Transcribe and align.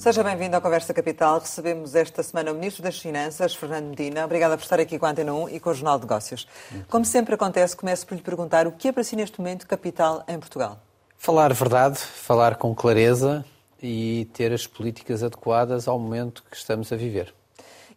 Seja 0.00 0.24
bem-vindo 0.24 0.56
à 0.56 0.62
Conversa 0.62 0.94
Capital. 0.94 1.40
Recebemos 1.40 1.94
esta 1.94 2.22
semana 2.22 2.52
o 2.52 2.54
Ministro 2.54 2.82
das 2.82 2.98
Finanças, 2.98 3.54
Fernando 3.54 3.88
Medina. 3.88 4.24
Obrigada 4.24 4.56
por 4.56 4.62
estar 4.62 4.80
aqui 4.80 4.98
com 4.98 5.04
a 5.04 5.10
Antena 5.10 5.34
1 5.34 5.50
e 5.50 5.60
com 5.60 5.68
o 5.68 5.74
Jornal 5.74 5.98
de 5.98 6.06
Negócios. 6.06 6.48
Como 6.88 7.04
sempre 7.04 7.34
acontece, 7.34 7.76
começo 7.76 8.06
por 8.06 8.14
lhe 8.14 8.22
perguntar 8.22 8.66
o 8.66 8.72
que 8.72 8.88
é 8.88 8.92
para 8.92 9.04
si 9.04 9.14
neste 9.14 9.38
momento 9.38 9.66
capital 9.66 10.24
em 10.26 10.38
Portugal? 10.38 10.80
Falar 11.18 11.52
verdade, 11.52 11.98
falar 11.98 12.56
com 12.56 12.74
clareza 12.74 13.44
e 13.82 14.26
ter 14.32 14.54
as 14.54 14.66
políticas 14.66 15.22
adequadas 15.22 15.86
ao 15.86 15.98
momento 15.98 16.44
que 16.50 16.56
estamos 16.56 16.90
a 16.90 16.96
viver. 16.96 17.34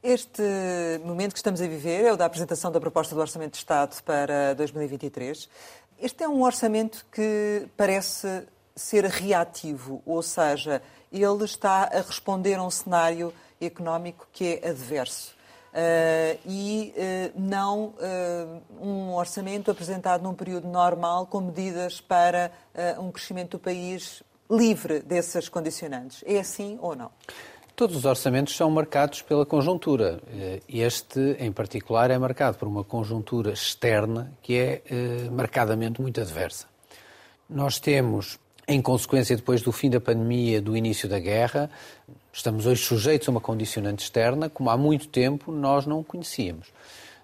Este 0.04 0.44
momento 1.06 1.32
que 1.32 1.40
estamos 1.40 1.62
a 1.62 1.68
viver 1.68 2.04
é 2.04 2.12
o 2.12 2.18
da 2.18 2.26
apresentação 2.26 2.70
da 2.70 2.82
proposta 2.82 3.16
do 3.16 3.22
Orçamento 3.22 3.52
de 3.52 3.60
Estado 3.60 3.96
para 4.04 4.54
2023. 4.56 5.48
Este 6.02 6.26
é 6.26 6.28
um 6.28 6.44
orçamento 6.44 7.06
que 7.10 7.66
parece 7.78 8.44
ser 8.76 9.06
reativo, 9.06 10.02
ou 10.06 10.22
seja, 10.22 10.82
ele 11.12 11.46
está 11.46 11.84
a 11.84 12.02
responder 12.02 12.56
a 12.56 12.64
um 12.64 12.72
cenário 12.72 13.34
económico 13.62 14.28
que 14.32 14.60
é 14.62 14.70
adverso. 14.70 15.34
Uh, 15.74 16.38
e 16.46 16.94
uh, 16.96 17.42
não 17.42 17.86
uh, 17.86 18.62
um 18.80 19.16
orçamento 19.16 19.72
apresentado 19.72 20.22
num 20.22 20.36
período 20.36 20.68
normal 20.68 21.26
com 21.26 21.42
medidas 21.42 22.00
para 22.00 22.52
um 23.00 23.12
crescimento 23.12 23.52
do 23.52 23.60
país 23.60 24.22
livre 24.50 25.00
desses 25.00 25.50
condicionantes. 25.50 26.24
É 26.28 26.40
assim 26.40 26.78
ou 26.80 26.96
não? 26.96 27.12
Todos 27.76 27.96
os 27.96 28.06
orçamentos 28.06 28.56
são 28.56 28.70
marcados 28.70 29.24
pela 29.24 29.48
conjuntura. 29.48 30.22
Este, 30.68 31.36
em 31.40 31.52
particular, 31.52 32.12
é 32.12 32.18
marcado 32.20 32.58
por 32.58 32.68
uma 32.68 32.84
conjuntura 32.84 33.52
externa 33.52 34.32
que 34.44 34.58
é 34.58 34.82
marcadamente 35.32 36.00
muito 36.02 36.22
adversa. 36.22 36.68
Nós 37.50 37.80
temos 37.80 38.40
em 38.68 38.82
consequência, 38.82 39.36
depois 39.36 39.62
do 39.62 39.72
fim 39.72 39.90
da 39.90 40.00
pandemia, 40.00 40.62
do 40.62 40.76
início 40.76 41.08
da 41.10 41.20
guerra, 41.20 41.70
estamos 42.32 42.66
hoje 42.66 42.82
sujeitos 42.82 43.28
a 43.28 43.32
uma 43.32 43.42
condicionante 43.42 44.04
externa, 44.04 44.50
como 44.50 44.70
há 44.70 44.78
muito 44.78 45.08
tempo 45.08 45.52
nós 45.52 45.86
não 45.86 46.04
conhecíamos. 46.04 46.68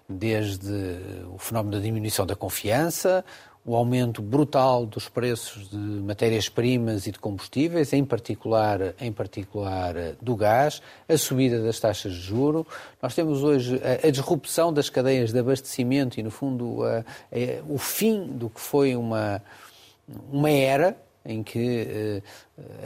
Desde 0.08 0.98
o 1.32 1.38
fenómeno 1.38 1.76
da 1.76 1.82
diminuição 1.82 2.26
da 2.26 2.34
confiança, 2.34 3.24
o 3.64 3.76
aumento 3.76 4.20
brutal 4.20 4.84
dos 4.84 5.08
preços 5.08 5.68
de 5.68 5.76
matérias-primas 5.76 7.06
e 7.06 7.12
de 7.12 7.18
combustíveis, 7.18 7.92
em 7.92 8.04
particular, 8.04 8.94
em 9.00 9.12
particular 9.12 9.94
do 10.20 10.34
gás, 10.34 10.82
a 11.08 11.16
subida 11.16 11.62
das 11.62 11.78
taxas 11.78 12.12
de 12.12 12.20
juro. 12.20 12.66
Nós 13.00 13.14
temos 13.14 13.42
hoje 13.42 13.80
a, 13.84 14.08
a 14.08 14.10
disrupção 14.10 14.72
das 14.72 14.90
cadeias 14.90 15.32
de 15.32 15.38
abastecimento 15.38 16.18
e, 16.18 16.22
no 16.22 16.30
fundo, 16.30 16.82
a, 16.82 16.98
a, 16.98 17.04
o 17.68 17.78
fim 17.78 18.26
do 18.26 18.50
que 18.50 18.60
foi 18.60 18.96
uma, 18.96 19.42
uma 20.32 20.50
era 20.50 20.96
em 21.24 21.42
que 21.42 21.86
eh, 21.88 22.22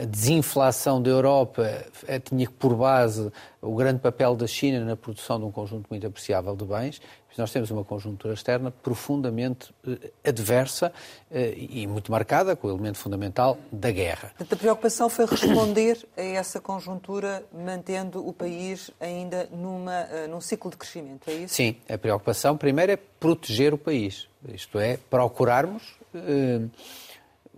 a 0.01 0.05
desinflação 0.05 1.01
da 1.01 1.09
Europa 1.09 1.85
eh, 2.07 2.19
tinha 2.19 2.49
por 2.49 2.75
base 2.75 3.31
o 3.61 3.75
grande 3.75 3.99
papel 3.99 4.35
da 4.35 4.45
China 4.45 4.83
na 4.83 4.95
produção 4.95 5.39
de 5.39 5.45
um 5.45 5.51
conjunto 5.51 5.87
muito 5.89 6.05
apreciável 6.05 6.55
de 6.55 6.65
bens. 6.65 7.01
Nós 7.37 7.51
temos 7.51 7.69
uma 7.69 7.83
conjuntura 7.83 8.33
externa 8.33 8.71
profundamente 8.71 9.73
eh, 9.85 10.11
adversa 10.23 10.93
e 11.29 11.85
muito 11.85 12.09
marcada 12.09 12.55
com 12.55 12.67
o 12.67 12.71
elemento 12.71 12.97
fundamental 12.97 13.57
da 13.69 13.91
guerra. 13.91 14.31
A 14.39 14.55
preocupação 14.55 15.09
foi 15.09 15.25
responder 15.25 15.97
a 16.15 16.21
essa 16.21 16.61
conjuntura 16.61 17.43
mantendo 17.53 18.25
o 18.25 18.31
país 18.31 18.89
ainda 19.01 19.49
numa, 19.51 20.05
num 20.29 20.39
ciclo 20.39 20.71
de 20.71 20.77
crescimento, 20.77 21.29
é 21.29 21.33
isso? 21.33 21.55
Sim, 21.55 21.75
a 21.89 21.97
preocupação 21.97 22.55
primeiro 22.55 22.93
é 22.93 22.95
proteger 22.95 23.73
o 23.73 23.77
país, 23.77 24.29
isto 24.47 24.79
é, 24.79 24.97
procurarmos 25.09 25.97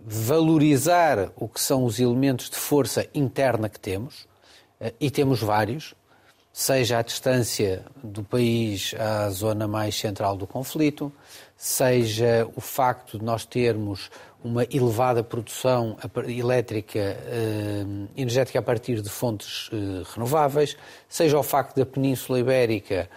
valorizar 0.06 1.30
o 1.36 1.48
que 1.48 1.60
são 1.60 1.84
os 1.84 1.98
elementos 1.98 2.48
de 2.48 2.56
força 2.56 3.06
interna 3.14 3.68
que 3.68 3.80
temos, 3.80 4.26
eh, 4.80 4.94
e 5.00 5.10
temos 5.10 5.40
vários, 5.42 5.94
seja 6.52 6.98
a 6.98 7.02
distância 7.02 7.84
do 8.02 8.22
país 8.22 8.94
à 8.98 9.28
zona 9.30 9.66
mais 9.68 9.94
central 9.98 10.36
do 10.36 10.46
conflito, 10.46 11.12
seja 11.56 12.48
o 12.54 12.60
facto 12.60 13.18
de 13.18 13.24
nós 13.24 13.44
termos 13.44 14.10
uma 14.42 14.62
elevada 14.64 15.24
produção 15.24 15.96
elétrica 16.28 16.98
eh, 16.98 17.84
energética 18.16 18.60
a 18.60 18.62
partir 18.62 19.02
de 19.02 19.08
fontes 19.08 19.68
eh, 19.72 20.04
renováveis, 20.14 20.76
seja 21.08 21.38
o 21.38 21.42
facto 21.42 21.76
da 21.76 21.84
Península 21.84 22.38
Ibérica, 22.38 23.10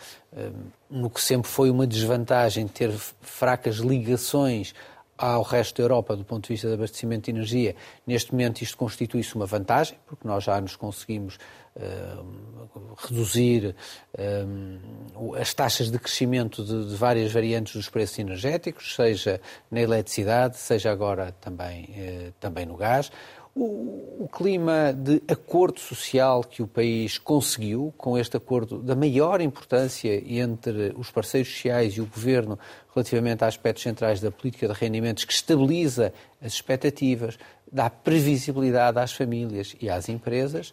no 0.89 1.09
que 1.09 1.19
sempre 1.19 1.51
foi 1.51 1.69
uma 1.69 1.85
desvantagem, 1.85 2.65
ter 2.65 2.89
fracas 3.19 3.75
ligações 3.77 4.73
ao 5.21 5.43
resto 5.43 5.77
da 5.77 5.83
Europa 5.83 6.15
do 6.15 6.25
ponto 6.25 6.47
de 6.47 6.53
vista 6.53 6.67
de 6.67 6.73
abastecimento 6.73 7.25
de 7.25 7.31
energia, 7.31 7.75
neste 8.07 8.31
momento 8.31 8.61
isto 8.63 8.75
constitui-se 8.75 9.35
uma 9.35 9.45
vantagem, 9.45 9.97
porque 10.07 10.27
nós 10.27 10.43
já 10.43 10.59
nos 10.59 10.75
conseguimos 10.75 11.37
uh, 11.75 12.95
reduzir 12.97 13.75
uh, 14.17 15.35
as 15.35 15.53
taxas 15.53 15.91
de 15.91 15.99
crescimento 15.99 16.65
de, 16.65 16.89
de, 16.89 16.95
várias 16.95 17.31
variantes 17.31 17.75
dos 17.75 17.87
preços 17.87 18.17
energéticos, 18.17 18.95
seja 18.95 19.39
na 19.69 19.79
eletricidade, 19.79 20.57
seja 20.57 20.91
agora 20.91 21.31
também, 21.39 21.83
uh, 21.85 22.33
também 22.39 22.65
no 22.65 22.75
gás. 22.75 23.11
O, 23.53 24.23
o, 24.23 24.29
clima 24.31 24.93
de 24.93 25.21
acordo 25.27 25.77
social 25.77 26.41
que 26.41 26.63
o 26.63 26.67
país 26.67 27.17
conseguiu, 27.17 27.93
com 27.97 28.17
este 28.17 28.37
acordo 28.37 28.77
da 28.81 28.95
maior 28.95 29.41
importância 29.41 30.23
entre 30.25 30.93
os 30.95 31.11
parceiros 31.11 31.51
sociais 31.51 31.95
e 31.95 32.01
o 32.01 32.05
governo 32.05 32.57
relativamente 32.95 33.43
a 33.43 33.47
aspectos 33.47 33.83
centrais 33.83 34.21
da 34.21 34.31
política 34.31 34.69
de 34.69 34.73
rendimentos, 34.73 35.25
que 35.25 35.33
estabiliza 35.33 36.13
as 36.41 36.53
expectativas, 36.53 37.37
dá 37.69 37.89
previsibilidade 37.89 38.99
às 38.99 39.11
famílias 39.11 39.75
e 39.81 39.89
às 39.89 40.07
empresas, 40.07 40.71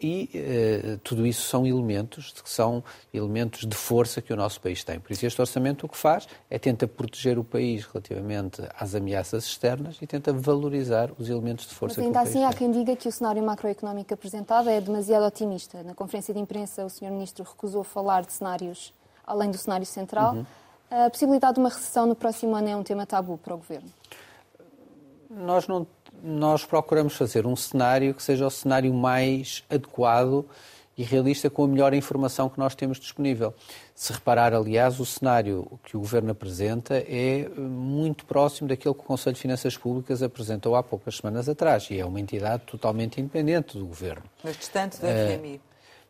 e 0.00 0.30
uh, 0.34 0.98
tudo 0.98 1.26
isso 1.26 1.42
são 1.48 1.66
elementos 1.66 2.32
que 2.32 2.48
são 2.48 2.82
elementos 3.12 3.66
de 3.66 3.76
força 3.76 4.22
que 4.22 4.32
o 4.32 4.36
nosso 4.36 4.60
país 4.60 4.82
tem. 4.82 4.98
Por 4.98 5.12
isso 5.12 5.26
este 5.26 5.40
orçamento 5.40 5.86
o 5.86 5.88
que 5.88 5.96
faz 5.96 6.26
é 6.50 6.58
tenta 6.58 6.86
proteger 6.88 7.38
o 7.38 7.44
país 7.44 7.84
relativamente 7.84 8.62
às 8.78 8.94
ameaças 8.94 9.44
externas 9.44 9.98
e 10.00 10.06
tenta 10.06 10.32
valorizar 10.32 11.10
os 11.18 11.28
elementos 11.28 11.66
de 11.66 11.74
força 11.74 12.00
Mas 12.00 12.06
ainda 12.06 12.18
que 12.18 12.24
o 12.24 12.28
assim 12.28 12.40
país 12.42 12.54
há 12.54 12.58
quem 12.58 12.70
diga 12.70 12.96
que 12.96 13.08
o 13.08 13.12
cenário 13.12 13.42
macroeconómico 13.42 14.14
apresentado 14.14 14.68
é 14.68 14.80
demasiado 14.80 15.24
otimista. 15.24 15.82
Na 15.82 15.94
conferência 15.94 16.32
de 16.32 16.40
imprensa 16.40 16.84
o 16.84 16.90
Sr. 16.90 17.10
Ministro 17.10 17.44
recusou 17.44 17.84
falar 17.84 18.24
de 18.24 18.32
cenários 18.32 18.92
além 19.26 19.50
do 19.50 19.58
cenário 19.58 19.84
central. 19.84 20.34
Uhum. 20.34 20.46
A 20.90 21.10
possibilidade 21.10 21.54
de 21.54 21.60
uma 21.60 21.68
recessão 21.68 22.06
no 22.06 22.14
próximo 22.14 22.54
ano 22.54 22.68
é 22.68 22.76
um 22.76 22.82
tema 22.82 23.04
tabu 23.04 23.36
para 23.36 23.54
o 23.54 23.58
Governo? 23.58 23.88
Nós 25.28 25.66
não 25.66 25.86
nós 26.22 26.64
procuramos 26.64 27.16
fazer 27.16 27.46
um 27.46 27.56
cenário 27.56 28.14
que 28.14 28.22
seja 28.22 28.46
o 28.46 28.50
cenário 28.50 28.92
mais 28.92 29.64
adequado 29.70 30.46
e 30.96 31.02
realista 31.02 31.50
com 31.50 31.64
a 31.64 31.68
melhor 31.68 31.92
informação 31.92 32.48
que 32.48 32.58
nós 32.58 32.74
temos 32.74 32.98
disponível. 32.98 33.52
Se 33.94 34.12
reparar, 34.12 34.54
aliás, 34.54 34.98
o 34.98 35.04
cenário 35.04 35.78
que 35.84 35.96
o 35.96 36.00
Governo 36.00 36.30
apresenta 36.30 36.96
é 36.96 37.48
muito 37.56 38.24
próximo 38.24 38.68
daquilo 38.68 38.94
que 38.94 39.00
o 39.00 39.04
Conselho 39.04 39.34
de 39.34 39.40
Finanças 39.40 39.76
Públicas 39.76 40.22
apresentou 40.22 40.74
há 40.74 40.82
poucas 40.82 41.18
semanas 41.18 41.48
atrás 41.48 41.88
e 41.90 41.98
é 41.98 42.04
uma 42.04 42.20
entidade 42.20 42.62
totalmente 42.64 43.20
independente 43.20 43.76
do 43.76 43.86
Governo. 43.86 44.24
Mas 44.42 44.56
distante 44.56 44.98
do 44.98 45.06
FMI? 45.06 45.60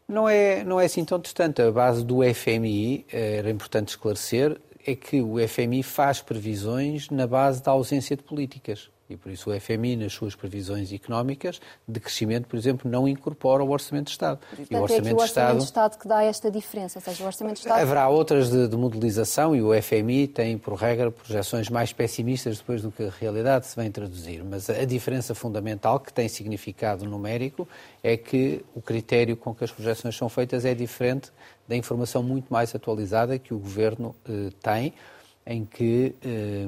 Não 0.08 0.28
é, 0.28 0.62
não 0.62 0.80
é 0.80 0.84
assim 0.84 1.04
tão 1.04 1.18
distante. 1.18 1.60
A 1.60 1.72
base 1.72 2.04
do 2.04 2.18
FMI, 2.22 3.06
era 3.10 3.50
importante 3.50 3.88
esclarecer, 3.88 4.56
é 4.86 4.94
que 4.94 5.20
o 5.20 5.36
FMI 5.48 5.82
faz 5.82 6.20
previsões 6.22 7.10
na 7.10 7.26
base 7.26 7.60
da 7.60 7.72
ausência 7.72 8.16
de 8.16 8.22
políticas. 8.22 8.88
E 9.08 9.16
por 9.16 9.30
isso 9.30 9.50
o 9.50 9.60
FMI, 9.60 9.96
nas 9.96 10.12
suas 10.12 10.34
previsões 10.34 10.92
económicas 10.92 11.60
de 11.86 12.00
crescimento, 12.00 12.48
por 12.48 12.56
exemplo, 12.56 12.90
não 12.90 13.06
incorpora 13.06 13.62
o 13.62 13.70
Orçamento 13.70 14.06
de 14.06 14.12
Estado. 14.12 14.38
Portanto, 14.38 14.68
e 14.70 14.74
o 14.74 14.82
Orçamento, 14.82 15.08
é 15.08 15.12
o 15.12 15.16
Orçamento 15.16 15.58
de 15.58 15.64
Estado 15.64 15.98
que 15.98 16.08
dá 16.08 16.22
esta 16.24 16.50
diferença, 16.50 16.98
ou 16.98 17.02
seja, 17.02 17.22
o 17.22 17.26
Orçamento 17.26 17.54
de 17.54 17.60
Estado... 17.60 17.80
Haverá 17.80 18.08
outras 18.08 18.50
de, 18.50 18.66
de 18.66 18.76
modelização 18.76 19.54
e 19.54 19.62
o 19.62 19.70
FMI 19.80 20.26
tem, 20.26 20.58
por 20.58 20.74
regra, 20.74 21.10
projeções 21.10 21.70
mais 21.70 21.92
pessimistas 21.92 22.58
depois 22.58 22.82
do 22.82 22.90
que 22.90 23.04
a 23.04 23.10
realidade 23.10 23.66
se 23.66 23.76
vem 23.76 23.90
traduzir. 23.90 24.42
Mas 24.44 24.68
a 24.68 24.84
diferença 24.84 25.34
fundamental, 25.34 26.00
que 26.00 26.12
tem 26.12 26.28
significado 26.28 27.04
numérico, 27.04 27.68
é 28.02 28.16
que 28.16 28.64
o 28.74 28.82
critério 28.82 29.36
com 29.36 29.54
que 29.54 29.62
as 29.62 29.70
projeções 29.70 30.16
são 30.16 30.28
feitas 30.28 30.64
é 30.64 30.74
diferente 30.74 31.30
da 31.68 31.76
informação 31.76 32.22
muito 32.22 32.52
mais 32.52 32.74
atualizada 32.74 33.38
que 33.38 33.54
o 33.54 33.58
Governo 33.58 34.14
eh, 34.28 34.50
tem, 34.60 34.94
em 35.46 35.64
que... 35.64 36.14
Eh, 36.24 36.66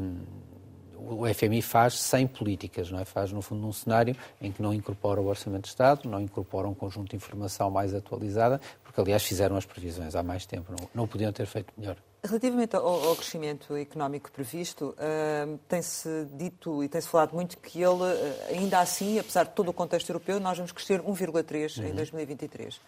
o 0.99 1.33
FMI 1.33 1.63
faz 1.63 1.99
sem 1.99 2.27
políticas, 2.27 2.91
não 2.91 2.99
é? 2.99 3.05
Faz, 3.05 3.33
no 3.33 3.41
fundo, 3.41 3.63
num 3.63 3.73
cenário 3.73 4.17
em 4.41 4.51
que 4.51 4.61
não 4.61 4.75
incorpora 4.75 5.21
o 5.21 5.27
Orçamento 5.27 5.63
de 5.63 5.69
Estado, 5.69 6.09
não 6.09 6.21
incorpora 6.21 6.67
um 6.67 6.75
conjunto 6.75 7.11
de 7.11 7.17
informação 7.17 7.71
mais 7.71 7.95
atualizada, 7.95 8.61
porque, 8.83 9.01
aliás, 9.01 9.23
fizeram 9.23 9.57
as 9.57 9.65
previsões 9.65 10.15
há 10.15 10.23
mais 10.23 10.45
tempo, 10.45 10.73
não, 10.73 10.89
não 10.95 11.07
podiam 11.07 11.33
ter 11.33 11.47
feito 11.47 11.73
melhor. 11.77 11.97
Relativamente 12.25 12.75
ao, 12.75 12.85
ao 12.85 13.15
crescimento 13.15 13.77
económico 13.77 14.31
previsto, 14.33 14.95
uh, 14.99 15.59
tem-se 15.69 16.27
dito 16.33 16.83
e 16.83 16.89
tem-se 16.89 17.09
falado 17.09 17.33
muito 17.33 17.57
que 17.59 17.81
ele, 17.81 18.03
uh, 18.03 18.35
ainda 18.51 18.81
assim, 18.81 19.21
apesar 19.21 19.45
de 19.45 19.51
todo 19.51 19.69
o 19.69 19.73
contexto 19.73 20.11
europeu, 20.11 20.41
nós 20.41 20.57
vamos 20.57 20.73
crescer 20.73 21.01
1,3% 21.01 21.79
uhum. 21.79 21.89
em 21.89 21.95
2023. 21.95 22.81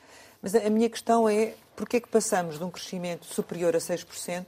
Mas 0.43 0.55
a, 0.55 0.67
a 0.67 0.71
minha 0.71 0.91
questão 0.91 1.29
é, 1.29 1.55
porquê 1.77 1.99
é 1.99 2.01
que 2.01 2.09
passamos 2.09 2.59
de 2.59 2.65
um 2.65 2.71
crescimento 2.71 3.25
superior 3.25 3.77
a 3.77 3.79
6% 3.79 4.47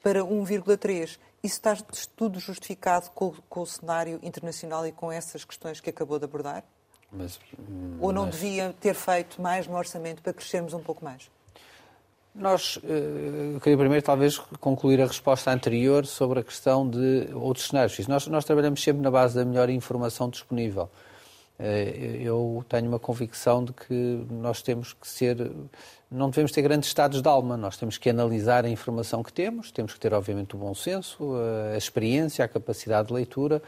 para 0.00 0.20
1,3%? 0.20 1.18
Isso 1.42 1.54
está 1.54 1.76
tudo 2.16 2.38
justificado 2.38 3.10
com, 3.10 3.32
com, 3.48 3.60
o 3.60 3.66
cenário 3.66 4.18
internacional 4.22 4.86
e 4.86 4.92
com 4.92 5.10
essas 5.10 5.44
questões 5.44 5.80
que 5.80 5.88
acabou 5.88 6.18
de 6.18 6.24
abordar? 6.26 6.64
Mas, 7.10 7.40
Ou 8.00 8.12
não 8.12 8.28
devia 8.28 8.74
ter 8.78 8.94
feito 8.94 9.40
mais 9.40 9.66
no 9.66 9.76
orçamento 9.76 10.22
para 10.22 10.32
crescermos 10.32 10.74
um 10.74 10.80
pouco 10.80 11.04
mais? 11.04 11.30
Nós, 12.32 12.78
eh, 12.84 13.54
eu 13.54 13.60
queria 13.60 13.76
primeiro 13.76 14.04
talvez 14.04 14.38
concluir 14.38 15.00
a 15.00 15.06
resposta 15.06 15.50
anterior 15.50 16.06
sobre 16.06 16.40
a 16.40 16.44
questão 16.44 16.88
de 16.88 17.28
outros 17.34 17.66
cenários. 17.66 18.06
Nós, 18.06 18.26
nós 18.28 18.44
trabalhamos 18.44 18.80
sempre 18.82 19.02
na 19.02 19.10
base 19.10 19.34
da 19.34 19.44
melhor 19.44 19.68
informação 19.68 20.30
disponível. 20.30 20.88
Eh, 21.58 22.18
eu 22.22 22.64
tenho 22.68 22.86
uma 22.86 23.00
convicção 23.00 23.64
de 23.64 23.72
que 23.72 24.24
nós 24.30 24.62
temos 24.62 24.92
que 24.92 25.08
ser, 25.08 25.50
não 26.10 26.28
devemos 26.28 26.50
ter 26.50 26.62
grandes 26.62 26.88
estados 26.88 27.22
de 27.22 27.28
alma, 27.28 27.56
nós 27.56 27.76
temos 27.76 27.96
que 27.96 28.10
analisar 28.10 28.64
a 28.64 28.68
informação 28.68 29.22
que 29.22 29.32
temos, 29.32 29.70
temos 29.70 29.94
que 29.94 30.00
ter, 30.00 30.12
obviamente, 30.12 30.56
o 30.56 30.58
bom 30.58 30.74
senso, 30.74 31.34
a 31.72 31.76
experiência, 31.76 32.44
a 32.44 32.48
capacidade 32.48 33.08
de 33.08 33.14
leitura, 33.14 33.62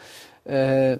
eh, 0.44 0.98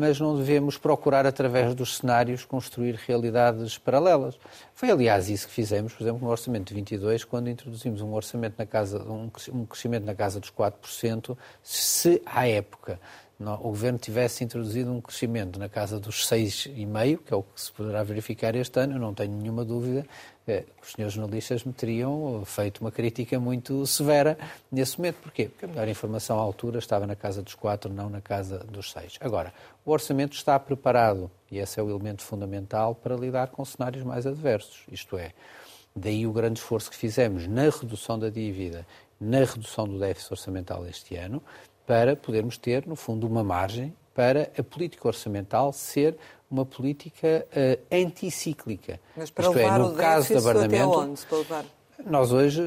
mas 0.00 0.20
não 0.20 0.36
devemos 0.36 0.78
procurar, 0.78 1.26
através 1.26 1.74
dos 1.74 1.96
cenários, 1.96 2.44
construir 2.44 2.94
realidades 3.04 3.76
paralelas. 3.76 4.38
Foi, 4.74 4.88
aliás, 4.88 5.28
isso 5.28 5.48
que 5.48 5.54
fizemos, 5.54 5.92
por 5.92 6.04
exemplo, 6.04 6.20
no 6.24 6.30
Orçamento 6.30 6.68
de 6.68 6.74
22, 6.74 7.24
quando 7.24 7.50
introduzimos 7.50 8.00
um 8.00 8.12
orçamento 8.14 8.54
na 8.56 8.66
casa, 8.66 9.02
um 9.02 9.66
crescimento 9.66 10.04
na 10.04 10.14
casa 10.14 10.38
dos 10.38 10.52
4%, 10.52 11.36
se 11.64 12.22
à 12.24 12.46
época 12.46 13.00
o 13.38 13.68
Governo 13.68 13.98
tivesse 13.98 14.42
introduzido 14.44 14.90
um 14.90 15.00
crescimento 15.00 15.58
na 15.58 15.68
casa 15.68 16.00
dos 16.00 16.26
6,5%, 16.26 17.18
que 17.24 17.34
é 17.34 17.36
o 17.36 17.42
que 17.42 17.60
se 17.60 17.70
poderá 17.70 18.02
verificar 18.02 18.54
este 18.54 18.80
ano, 18.80 18.94
eu 18.94 18.98
não 18.98 19.12
tenho 19.12 19.32
nenhuma 19.32 19.64
dúvida 19.64 20.06
os 20.80 20.92
senhores 20.92 21.14
jornalistas 21.14 21.64
me 21.64 21.72
teriam 21.72 22.44
feito 22.44 22.80
uma 22.80 22.92
crítica 22.92 23.38
muito 23.40 23.84
severa 23.86 24.38
nesse 24.70 24.96
momento. 24.98 25.16
Porquê? 25.16 25.48
Porque 25.48 25.78
a 25.78 25.88
informação 25.88 26.38
à 26.38 26.42
altura 26.42 26.78
estava 26.78 27.06
na 27.06 27.16
casa 27.16 27.42
dos 27.42 27.54
4, 27.54 27.92
não 27.92 28.08
na 28.08 28.20
casa 28.20 28.58
dos 28.58 28.92
6. 28.92 29.18
Agora, 29.20 29.52
o 29.84 29.90
orçamento 29.90 30.36
está 30.36 30.58
preparado, 30.58 31.30
e 31.50 31.58
esse 31.58 31.80
é 31.80 31.82
o 31.82 31.90
elemento 31.90 32.22
fundamental, 32.22 32.94
para 32.94 33.16
lidar 33.16 33.48
com 33.48 33.64
cenários 33.64 34.04
mais 34.04 34.26
adversos. 34.26 34.84
Isto 34.90 35.18
é, 35.18 35.32
daí 35.94 36.26
o 36.26 36.32
grande 36.32 36.60
esforço 36.60 36.90
que 36.90 36.96
fizemos 36.96 37.48
na 37.48 37.64
redução 37.64 38.18
da 38.18 38.30
dívida, 38.30 38.86
na 39.20 39.38
redução 39.38 39.88
do 39.88 39.98
déficit 39.98 40.32
orçamental 40.32 40.86
este 40.86 41.16
ano, 41.16 41.42
para 41.84 42.14
podermos 42.14 42.56
ter, 42.56 42.86
no 42.86 42.94
fundo, 42.94 43.26
uma 43.26 43.42
margem 43.42 43.92
para 44.14 44.50
a 44.58 44.62
política 44.62 45.06
orçamental 45.08 45.72
ser 45.72 46.16
uma 46.50 46.64
política 46.64 47.46
uh, 47.50 47.82
anticíclica. 47.94 49.00
Mas 49.16 49.30
para 49.30 49.46
Isto 49.46 49.58
é, 49.58 49.62
levar 49.62 49.74
é, 49.76 49.82
no 49.82 49.88
o 49.88 49.94
caso 49.94 50.32
do 50.32 50.38
abrandamento, 50.38 50.98
onde, 50.98 51.26
para 51.26 51.38
levar? 51.38 51.64
nós 52.04 52.30
hoje, 52.32 52.62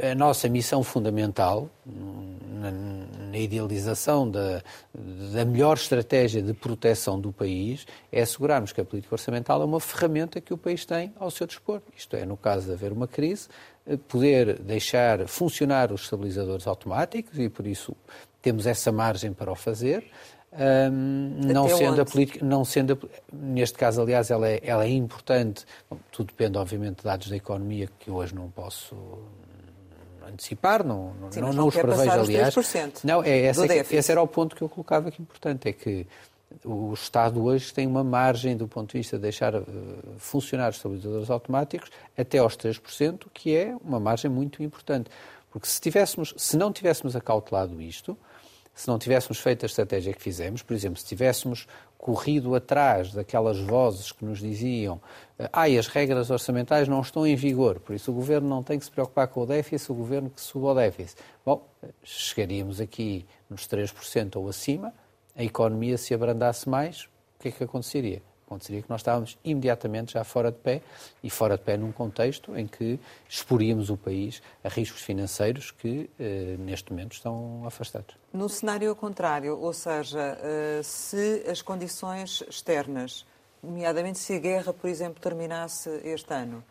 a, 0.00 0.12
a, 0.12 0.14
nossa 0.14 0.48
missão 0.48 0.82
fundamental, 0.82 1.68
na, 1.84 2.70
na 2.70 3.38
idealização 3.38 4.30
da, 4.30 4.62
da, 4.94 5.44
melhor 5.44 5.76
estratégia 5.76 6.40
de 6.40 6.54
proteção 6.54 7.20
do 7.20 7.32
país, 7.32 7.86
é 8.10 8.22
assegurarmos 8.22 8.72
que 8.72 8.80
a 8.80 8.84
política 8.84 9.14
orçamental 9.14 9.60
é 9.60 9.64
uma 9.64 9.80
ferramenta 9.80 10.40
que 10.40 10.54
o 10.54 10.58
país 10.58 10.84
tem 10.84 11.12
ao 11.18 11.30
seu 11.30 11.46
dispor. 11.46 11.82
Isto 11.96 12.16
é, 12.16 12.24
no 12.24 12.36
caso 12.36 12.66
de 12.66 12.72
haver 12.72 12.92
uma 12.92 13.08
crise, 13.08 13.48
poder 14.08 14.58
deixar 14.60 15.26
funcionar 15.28 15.92
os 15.92 16.02
estabilizadores 16.02 16.66
automáticos 16.66 17.38
e, 17.38 17.48
por 17.48 17.66
isso, 17.66 17.94
temos 18.40 18.66
essa 18.66 18.90
margem 18.90 19.32
para 19.32 19.50
o 19.50 19.54
fazer. 19.54 20.04
Um, 20.58 21.52
não 21.52 21.68
sendo 21.68 22.04
política, 22.06 22.44
não 22.44 22.64
sendo 22.64 22.92
a, 22.94 22.96
neste 23.32 23.76
caso, 23.76 24.00
aliás, 24.00 24.30
ela 24.30 24.48
é, 24.48 24.60
ela 24.62 24.84
é 24.84 24.90
importante. 24.90 25.64
Bom, 25.88 25.98
tudo 26.10 26.28
depende, 26.28 26.56
obviamente, 26.56 26.98
de 26.98 27.04
dados 27.04 27.28
da 27.28 27.36
economia 27.36 27.88
que 27.98 28.10
hoje 28.10 28.34
não 28.34 28.50
posso 28.50 28.96
antecipar, 30.26 30.84
não, 30.84 31.12
Sim, 31.30 31.40
não, 31.40 31.52
não, 31.52 31.68
os 31.68 31.74
prevejo, 31.74 32.10
aliás. 32.10 32.54
Não, 33.04 33.22
é, 33.22 33.42
essa, 33.42 33.66
é 33.66 33.86
esse 33.90 34.10
era 34.10 34.20
o 34.20 34.26
ponto 34.26 34.56
que 34.56 34.62
eu 34.62 34.68
colocava 34.68 35.08
aqui 35.08 35.22
importante, 35.22 35.68
é 35.68 35.72
que 35.72 36.06
o 36.64 36.92
Estado 36.94 37.42
hoje 37.42 37.72
tem 37.72 37.86
uma 37.86 38.02
margem 38.02 38.56
do 38.56 38.66
ponto 38.66 38.92
de 38.92 38.98
vista 38.98 39.16
de 39.16 39.22
deixar 39.22 39.54
uh, 39.54 39.64
funcionar 40.18 40.70
os 40.70 40.76
estabilizadores 40.76 41.30
automáticos 41.30 41.90
até 42.16 42.38
aos 42.38 42.56
3%, 42.56 43.26
que 43.32 43.54
é 43.54 43.76
uma 43.82 44.00
margem 44.00 44.30
muito 44.30 44.62
importante. 44.62 45.10
Porque 45.50 45.68
se, 45.68 45.80
tivéssemos, 45.80 46.34
se 46.36 46.56
não 46.56 46.72
tivéssemos 46.72 47.16
acautelado 47.16 47.80
isto, 47.80 48.16
se 48.76 48.86
não 48.88 48.98
tivéssemos 48.98 49.38
feito 49.38 49.64
a 49.64 49.66
estratégia 49.66 50.12
que 50.12 50.20
fizemos, 50.20 50.62
por 50.62 50.74
exemplo, 50.74 51.00
se 51.00 51.06
tivéssemos 51.06 51.66
corrido 51.96 52.54
atrás 52.54 53.12
daquelas 53.12 53.58
vozes 53.58 54.12
que 54.12 54.22
nos 54.22 54.38
diziam 54.38 55.00
ah, 55.50 55.64
as 55.64 55.86
regras 55.86 56.30
orçamentais 56.30 56.86
não 56.86 57.00
estão 57.00 57.26
em 57.26 57.34
vigor, 57.34 57.80
por 57.80 57.96
isso 57.96 58.10
o 58.10 58.14
Governo 58.14 58.46
não 58.46 58.62
tem 58.62 58.78
que 58.78 58.84
se 58.84 58.90
preocupar 58.90 59.28
com 59.28 59.40
o 59.40 59.46
déficit, 59.46 59.90
o 59.90 59.94
Governo 59.94 60.28
que 60.28 60.40
suba 60.40 60.68
o 60.68 60.74
déficit. 60.74 61.18
Bom, 61.44 61.66
chegaríamos 62.04 62.78
aqui 62.78 63.26
nos 63.48 63.66
3% 63.66 64.36
ou 64.36 64.46
acima, 64.46 64.92
a 65.34 65.42
economia 65.42 65.96
se 65.96 66.12
abrandasse 66.12 66.68
mais, 66.68 67.04
o 67.04 67.08
que 67.40 67.48
é 67.48 67.52
que 67.52 67.64
aconteceria? 67.64 68.22
Aconteceria 68.46 68.80
que 68.80 68.88
nós 68.88 69.00
estávamos 69.00 69.36
imediatamente 69.44 70.12
já 70.12 70.22
fora 70.22 70.52
de 70.52 70.58
pé 70.58 70.80
e 71.20 71.28
fora 71.28 71.56
de 71.56 71.64
pé 71.64 71.76
num 71.76 71.90
contexto 71.90 72.56
em 72.56 72.64
que 72.64 72.98
exporíamos 73.28 73.90
o 73.90 73.96
país 73.96 74.40
a 74.62 74.68
riscos 74.68 75.02
financeiros 75.02 75.72
que 75.72 76.08
eh, 76.18 76.54
neste 76.60 76.92
momento 76.92 77.14
estão 77.14 77.64
afastados. 77.66 78.14
No 78.32 78.48
cenário 78.48 78.94
contrário, 78.94 79.58
ou 79.58 79.72
seja, 79.72 80.38
eh, 80.40 80.80
se 80.84 81.44
as 81.50 81.60
condições 81.60 82.44
externas, 82.48 83.26
nomeadamente 83.60 84.20
se 84.20 84.34
a 84.34 84.38
guerra, 84.38 84.72
por 84.72 84.88
exemplo, 84.88 85.20
terminasse 85.20 85.90
este 86.04 86.32
ano, 86.32 86.62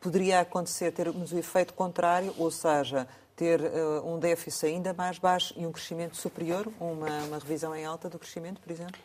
poderia 0.00 0.40
acontecer 0.40 0.90
termos 0.90 1.30
o 1.30 1.38
efeito 1.38 1.72
contrário, 1.72 2.34
ou 2.36 2.50
seja, 2.50 3.06
ter 3.36 3.60
uh, 3.60 4.04
um 4.04 4.18
déficit 4.18 4.66
ainda 4.66 4.92
mais 4.92 5.18
baixo 5.18 5.54
e 5.56 5.64
um 5.64 5.72
crescimento 5.72 6.16
superior, 6.16 6.66
uma, 6.80 7.08
uma 7.24 7.38
revisão 7.38 7.74
em 7.74 7.84
alta 7.84 8.08
do 8.08 8.18
crescimento, 8.18 8.60
por 8.60 8.70
exemplo? 8.70 9.00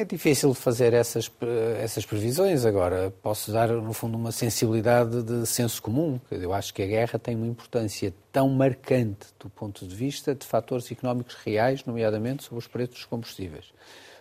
É 0.00 0.04
difícil 0.06 0.54
fazer 0.54 0.94
essas, 0.94 1.30
essas 1.78 2.06
previsões. 2.06 2.64
Agora, 2.64 3.12
posso 3.22 3.52
dar, 3.52 3.68
no 3.68 3.92
fundo, 3.92 4.16
uma 4.16 4.32
sensibilidade 4.32 5.22
de 5.22 5.44
senso 5.44 5.82
comum. 5.82 6.18
Eu 6.30 6.54
acho 6.54 6.72
que 6.72 6.82
a 6.82 6.86
guerra 6.86 7.18
tem 7.18 7.36
uma 7.36 7.46
importância 7.46 8.10
tão 8.32 8.48
marcante 8.48 9.26
do 9.38 9.50
ponto 9.50 9.86
de 9.86 9.94
vista 9.94 10.34
de 10.34 10.46
fatores 10.46 10.90
económicos 10.90 11.34
reais, 11.34 11.84
nomeadamente 11.84 12.44
sobre 12.44 12.60
os 12.60 12.66
preços 12.66 12.94
dos 12.94 13.04
combustíveis, 13.04 13.66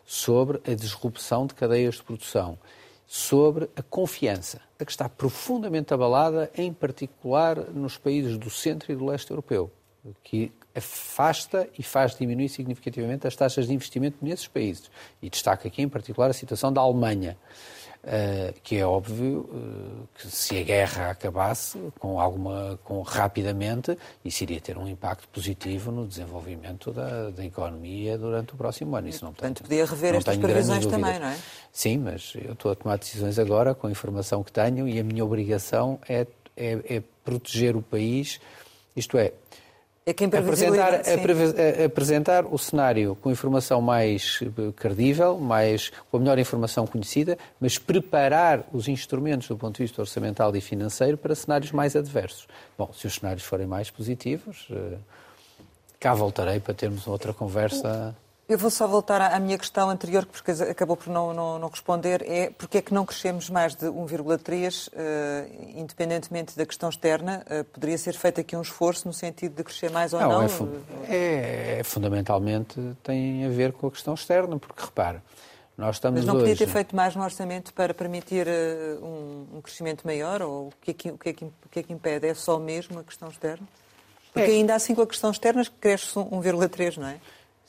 sobre 0.06 0.60
a 0.70 0.76
disrupção 0.76 1.48
de 1.48 1.54
cadeias 1.54 1.96
de 1.96 2.04
produção 2.04 2.60
sobre 3.08 3.70
a 3.74 3.82
confiança, 3.82 4.60
a 4.78 4.84
que 4.84 4.92
está 4.92 5.08
profundamente 5.08 5.94
abalada, 5.94 6.52
em 6.58 6.74
particular 6.74 7.58
nos 7.72 7.98
países 7.98 8.38
do 8.38 8.50
centro 8.50 8.92
e 8.92 8.96
do 8.98 9.06
leste 9.06 9.32
europeu, 9.32 9.72
que 10.24 10.52
afasta 10.76 11.68
e 11.78 11.84
faz 11.84 12.16
diminuir 12.16 12.50
significativamente 12.50 13.28
as 13.28 13.36
taxas 13.36 13.68
de 13.68 13.74
investimento 13.74 14.18
nesses 14.22 14.48
países. 14.48 14.90
E 15.22 15.30
destaca 15.30 15.68
aqui, 15.68 15.82
em 15.82 15.90
particular, 15.90 16.30
a 16.30 16.34
situação 16.34 16.72
da 16.72 16.82
Alemanha. 16.82 17.38
Uh, 18.02 18.58
que 18.64 18.78
é 18.78 18.86
óbvio 18.86 19.40
uh, 19.52 20.08
que 20.16 20.26
se 20.28 20.58
a 20.58 20.64
guerra 20.64 21.10
acabasse 21.10 21.78
com 22.00 22.18
alguma, 22.18 22.80
com 22.82 23.02
rapidamente, 23.02 23.98
isso 24.24 24.42
iria 24.44 24.62
ter 24.62 24.78
um 24.78 24.88
impacto 24.88 25.28
positivo 25.28 25.92
no 25.92 26.08
desenvolvimento 26.08 26.94
da, 26.94 27.30
da 27.30 27.44
economia 27.44 28.18
durante 28.18 28.54
o 28.54 28.56
próximo 28.56 28.96
ano. 28.96 29.10
Isso 29.10 29.26
não 29.26 29.34
Portanto, 29.34 29.64
podia 29.64 29.86
rever 29.86 30.16
estas 30.16 30.38
previsões 30.38 30.86
também, 30.86 31.20
não 31.20 31.28
é? 31.28 31.38
Sim, 31.74 31.98
mas 31.98 32.32
eu 32.36 32.54
estou 32.54 32.72
a 32.72 32.76
tomar 32.76 32.98
decisões 32.98 33.38
agora 33.38 33.76
com 33.76 33.88
a 33.88 33.92
informação 33.92 34.46
que 34.46 34.52
tenho 34.54 34.88
e 34.88 34.98
a 34.98 35.04
minha 35.04 35.26
obrigação 35.26 36.00
é, 36.08 36.26
é, 36.56 36.80
é 36.96 37.04
proteger 37.26 37.76
o 37.76 37.82
país, 37.82 38.40
isto 38.96 39.18
é, 39.18 39.34
é 40.10 40.14
quem 40.14 40.28
apresentar, 40.28 41.02
apresentar 41.86 42.46
o 42.46 42.58
cenário 42.58 43.16
com 43.16 43.30
informação 43.32 43.80
mais 43.82 44.40
eh, 44.42 44.72
credível, 44.76 45.38
mais, 45.38 45.92
com 46.10 46.18
a 46.18 46.20
melhor 46.20 46.40
informação 46.40 46.88
conhecida, 46.88 47.38
mas 47.60 47.78
preparar 47.78 48.64
os 48.74 48.88
instrumentos 48.88 49.48
do 49.48 49.56
ponto 49.56 49.78
de 49.78 49.84
vista 49.84 50.02
orçamental 50.02 50.56
e 50.56 50.62
financeiro 50.62 51.16
para 51.16 51.36
cenários 51.36 51.72
mais 51.72 51.96
adversos. 51.96 52.48
Bom, 52.78 52.92
se 52.92 53.06
os 53.06 53.16
cenários 53.16 53.44
forem 53.44 53.68
mais 53.68 53.92
positivos, 53.92 54.68
eh, 54.72 54.98
cá 56.00 56.14
voltarei 56.14 56.60
para 56.60 56.74
termos 56.74 57.06
outra 57.06 57.32
conversa. 57.32 58.16
Eu 58.50 58.58
vou 58.58 58.72
só 58.72 58.88
voltar 58.88 59.22
à 59.22 59.40
minha 59.40 59.60
questão 59.60 59.92
anterior, 59.92 60.26
porque 60.26 60.50
acabou 60.50 60.98
por 60.98 61.08
não, 61.08 61.32
não, 61.36 61.60
não 61.60 61.70
responder, 61.70 62.28
é 62.28 62.50
porque 62.50 62.80
é 62.80 62.82
que 62.82 62.92
não 62.92 63.06
crescemos 63.06 63.48
mais 63.48 63.76
de 63.76 63.86
1,3, 63.86 64.88
uh, 64.88 64.92
eh, 64.96 65.48
independentemente 65.76 66.58
da 66.58 66.66
questão 66.66 66.90
externa, 66.90 67.46
uh, 67.46 67.64
poderia 67.66 67.96
ser 67.96 68.16
feito 68.16 68.42
aqui 68.42 68.56
um 68.56 68.62
esforço 68.64 69.08
no 69.08 69.14
sentido 69.14 69.56
de 69.56 69.64
crescer 69.64 69.92
mais 69.92 70.14
ou 70.14 70.20
não? 70.20 70.30
não? 70.30 70.42
É, 70.42 70.48
fu 70.48 70.68
é, 71.08 71.78
é, 71.80 71.84
fundamentalmente 71.84 72.82
tem 73.04 73.46
a 73.46 73.50
ver 73.50 73.72
com 73.72 73.86
a 73.86 73.92
questão 73.92 74.16
externa, 74.16 74.58
porque 74.58 74.84
repara, 74.84 75.22
nós 75.78 75.98
estamos 75.98 76.22
Mas 76.22 76.26
não 76.26 76.34
podia 76.34 76.54
hoje... 76.54 76.66
ter 76.66 76.72
feito 76.72 76.96
mais 76.96 77.16
no 77.16 77.24
orçamento 77.24 77.72
para 77.72 77.94
permitir 77.94 78.48
uh, 78.48 79.06
um, 79.06 79.58
um, 79.58 79.62
crescimento 79.62 80.08
maior, 80.08 80.42
ou 80.42 80.70
o 80.70 80.74
que, 80.82 80.90
é 80.90 80.94
que, 80.96 81.12
o, 81.12 81.18
que 81.20 81.30
é 81.30 81.34
que, 81.34 81.46
o 81.46 81.70
que 81.70 81.80
é 81.82 81.84
que 81.84 81.94
impede? 81.94 82.26
É 82.26 82.34
só 82.34 82.58
mesmo 82.58 82.98
a 82.98 83.04
questão 83.04 83.30
externa? 83.30 83.68
Porque 84.34 84.50
é. 84.50 84.54
ainda 84.56 84.74
assim 84.74 84.96
com 84.96 85.04
a 85.04 85.08
questão 85.08 85.30
externa 85.30 85.64
cresce 85.80 86.16
1,3, 86.16 86.98
não 86.98 87.08
é? 87.08 87.20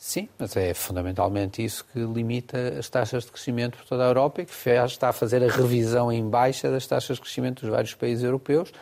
Sim, 0.03 0.31
mas 0.39 0.57
é 0.57 0.73
fundamentalmente 0.73 1.63
isso 1.63 1.85
que 1.93 1.99
limita 1.99 2.57
as 2.79 2.89
taxas 2.89 3.25
de 3.25 3.31
crescimento 3.31 3.77
por 3.77 3.85
toda 3.85 4.03
a 4.03 4.07
Europa 4.07 4.41
e 4.41 4.47
que 4.47 4.71
está 4.87 5.11
a 5.11 5.13
fazer 5.13 5.45
a 5.45 5.55
revisão 5.55 6.11
em 6.11 6.27
baixa 6.27 6.71
das 6.71 6.87
taxas 6.87 7.19
de 7.19 7.21
crescimento 7.21 7.61
dos 7.61 7.69
vários 7.69 7.95
países 7.95 8.25
europeus, 8.25 8.73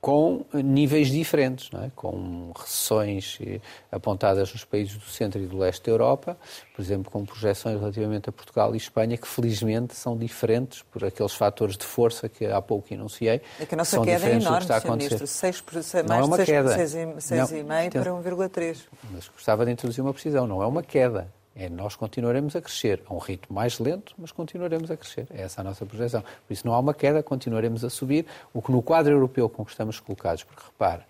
com 0.00 0.44
níveis 0.52 1.08
diferentes, 1.08 1.70
é? 1.74 1.90
com 1.94 2.52
recessões 2.56 3.38
eh, 3.40 3.60
apontadas 3.90 4.52
nos 4.52 4.64
países 4.64 4.94
do 4.94 5.04
centro 5.04 5.40
e 5.42 5.46
do 5.46 5.58
leste 5.58 5.84
da 5.84 5.90
Europa, 5.90 6.36
por 6.74 6.82
exemplo, 6.82 7.10
com 7.10 7.24
projeções 7.24 7.78
relativamente 7.80 8.28
a 8.28 8.32
Portugal 8.32 8.74
e 8.74 8.76
Espanha, 8.76 9.16
que 9.16 9.26
felizmente 9.26 9.96
são 9.96 10.16
diferentes 10.16 10.82
por 10.82 11.04
aqueles 11.04 11.34
fatores 11.34 11.76
de 11.76 11.84
força 11.84 12.28
que 12.28 12.46
há 12.46 12.62
pouco 12.62 12.94
enunciei. 12.94 13.40
É 13.58 13.66
que 13.66 13.74
a 13.74 13.78
nossa 13.78 14.00
queda 14.00 14.28
é 14.28 14.36
enorme, 14.36 14.66
Sr. 14.66 14.90
Ministro. 14.92 15.26
6, 15.26 15.64
mais 15.72 16.06
não 16.06 16.16
é 16.16 16.24
uma 16.24 16.38
de 16.38 16.46
6, 16.46 16.48
queda. 16.48 16.78
6,5 16.78 17.90
para 17.90 18.12
1,3. 18.12 18.78
Mas 19.10 19.28
gostava 19.28 19.66
de 19.66 19.72
introduzir 19.72 20.02
uma 20.02 20.12
precisão. 20.12 20.46
Não 20.46 20.62
é 20.62 20.66
uma 20.66 20.82
queda. 20.82 21.28
É 21.60 21.68
nós 21.68 21.96
continuaremos 21.96 22.54
a 22.54 22.62
crescer, 22.62 23.02
a 23.04 23.12
um 23.12 23.18
ritmo 23.18 23.56
mais 23.56 23.80
lento, 23.80 24.14
mas 24.16 24.30
continuaremos 24.30 24.92
a 24.92 24.96
crescer. 24.96 25.26
É 25.34 25.42
essa 25.42 25.60
a 25.60 25.64
nossa 25.64 25.84
projeção. 25.84 26.22
Por 26.22 26.52
isso 26.52 26.64
não 26.64 26.72
há 26.72 26.78
uma 26.78 26.94
queda, 26.94 27.20
continuaremos 27.20 27.84
a 27.84 27.90
subir, 27.90 28.26
o 28.54 28.62
que 28.62 28.70
no 28.70 28.80
quadro 28.80 29.12
europeu 29.12 29.48
com 29.48 29.64
que 29.64 29.72
estamos 29.72 29.98
colocados, 29.98 30.44
porque 30.44 30.62
repara, 30.64 31.04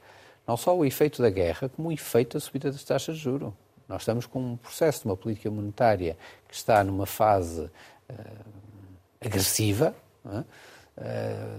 não 0.46 0.56
só 0.56 0.74
o 0.74 0.86
efeito 0.86 1.20
da 1.20 1.28
guerra, 1.28 1.68
como 1.68 1.90
o 1.90 1.92
efeito 1.92 2.38
da 2.38 2.40
subida 2.40 2.72
das 2.72 2.82
taxas 2.82 3.16
de 3.16 3.22
juros. 3.22 3.52
Nós 3.86 4.00
estamos 4.00 4.24
com 4.24 4.52
um 4.52 4.56
processo 4.56 5.02
de 5.02 5.08
uma 5.08 5.16
política 5.18 5.50
monetária 5.50 6.16
que 6.48 6.54
está 6.54 6.82
numa 6.82 7.04
fase 7.04 7.60
uh, 7.60 7.70
agressiva, 9.20 9.94
uh, 10.24 10.44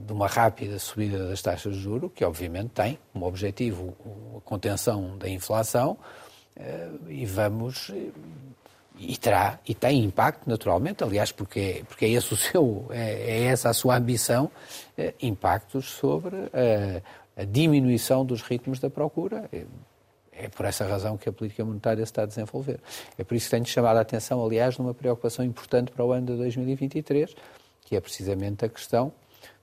de 0.01 0.11
uma 0.11 0.25
rápida 0.25 0.79
subida 0.79 1.29
das 1.29 1.43
taxas 1.43 1.75
de 1.75 1.79
juros, 1.79 2.09
que 2.15 2.25
obviamente 2.25 2.69
tem 2.69 2.97
como 3.13 3.27
objetivo 3.27 3.95
a 4.35 4.41
contenção 4.41 5.15
da 5.15 5.29
inflação, 5.29 5.95
uh, 6.57 7.11
e 7.11 7.23
vamos 7.27 7.91
e 8.99 9.15
terá 9.17 9.59
e 9.67 9.73
tem 9.73 10.03
impacto 10.03 10.49
naturalmente, 10.49 11.03
aliás, 11.03 11.31
porque 11.31 11.59
é, 11.59 11.83
porque 11.85 12.05
é 12.05 12.09
esse 12.09 12.33
o 12.33 12.37
seu 12.37 12.85
é, 12.89 13.11
é 13.31 13.43
essa 13.45 13.69
a 13.69 13.73
sua 13.73 13.95
ambição, 13.97 14.51
é, 14.97 15.13
impactos 15.21 15.89
sobre 15.89 16.35
a, 16.35 17.41
a, 17.41 17.45
diminuição 17.45 18.25
dos 18.25 18.41
ritmos 18.41 18.79
da 18.79 18.89
procura. 18.89 19.49
É, 19.53 19.63
é 20.31 20.47
por 20.47 20.65
essa 20.65 20.85
razão 20.85 21.17
que 21.17 21.27
a 21.27 21.33
política 21.33 21.65
monetária 21.65 22.05
se 22.05 22.11
está 22.11 22.23
a 22.23 22.25
desenvolver. 22.25 22.79
É 23.17 23.23
por 23.25 23.35
isso 23.35 23.47
que 23.47 23.51
tenho 23.51 23.65
chamado 23.65 23.97
a 23.97 24.01
atenção, 24.01 24.43
aliás, 24.43 24.77
numa 24.77 24.93
preocupação 24.93 25.43
importante 25.43 25.91
para 25.91 26.05
o 26.05 26.13
ano 26.13 26.27
de 26.27 26.37
2023, 26.37 27.35
que 27.81 27.95
é 27.95 27.99
precisamente 27.99 28.63
a 28.63 28.69
questão 28.69 29.11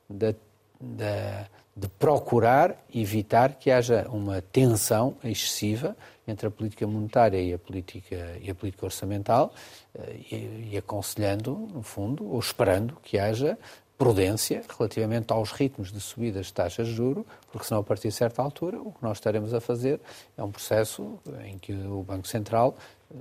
da, 0.09 0.35
da, 0.79 1.47
de 1.75 1.89
procurar 1.99 2.77
evitar 2.95 3.55
que 3.55 3.71
haja 3.71 4.07
uma 4.11 4.43
tensão 4.43 5.17
excessiva 5.25 5.97
entre 6.27 6.49
a 6.49 6.51
política 6.51 6.87
monetária 6.87 7.41
e 7.41 7.53
a 7.53 7.59
política, 7.59 8.39
e 8.41 8.51
a 8.51 8.55
política 8.55 8.87
orçamental 8.87 9.53
eh, 9.95 10.17
e, 10.31 10.71
e 10.73 10.77
aconselhando, 10.77 11.69
no 11.73 11.83
fundo, 11.83 12.29
ou 12.29 12.39
esperando 12.39 12.97
que 13.03 13.19
haja 13.19 13.59
prudência 13.97 14.63
relativamente 14.79 15.33
aos 15.33 15.53
ritmos 15.53 15.91
de 15.91 16.01
subida 16.01 16.39
das 16.39 16.51
taxas 16.51 16.87
de 16.87 16.95
juro, 16.95 17.27
porque 17.51 17.67
senão 17.67 17.81
a 17.81 17.85
partir 17.85 18.09
de 18.09 18.15
certa 18.15 18.43
altura 18.43 18.79
o 18.79 18.93
que 18.93 19.03
nós 19.03 19.17
estaremos 19.17 19.55
a 19.55 19.61
fazer 19.61 20.01
é 20.37 20.43
um 20.43 20.51
processo 20.51 21.19
em 21.45 21.59
que 21.59 21.73
o 21.73 22.03
Banco 22.03 22.29
Central 22.29 22.77
eh, 23.11 23.17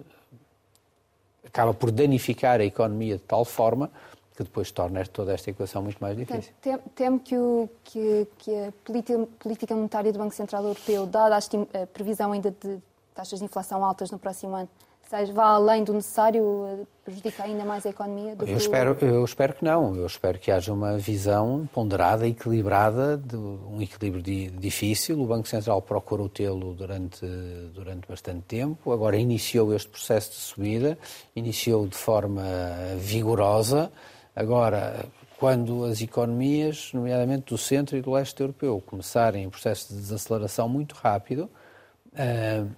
acaba 1.46 1.74
por 1.74 1.92
danificar 1.92 2.60
a 2.60 2.66
economia 2.66 3.16
de 3.16 3.24
tal 3.24 3.46
forma 3.46 3.90
que 4.36 4.44
depois 4.44 4.70
torna 4.70 5.06
toda 5.06 5.34
esta 5.34 5.50
equação 5.50 5.82
muito 5.82 5.98
mais 6.00 6.18
difícil. 6.18 6.54
Temo 6.94 7.20
que, 7.22 7.38
o, 7.38 7.70
que, 7.86 8.28
que 8.38 8.54
a 8.54 8.74
política 9.40 9.74
monetária 9.74 10.12
do 10.12 10.20
Banco 10.20 10.36
Central 10.36 10.64
Europeu, 10.64 11.06
dada 11.06 11.38
a 11.38 11.88
previsão 11.88 12.34
ainda 12.34 12.52
de 12.52 12.82
taxas 13.16 13.40
de 13.40 13.46
inflação 13.46 13.84
altas 13.84 14.12
no 14.12 14.20
próximo 14.20 14.56
ano, 14.56 14.70
seja, 15.10 15.32
vá 15.34 15.46
além 15.46 15.84
do 15.84 15.94
necessário, 15.94 16.66
eh, 16.68 16.86
prejudica 17.04 17.44
ainda 17.44 17.64
mais 17.64 17.86
a 17.86 17.90
economia? 17.90 18.36
eu, 18.46 18.58
espero, 18.58 18.98
eu 19.02 19.24
espero 19.24 19.54
que 19.54 19.64
não. 19.64 19.96
Eu 19.96 20.06
espero 20.06 20.40
que 20.40 20.52
haja 20.52 20.74
uma 20.74 20.98
visão 20.98 21.70
ponderada, 21.74 22.28
equilibrada, 22.28 23.18
de 23.18 23.36
um 23.36 23.82
equilíbrio 23.82 24.22
difícil. 24.52 25.20
O 25.22 25.26
Banco 25.26 25.48
Central 25.48 25.82
procurou 25.82 26.28
tê-lo 26.28 26.74
durante, 26.74 27.26
durante 27.74 28.08
bastante 28.08 28.42
tempo. 28.42 28.92
Agora 28.92 29.16
iniciou 29.16 29.74
este 29.74 29.90
processo 29.90 30.32
de 30.32 30.38
subida, 30.38 30.98
iniciou 31.36 31.88
de 31.88 31.96
forma 31.96 32.44
vigorosa. 32.98 33.92
Agora, 34.36 35.06
quando 35.38 35.86
as 35.86 36.02
economias, 36.02 36.92
nomeadamente 36.94 37.46
do 37.54 37.58
centro 37.58 37.96
e 37.96 38.02
do 38.02 38.12
leste 38.12 38.40
europeu, 38.42 38.82
começarem 38.86 39.44
em 39.44 39.50
processo 39.50 39.94
de 39.94 40.00
desaceleração 40.00 40.68
muito 40.68 40.96
rápido, 40.96 41.50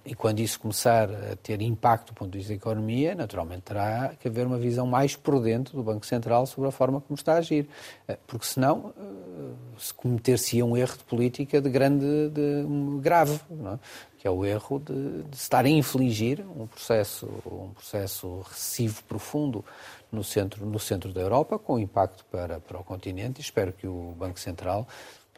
e 0.04 0.14
quando 0.14 0.40
isso 0.40 0.58
começar 0.58 1.08
a 1.10 1.36
ter 1.36 1.62
impacto 1.62 2.08
do 2.08 2.14
ponto 2.14 2.30
de 2.30 2.38
vista 2.38 2.52
da 2.52 2.56
economia, 2.56 3.14
naturalmente 3.14 3.62
terá 3.62 4.12
que 4.18 4.26
haver 4.26 4.46
uma 4.46 4.58
visão 4.58 4.86
mais 4.86 5.14
prudente 5.14 5.74
do 5.74 5.82
Banco 5.82 6.04
Central 6.04 6.44
sobre 6.46 6.68
a 6.68 6.72
forma 6.72 7.00
como 7.00 7.16
está 7.16 7.34
a 7.34 7.38
agir. 7.38 7.68
Uh, 8.08 8.16
porque 8.26 8.46
senão 8.46 8.92
uh, 8.96 9.56
se 9.78 9.94
cometer-se 9.94 10.62
um 10.62 10.76
erro 10.76 10.96
de 10.98 11.04
política 11.04 11.60
de 11.60 11.70
grande, 11.70 12.28
de, 12.30 12.64
um, 12.66 12.98
grave, 12.98 13.40
é? 13.50 13.78
que 14.18 14.26
é 14.26 14.30
o 14.30 14.44
erro 14.44 14.80
de, 14.80 15.22
de 15.22 15.36
estar 15.36 15.64
a 15.64 15.68
infligir 15.68 16.44
um 16.56 16.66
processo, 16.66 17.26
um 17.46 17.70
processo 17.70 18.40
recessivo 18.40 19.04
profundo 19.04 19.64
no 20.10 20.24
centro, 20.24 20.66
no 20.66 20.78
centro 20.80 21.12
da 21.12 21.20
Europa, 21.20 21.58
com 21.58 21.78
impacto 21.78 22.24
para, 22.30 22.58
para 22.58 22.78
o 22.78 22.84
continente, 22.84 23.40
e 23.40 23.42
espero 23.42 23.72
que 23.72 23.86
o 23.86 24.14
Banco 24.18 24.40
Central 24.40 24.88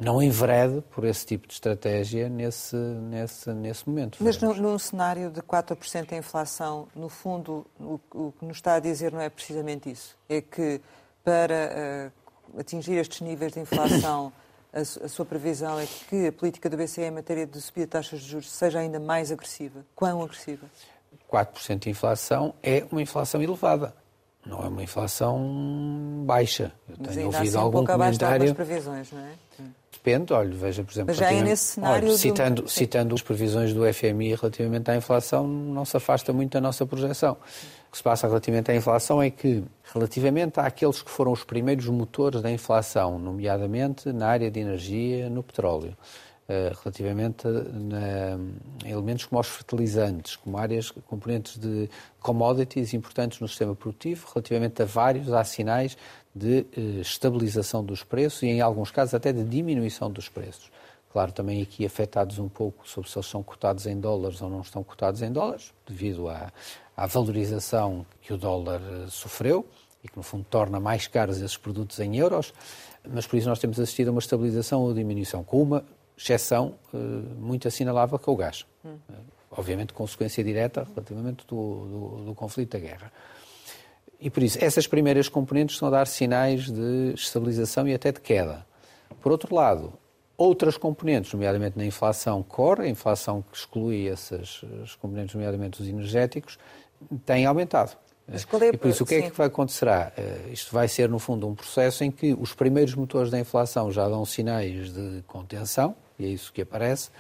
não 0.00 0.22
enverede 0.22 0.82
por 0.90 1.04
esse 1.04 1.26
tipo 1.26 1.46
de 1.46 1.54
estratégia 1.54 2.28
nesse, 2.28 2.76
nesse, 2.76 3.50
nesse 3.52 3.88
momento. 3.88 4.18
Mas 4.20 4.40
no, 4.40 4.54
num 4.54 4.78
cenário 4.78 5.30
de 5.30 5.42
4% 5.42 6.08
de 6.08 6.14
inflação, 6.16 6.88
no 6.94 7.08
fundo, 7.08 7.66
o, 7.78 8.00
o, 8.12 8.32
que 8.32 8.44
nos 8.44 8.56
está 8.56 8.74
a 8.74 8.80
dizer 8.80 9.12
não 9.12 9.20
é 9.20 9.28
precisamente 9.28 9.90
isso. 9.90 10.16
É 10.28 10.40
que 10.40 10.80
para 11.22 12.12
uh, 12.56 12.60
atingir 12.60 12.94
estes 12.94 13.20
níveis 13.20 13.52
de 13.52 13.60
inflação, 13.60 14.32
a, 14.72 14.80
a, 14.80 15.08
sua 15.08 15.26
previsão 15.26 15.78
é 15.78 15.86
que 16.08 16.28
a 16.28 16.32
política 16.32 16.70
do 16.70 16.76
BCE 16.76 17.02
em 17.02 17.10
matéria 17.10 17.46
de 17.46 17.60
subida 17.60 17.86
de 17.86 17.90
taxas 17.90 18.20
de 18.20 18.28
juros 18.28 18.50
seja 18.50 18.78
ainda 18.78 18.98
mais 18.98 19.30
agressiva. 19.30 19.84
Quão 19.94 20.22
agressiva? 20.22 20.66
4% 21.30 21.78
de 21.78 21.90
inflação 21.90 22.54
é 22.62 22.84
uma 22.90 23.02
inflação 23.02 23.42
elevada. 23.42 23.94
Não 24.44 24.64
é 24.64 24.68
uma 24.68 24.82
inflação 24.82 26.24
baixa. 26.24 26.72
Eu 26.88 26.96
Mas 26.98 27.14
tenho 27.14 27.26
ouvido 27.26 27.42
assim, 27.42 27.56
algum 27.56 27.80
um 27.80 27.84
comentário. 27.84 28.54
previsões, 28.54 29.12
não 29.12 29.20
é? 29.20 29.32
Depende, 29.92 30.32
olha, 30.32 30.50
veja, 30.50 30.82
por 30.82 30.92
exemplo. 30.92 31.08
Mas 31.08 31.18
já 31.18 31.30
é 31.30 31.42
nesse 31.42 31.74
cenário. 31.74 32.08
Olha, 32.08 32.16
citando, 32.16 32.62
do... 32.62 32.68
citando 32.70 33.14
as 33.14 33.20
previsões 33.20 33.74
do 33.74 33.82
FMI 33.92 34.34
relativamente 34.34 34.90
à 34.90 34.96
inflação, 34.96 35.46
não 35.46 35.84
se 35.84 35.94
afasta 35.94 36.32
muito 36.32 36.52
da 36.52 36.60
nossa 36.60 36.86
projeção. 36.86 37.36
O 37.86 37.90
que 37.90 37.98
se 37.98 38.02
passa 38.02 38.26
relativamente 38.26 38.70
à 38.70 38.74
inflação 38.74 39.22
é 39.22 39.28
que, 39.28 39.62
relativamente 39.92 40.58
àqueles 40.58 41.02
que 41.02 41.10
foram 41.10 41.32
os 41.32 41.44
primeiros 41.44 41.86
motores 41.88 42.40
da 42.40 42.50
inflação, 42.50 43.18
nomeadamente 43.18 44.10
na 44.10 44.28
área 44.28 44.50
de 44.50 44.58
energia, 44.58 45.28
no 45.28 45.42
petróleo, 45.42 45.94
relativamente 46.82 47.46
a, 47.46 48.88
elementos 48.88 49.24
como 49.26 49.40
os 49.40 49.46
fertilizantes, 49.46 50.36
como 50.36 50.58
áreas, 50.58 50.90
componentes 50.90 51.58
de 51.58 51.88
commodities 52.20 52.94
importantes 52.94 53.40
no 53.40 53.48
sistema 53.48 53.74
produtivo, 53.74 54.26
relativamente 54.34 54.82
a 54.82 54.84
vários, 54.84 55.32
há 55.32 55.44
sinais 55.44 55.96
de 56.34 56.66
eh, 56.76 57.00
estabilização 57.00 57.84
dos 57.84 58.02
preços 58.02 58.42
e, 58.42 58.46
em 58.46 58.60
alguns 58.60 58.90
casos, 58.90 59.14
até 59.14 59.32
de 59.32 59.44
diminuição 59.44 60.10
dos 60.10 60.28
preços. 60.28 60.70
Claro, 61.12 61.32
também 61.32 61.60
aqui 61.60 61.84
afetados 61.84 62.38
um 62.38 62.48
pouco 62.48 62.88
sobre 62.88 63.10
se 63.10 63.18
eles 63.18 63.26
são 63.26 63.42
cotados 63.42 63.84
em 63.86 63.98
dólares 63.98 64.40
ou 64.40 64.48
não 64.48 64.60
estão 64.60 64.82
cotados 64.84 65.22
em 65.22 65.32
dólares, 65.32 65.72
devido 65.86 66.28
à, 66.28 66.52
à 66.96 67.06
valorização 67.06 68.06
que 68.22 68.32
o 68.32 68.38
dólar 68.38 68.80
eh, 68.80 69.06
sofreu 69.08 69.66
e 70.04 70.08
que, 70.08 70.16
no 70.16 70.22
fundo, 70.22 70.46
torna 70.48 70.78
mais 70.78 71.06
caros 71.06 71.38
esses 71.38 71.56
produtos 71.56 71.98
em 71.98 72.16
euros, 72.16 72.54
mas 73.08 73.26
por 73.26 73.36
isso 73.36 73.48
nós 73.48 73.58
temos 73.58 73.80
assistido 73.80 74.08
a 74.08 74.10
uma 74.12 74.20
estabilização 74.20 74.82
ou 74.82 74.94
diminuição, 74.94 75.42
com 75.42 75.62
uma 75.62 75.84
exceção 76.20 76.74
uh, 76.92 76.96
muito 76.96 77.66
assinalável 77.66 78.18
que 78.18 78.28
é 78.28 78.32
o 78.32 78.36
gás. 78.36 78.66
Hum. 78.84 78.98
Obviamente, 79.50 79.92
consequência 79.92 80.44
direta 80.44 80.86
relativamente 80.94 81.46
do, 81.46 81.56
do, 81.56 82.24
do, 82.26 82.34
conflito 82.34 82.72
da 82.72 82.78
guerra. 82.78 83.12
E 84.20 84.28
por 84.28 84.42
isso, 84.42 84.62
essas 84.62 84.86
primeiras 84.86 85.28
componentes 85.28 85.76
estão 85.76 85.88
a 85.88 85.90
dar 85.90 86.06
sinais 86.06 86.70
de 86.70 87.14
estabilização 87.14 87.88
e 87.88 87.94
até 87.94 88.12
de 88.12 88.20
queda. 88.20 88.64
Por 89.20 89.32
outro 89.32 89.52
lado, 89.54 89.92
outras 90.36 90.76
componentes, 90.76 91.32
nomeadamente 91.32 91.76
na 91.76 91.84
inflação 91.84 92.42
core, 92.42 92.82
a 92.82 92.88
inflação 92.88 93.42
que 93.42 93.56
exclui 93.56 94.08
essas 94.08 94.62
componentes, 95.00 95.34
nomeadamente 95.34 95.82
os 95.82 95.88
energéticos, 95.88 96.58
têm 97.24 97.46
aumentado. 97.46 97.96
É... 98.30 98.68
E 98.68 98.76
por 98.76 98.88
isso, 98.88 99.02
o 99.02 99.06
que 99.06 99.18
Sim. 99.18 99.26
é 99.26 99.30
que 99.30 99.36
vai 99.36 99.48
acontecer? 99.48 99.88
Uh, 99.88 100.52
isto 100.52 100.72
vai 100.72 100.86
ser, 100.86 101.08
no 101.08 101.18
fundo, 101.18 101.48
um 101.48 101.54
processo 101.54 102.04
em 102.04 102.10
que 102.10 102.32
os 102.34 102.54
primeiros 102.54 102.94
motores 102.94 103.30
da 103.30 103.38
inflação 103.38 103.90
já 103.90 104.08
dão 104.08 104.24
sinais 104.24 104.92
de 104.92 105.22
contenção, 105.26 105.96
e 106.20 106.26
é 106.26 106.28
isso 106.28 106.52
que 106.52 106.62
aparece. 106.62 107.10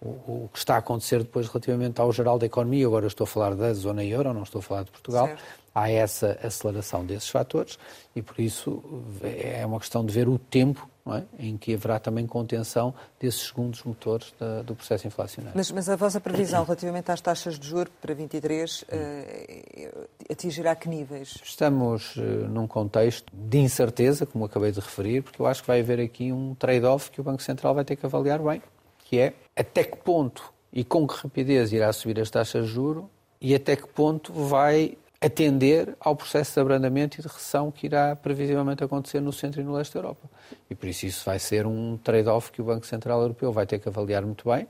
o, 0.00 0.08
o, 0.08 0.50
que 0.52 0.58
está 0.58 0.74
a 0.74 0.78
acontecer 0.78 1.18
depois 1.18 1.48
relativamente 1.48 2.00
ao 2.00 2.12
geral 2.12 2.38
da 2.38 2.46
economia, 2.46 2.86
agora 2.86 3.06
estou 3.06 3.24
a 3.24 3.26
falar 3.26 3.54
da 3.54 3.72
zona 3.72 4.04
euro, 4.04 4.32
não 4.32 4.42
estou 4.42 4.58
a 4.60 4.62
falar 4.62 4.82
de 4.84 4.90
Portugal, 4.90 5.26
certo. 5.26 5.42
há 5.74 5.90
essa 5.90 6.38
aceleração 6.42 7.04
desses 7.04 7.28
fatores 7.28 7.78
e 8.14 8.22
por 8.22 8.38
isso 8.38 8.82
é 9.22 9.64
uma 9.64 9.80
questão 9.80 10.04
de 10.04 10.12
ver 10.12 10.28
o 10.28 10.38
tempo 10.38 10.88
é? 11.14 11.24
em 11.38 11.56
que 11.56 11.74
haverá 11.74 11.98
também 11.98 12.26
contenção 12.26 12.94
desses 13.18 13.48
segundos 13.48 13.82
motores 13.84 14.34
da, 14.38 14.62
do 14.62 14.74
processo 14.74 15.06
inflacionário. 15.06 15.56
Mas, 15.56 15.70
mas, 15.70 15.88
a 15.88 15.96
vossa 15.96 16.20
previsão 16.20 16.64
relativamente 16.64 17.10
às 17.10 17.20
taxas 17.20 17.58
de 17.58 17.66
juros 17.66 17.92
para 18.00 18.14
23 18.14 18.82
uh, 18.82 18.86
eh, 18.90 19.90
atingirá 20.30 20.74
que 20.74 20.88
níveis? 20.88 21.38
Estamos 21.42 22.16
uh, 22.16 22.20
num 22.20 22.66
contexto 22.66 23.32
de 23.32 23.58
incerteza, 23.58 24.26
como 24.26 24.44
acabei 24.44 24.72
de 24.72 24.80
referir, 24.80 25.22
porque 25.22 25.40
eu 25.40 25.46
acho 25.46 25.62
que 25.62 25.68
vai 25.68 25.80
haver 25.80 26.00
aqui 26.00 26.32
um 26.32 26.54
trade-off 26.54 27.10
que 27.10 27.20
o 27.20 27.24
Banco 27.24 27.42
Central 27.42 27.74
vai 27.74 27.84
ter 27.84 27.96
que 27.96 28.06
avaliar 28.06 28.40
bem, 28.40 28.62
que 28.98 29.18
é 29.18 29.34
até 29.56 29.84
que 29.84 29.96
ponto 29.96 30.52
e 30.72 30.84
com 30.84 31.06
que 31.06 31.14
rapidez 31.14 31.72
irá 31.72 31.92
subir 31.92 32.20
as 32.20 32.30
taxas 32.30 32.66
de 32.66 32.72
juro 32.72 33.10
e 33.40 33.54
até 33.54 33.76
que 33.76 33.86
ponto 33.88 34.32
vai 34.32 34.96
atender 35.20 35.96
ao 35.98 36.14
processo 36.14 36.54
de 36.54 36.60
abrandamento 36.60 37.18
e 37.18 37.22
de 37.22 37.28
recessão 37.28 37.70
que 37.70 37.86
irá 37.86 38.14
previsivelmente 38.14 38.84
acontecer 38.84 39.20
no 39.20 39.32
centro 39.32 39.60
e 39.60 39.64
no 39.64 39.72
leste 39.72 39.94
da 39.94 40.00
Europa. 40.00 40.30
E 40.70 40.74
por 40.74 40.88
isso 40.88 41.06
isso 41.06 41.24
vai 41.24 41.38
ser 41.38 41.66
um 41.66 41.96
trade-off 41.96 42.52
que 42.52 42.62
o 42.62 42.64
Banco 42.64 42.86
Central 42.86 43.20
Europeu 43.20 43.52
vai 43.52 43.66
ter 43.66 43.78
que 43.78 43.88
avaliar 43.88 44.24
muito 44.24 44.48
bem 44.48 44.66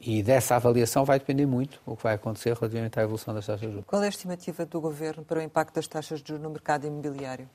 e 0.00 0.22
dessa 0.22 0.54
avaliação 0.54 1.04
vai 1.04 1.18
depender 1.18 1.46
muito 1.46 1.80
o 1.84 1.96
que 1.96 2.04
vai 2.04 2.14
acontecer 2.14 2.54
relativamente 2.54 2.98
à 3.00 3.02
evolução 3.02 3.34
das 3.34 3.46
taxas 3.46 3.60
de 3.60 3.66
juros. 3.66 3.84
Qual 3.86 4.02
é 4.02 4.06
a 4.06 4.08
estimativa 4.08 4.64
do 4.64 4.80
Governo 4.80 5.24
para 5.24 5.40
o 5.40 5.42
impacto 5.42 5.74
das 5.74 5.88
taxas 5.88 6.22
de 6.22 6.28
juros 6.28 6.42
no 6.42 6.50
mercado 6.50 6.86
imobiliário? 6.86 7.48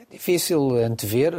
É 0.00 0.04
difícil 0.10 0.76
antever. 0.76 1.34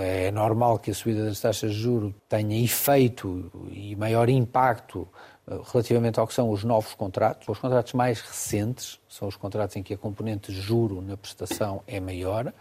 É 0.00 0.30
normal 0.30 0.78
que 0.78 0.90
a 0.90 0.94
subida 0.94 1.24
das 1.24 1.40
taxas 1.40 1.72
de 1.72 1.80
juros 1.80 2.12
tenha 2.28 2.62
efeito 2.62 3.50
e 3.70 3.94
maior 3.96 4.28
impacto 4.28 5.08
relativamente 5.72 6.18
ao 6.18 6.26
que 6.26 6.34
são 6.34 6.50
os 6.50 6.64
novos 6.64 6.94
contratos. 6.94 7.48
Os 7.48 7.58
contratos 7.58 7.92
mais 7.92 8.20
recentes 8.20 8.98
são 9.08 9.28
os 9.28 9.36
contratos 9.36 9.76
em 9.76 9.82
que 9.82 9.94
a 9.94 9.98
componente 9.98 10.52
juro 10.52 11.02
na 11.02 11.16
prestação 11.16 11.82
é 11.86 12.00
maior, 12.00 12.52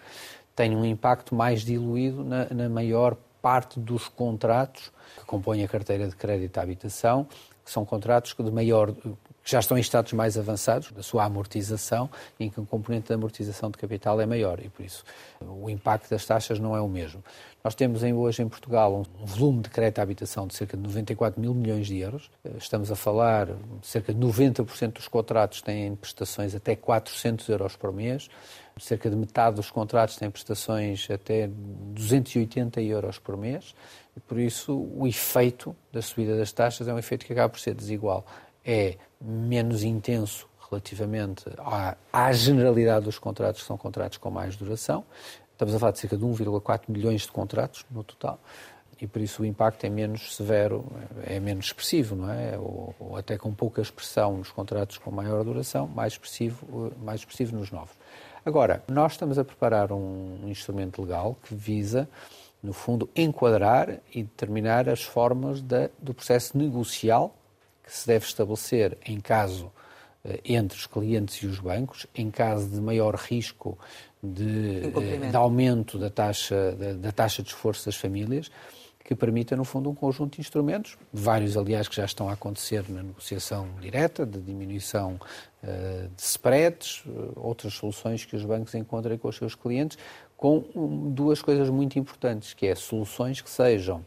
tem 0.55 0.75
um 0.75 0.85
impacto 0.85 1.33
mais 1.33 1.61
diluído 1.61 2.23
na, 2.23 2.45
na 2.53 2.69
maior 2.69 3.15
parte 3.41 3.79
dos 3.79 4.07
contratos 4.07 4.91
que 5.17 5.25
compõem 5.25 5.63
a 5.63 5.67
carteira 5.67 6.07
de 6.07 6.15
crédito 6.15 6.57
à 6.57 6.61
habitação, 6.61 7.27
que 7.63 7.71
são 7.71 7.85
contratos 7.85 8.35
de 8.37 8.51
maior 8.51 8.93
que 9.43 9.51
já 9.51 9.59
estão 9.59 9.77
em 9.77 9.81
estados 9.81 10.13
mais 10.13 10.37
avançados 10.37 10.91
da 10.91 11.03
sua 11.03 11.25
amortização, 11.25 12.09
em 12.39 12.49
que 12.49 12.59
o 12.59 12.65
componente 12.65 13.09
da 13.09 13.15
amortização 13.15 13.69
de 13.69 13.77
capital 13.77 14.21
é 14.21 14.25
maior 14.25 14.59
e, 14.63 14.69
por 14.69 14.85
isso, 14.85 15.03
o 15.41 15.69
impacto 15.69 16.09
das 16.09 16.25
taxas 16.25 16.59
não 16.59 16.75
é 16.75 16.79
o 16.79 16.87
mesmo. 16.87 17.21
Nós 17.63 17.75
temos 17.75 18.03
hoje 18.03 18.41
em 18.41 18.47
Portugal 18.47 18.93
um 18.93 19.25
volume 19.25 19.61
de 19.61 19.69
crédito 19.69 19.99
à 19.99 20.01
habitação 20.01 20.47
de 20.47 20.53
cerca 20.53 20.75
de 20.75 20.83
94 20.83 21.39
mil 21.39 21.53
milhões 21.53 21.87
de 21.87 21.97
euros. 21.97 22.29
Estamos 22.57 22.91
a 22.91 22.95
falar 22.95 23.47
cerca 23.81 24.13
de 24.13 24.19
90% 24.19 24.93
dos 24.93 25.07
contratos 25.07 25.61
têm 25.61 25.95
prestações 25.95 26.53
até 26.55 26.75
400 26.75 27.47
euros 27.49 27.75
por 27.75 27.93
mês. 27.93 28.29
Cerca 28.77 29.09
de 29.09 29.15
metade 29.15 29.55
dos 29.55 29.69
contratos 29.71 30.17
têm 30.17 30.29
prestações 30.29 31.09
até 31.09 31.47
280 31.47 32.81
euros 32.81 33.17
por 33.17 33.37
mês. 33.37 33.73
E, 34.15 34.19
por 34.19 34.37
isso, 34.39 34.73
o 34.93 35.07
efeito 35.07 35.75
da 35.91 36.01
subida 36.01 36.37
das 36.37 36.51
taxas 36.51 36.87
é 36.87 36.93
um 36.93 36.99
efeito 36.99 37.25
que 37.25 37.33
acaba 37.33 37.49
por 37.49 37.59
ser 37.59 37.73
desigual 37.73 38.25
é 38.65 38.97
menos 39.19 39.83
intenso 39.83 40.47
relativamente 40.69 41.45
à, 41.59 41.95
à, 42.11 42.31
generalidade 42.31 43.05
dos 43.05 43.19
contratos, 43.19 43.61
que 43.61 43.67
são 43.67 43.77
contratos 43.77 44.17
com 44.17 44.29
mais 44.29 44.55
duração. 44.55 45.03
Estamos 45.51 45.75
a 45.75 45.79
falar 45.79 45.91
de 45.91 45.99
cerca 45.99 46.17
de 46.17 46.23
1,4 46.23 46.81
milhões 46.87 47.21
de 47.21 47.31
contratos 47.31 47.85
no 47.91 48.03
total 48.03 48.39
e 49.03 49.07
por 49.07 49.21
isso 49.21 49.41
o 49.41 49.45
impacto 49.45 49.83
é 49.83 49.89
menos 49.89 50.35
severo, 50.35 50.85
é 51.25 51.37
menos 51.37 51.65
expressivo, 51.65 52.15
não 52.15 52.31
é? 52.31 52.57
Ou, 52.57 52.95
ou, 52.97 53.17
até 53.17 53.37
com 53.37 53.53
pouca 53.53 53.81
expressão 53.81 54.37
nos 54.37 54.49
contratos 54.49 54.97
com 54.97 55.11
maior 55.11 55.43
duração, 55.43 55.87
mais 55.87 56.13
expressivo, 56.13 56.93
mais 57.03 57.19
expressivo 57.19 57.55
nos 57.55 57.69
novos. 57.69 57.93
Agora, 58.45 58.81
nós 58.87 59.13
estamos 59.13 59.37
a 59.37 59.43
preparar 59.43 59.91
um 59.91 60.47
instrumento 60.47 61.01
legal 61.01 61.37
que 61.43 61.53
visa, 61.53 62.07
no 62.61 62.71
fundo, 62.71 63.09
enquadrar 63.13 63.99
e 64.13 64.23
determinar 64.23 64.87
as 64.87 65.03
formas 65.03 65.61
do 65.61 66.13
processo 66.13 66.57
negocial 66.57 67.35
que 67.83 67.93
se 67.93 68.07
deve 68.07 68.25
estabelecer 68.25 68.97
em 69.05 69.19
caso 69.19 69.71
eh, 70.25 70.39
entre 70.45 70.77
os 70.77 70.87
clientes 70.87 71.35
e 71.43 71.47
os 71.47 71.59
bancos, 71.59 72.07
em 72.15 72.31
caso 72.31 72.69
de 72.69 72.79
maior 72.79 73.15
risco 73.15 73.77
de, 74.21 74.83
eh, 74.85 75.29
de 75.29 75.35
aumento 75.35 75.97
da 75.97 76.09
taxa, 76.09 76.71
da, 76.73 76.93
da, 76.93 77.11
taxa 77.11 77.43
de 77.43 77.49
esforço 77.49 77.85
das 77.85 77.95
famílias, 77.95 78.49
que 79.03 79.13
permita, 79.13 79.55
no 79.57 79.65
fundo, 79.65 79.89
um 79.89 79.95
conjunto 79.95 80.35
de 80.35 80.41
instrumentos, 80.41 80.97
vários, 81.11 81.57
aliás, 81.57 81.89
que 81.89 81.95
já 81.95 82.05
estão 82.05 82.29
a 82.29 82.33
acontecer 82.33 82.89
na 82.89 83.03
negociação 83.03 83.67
direta, 83.81 84.25
de 84.25 84.39
diminuição 84.39 85.19
uh, 85.61 86.07
de 86.15 86.21
spreads, 86.21 87.03
uh, 87.05 87.33
outras 87.35 87.73
soluções 87.73 88.23
que 88.23 88.33
os 88.33 88.45
bancos 88.45 88.73
encontrem 88.75 89.17
com 89.17 89.27
os 89.27 89.35
seus 89.35 89.55
clientes, 89.55 89.97
com 90.37 90.63
um, 90.73 91.11
duas 91.11 91.41
coisas 91.41 91.69
muito 91.69 91.99
importantes, 91.99 92.53
que 92.53 92.65
é 92.65 92.75
soluções 92.75 93.41
que 93.41 93.49
sejam 93.49 94.05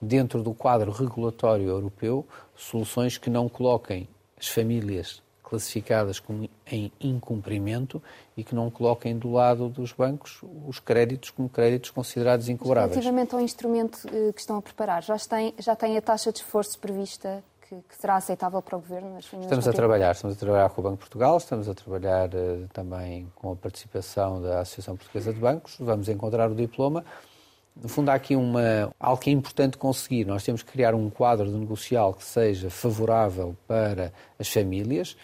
dentro 0.00 0.42
do 0.42 0.52
quadro 0.52 0.90
regulatório 0.90 1.68
europeu, 1.68 2.26
soluções 2.56 3.18
que 3.18 3.30
não 3.30 3.48
coloquem 3.48 4.08
as 4.38 4.48
famílias 4.48 5.22
classificadas 5.52 6.18
como 6.18 6.48
em 6.66 6.90
incumprimento 6.98 8.02
e 8.34 8.42
que 8.42 8.54
não 8.54 8.70
coloquem 8.70 9.18
do 9.18 9.30
lado 9.30 9.68
dos 9.68 9.92
bancos 9.92 10.40
os 10.66 10.80
créditos 10.80 11.28
como 11.28 11.46
créditos 11.46 11.90
considerados 11.90 12.48
incobráveis. 12.48 12.92
Relativamente 12.92 13.34
ao 13.34 13.40
instrumento 13.42 13.98
eh, 14.08 14.32
que 14.32 14.40
estão 14.40 14.56
a 14.56 14.62
preparar, 14.62 15.02
já 15.02 15.18
tem, 15.18 15.54
já 15.58 15.76
tem 15.76 15.98
a 15.98 16.00
taxa 16.00 16.32
de 16.32 16.38
esforço 16.38 16.78
prevista 16.78 17.44
que, 17.68 17.76
que 17.88 17.96
será 17.96 18.16
aceitável 18.16 18.62
para 18.62 18.76
o 18.76 18.80
Governo? 18.80 19.18
estamos 19.18 19.68
a 19.68 19.72
trabalhar, 19.72 20.12
estamos 20.12 20.36
a 20.36 20.40
trabalhar 20.40 20.70
com 20.70 20.80
o 20.80 20.84
Banco 20.84 20.96
de 20.96 21.00
Portugal, 21.00 21.36
estamos 21.36 21.68
a 21.68 21.74
trabalhar 21.74 22.28
uh, 22.28 22.68
também 22.72 23.30
com 23.34 23.52
a 23.52 23.56
participação 23.56 24.40
da 24.40 24.60
Associação 24.60 24.96
Portuguesa 24.96 25.34
de 25.34 25.38
Bancos, 25.38 25.76
vamos 25.78 26.08
encontrar 26.08 26.50
o 26.50 26.54
diploma 26.54 27.04
no 27.74 27.88
fundo, 27.88 28.10
há 28.10 28.14
aqui 28.14 28.36
uma, 28.36 28.94
algo 29.00 29.20
que 29.20 29.30
é 29.30 29.32
importante 29.32 29.78
conseguir. 29.78 30.26
Nós 30.26 30.44
temos 30.44 30.62
que 30.62 30.70
criar 30.70 30.94
um 30.94 31.08
quadro 31.08 31.50
de 31.50 31.56
negocial 31.56 32.12
que 32.12 32.24
seja 32.24 32.70
favorável 32.70 33.56
para 33.66 34.12
as 34.38 34.48
famílias, 34.48 35.16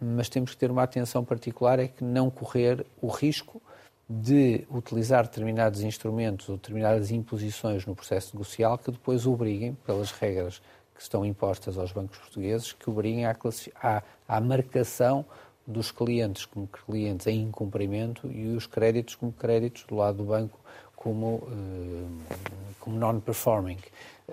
mas 0.00 0.28
temos 0.28 0.50
que 0.50 0.56
ter 0.56 0.70
uma 0.70 0.82
atenção 0.82 1.24
particular 1.24 1.78
é 1.78 1.88
que 1.88 2.04
não 2.04 2.30
correr 2.30 2.84
o 3.00 3.08
risco 3.08 3.60
de 4.08 4.66
utilizar 4.70 5.24
determinados 5.24 5.80
instrumentos 5.80 6.48
ou 6.48 6.56
determinadas 6.56 7.10
imposições 7.10 7.86
no 7.86 7.94
processo 7.94 8.36
negocial 8.36 8.76
que 8.76 8.90
depois 8.90 9.26
obriguem, 9.26 9.74
pelas 9.86 10.10
regras 10.10 10.60
que 10.94 11.00
estão 11.00 11.24
impostas 11.24 11.78
aos 11.78 11.90
bancos 11.90 12.18
portugueses, 12.18 12.72
que 12.72 12.88
obriguem 12.88 13.24
à, 13.24 13.34
à, 13.82 14.02
à 14.28 14.40
marcação 14.40 15.24
dos 15.66 15.90
clientes 15.90 16.44
como 16.44 16.66
clientes 16.66 17.26
em 17.26 17.40
incumprimento 17.40 18.30
e 18.30 18.48
os 18.48 18.66
créditos 18.66 19.14
como 19.14 19.32
créditos 19.32 19.84
do 19.84 19.96
lado 19.96 20.18
do 20.18 20.24
banco 20.24 20.60
como, 21.04 21.46
eh, 21.52 22.34
como 22.80 22.96
non-performing, 22.98 23.76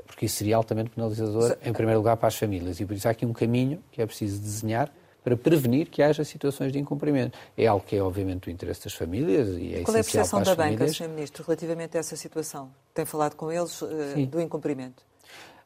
porque 0.07 0.25
isso 0.25 0.37
seria 0.37 0.55
altamente 0.55 0.91
penalizador, 0.91 1.57
em 1.65 1.73
primeiro 1.73 1.99
lugar, 1.99 2.15
para 2.15 2.29
as 2.29 2.37
famílias. 2.37 2.79
E 2.79 2.85
por 2.85 2.95
isso 2.95 3.09
há 3.09 3.11
aqui 3.11 3.25
um 3.25 3.33
caminho 3.33 3.83
que 3.91 4.01
é 4.01 4.05
preciso 4.05 4.41
desenhar 4.41 4.89
para 5.21 5.35
prevenir 5.35 5.89
que 5.89 6.01
haja 6.01 6.23
situações 6.23 6.71
de 6.71 6.79
incumprimento. 6.79 7.37
É 7.57 7.67
algo 7.67 7.85
que 7.85 7.97
é, 7.97 8.01
obviamente, 8.01 8.45
do 8.45 8.49
interesse 8.51 8.85
das 8.85 8.93
famílias 8.93 9.49
e 9.49 9.75
é 9.75 9.83
Qual 9.83 9.95
é 9.97 9.99
a 9.99 10.03
percepção 10.03 10.41
da 10.41 10.55
banca, 10.55 10.87
Sr. 10.87 11.09
Ministro, 11.09 11.43
relativamente 11.45 11.97
a 11.97 11.99
essa 11.99 12.15
situação? 12.15 12.71
Tem 12.93 13.03
falado 13.03 13.35
com 13.35 13.51
eles 13.51 13.81
uh, 13.81 13.87
do 14.29 14.39
incumprimento? 14.39 15.03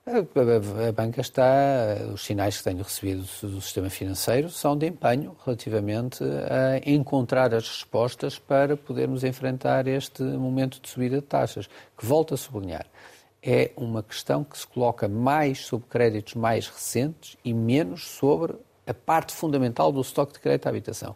A, 0.08 0.91
banca 0.91 1.20
está, 1.20 1.44
os 2.13 2.24
sinais 2.24 2.60
que 2.60 2.63
tenho 2.63 2.84
recebido 2.84 3.24
do 3.41 3.60
sistema 3.60 3.89
financeiro 3.89 4.52
são 4.52 4.78
de 4.78 4.86
empenho 4.86 5.36
relativamente 5.44 6.24
a 6.24 6.78
encontrar 6.88 7.56
as 7.56 7.68
respostas 7.68 8.38
para 8.38 8.78
podermos 8.78 9.24
enfrentar 9.24 9.88
este 9.88 10.22
momento 10.22 10.80
de 10.80 10.88
subida 10.89 11.15
de 11.15 11.24
taxas, 11.24 11.68
que 11.98 12.06
volto 12.06 12.36
a 12.36 12.38
sublinhar. 12.38 12.86
É 13.41 13.72
uma 13.76 14.04
questão 14.04 14.44
que 14.44 14.56
se 14.56 14.68
coloca 14.68 15.08
mais 15.08 15.65
sobre 15.65 15.88
créditos 15.89 16.36
mais 16.36 16.68
recentes 16.68 17.36
e 17.44 17.52
menos 17.52 18.08
sobre 18.08 18.54
a 18.86 18.94
parte 18.94 19.34
fundamental 19.34 19.91
do 19.91 20.02
estoque 20.02 20.34
de 20.34 20.39
crédito 20.39 20.68
à 20.68 20.70
habitação. 20.70 21.15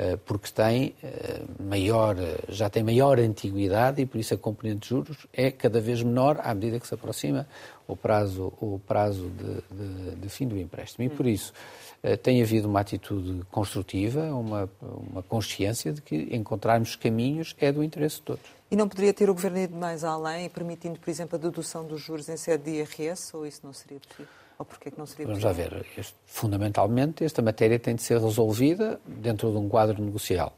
Eh, 0.00 0.16
porque 0.24 0.48
tem 0.52 0.94
eh, 1.02 1.42
maior, 1.58 2.14
já 2.48 2.70
tem 2.70 2.84
maior 2.84 3.18
antiguidade 3.18 4.00
e 4.00 4.06
por 4.06 4.18
isso 4.18 4.32
a 4.32 4.38
componente 4.38 4.82
de 4.82 4.88
juros 4.90 5.26
é 5.32 5.50
cada 5.50 5.80
vez 5.80 6.04
menor 6.04 6.38
à 6.44 6.54
medida 6.54 6.78
que 6.78 6.86
se 6.86 6.94
aproxima 6.94 7.48
o 7.84 7.96
prazo, 7.96 8.52
o 8.60 8.80
prazo 8.86 9.28
de, 9.28 9.54
de, 9.76 10.14
de 10.14 10.28
fim 10.28 10.46
do 10.46 10.56
empréstimo. 10.56 11.04
E 11.04 11.08
por 11.08 11.26
isso 11.26 11.52
eh, 12.00 12.16
tem 12.16 12.40
havido 12.40 12.68
uma 12.68 12.78
atitude 12.78 13.44
construtiva, 13.50 14.22
uma, 14.32 14.70
uma 14.80 15.22
consciência 15.24 15.92
de 15.92 16.00
que 16.00 16.28
encontrarmos 16.30 16.94
caminhos 16.94 17.56
é 17.58 17.72
do 17.72 17.82
interesse 17.82 18.18
de 18.18 18.22
todos. 18.22 18.44
E 18.70 18.76
não 18.76 18.88
poderia 18.88 19.12
ter 19.12 19.28
o 19.28 19.34
Governo 19.34 19.58
ido 19.58 19.76
mais 19.76 20.04
além, 20.04 20.48
permitindo, 20.48 21.00
por 21.00 21.10
exemplo, 21.10 21.34
a 21.34 21.38
dedução 21.40 21.84
dos 21.84 22.00
juros 22.00 22.28
em 22.28 22.36
sede 22.36 22.62
de 22.62 22.70
IRS, 22.70 23.36
ou 23.36 23.44
isso 23.44 23.62
não 23.64 23.72
seria 23.72 23.98
possível? 23.98 24.28
Ou 24.58 24.64
porquê 24.64 24.90
que 24.90 24.98
não 24.98 25.06
seria 25.06 25.26
Vamos 25.26 25.44
lá 25.44 25.52
ver. 25.52 25.86
Este, 25.96 26.14
fundamentalmente, 26.26 27.24
esta 27.24 27.40
matéria 27.40 27.78
tem 27.78 27.94
de 27.94 28.02
ser 28.02 28.20
resolvida 28.20 29.00
dentro 29.06 29.50
de 29.50 29.56
um 29.56 29.68
quadro 29.68 30.02
negocial 30.02 30.56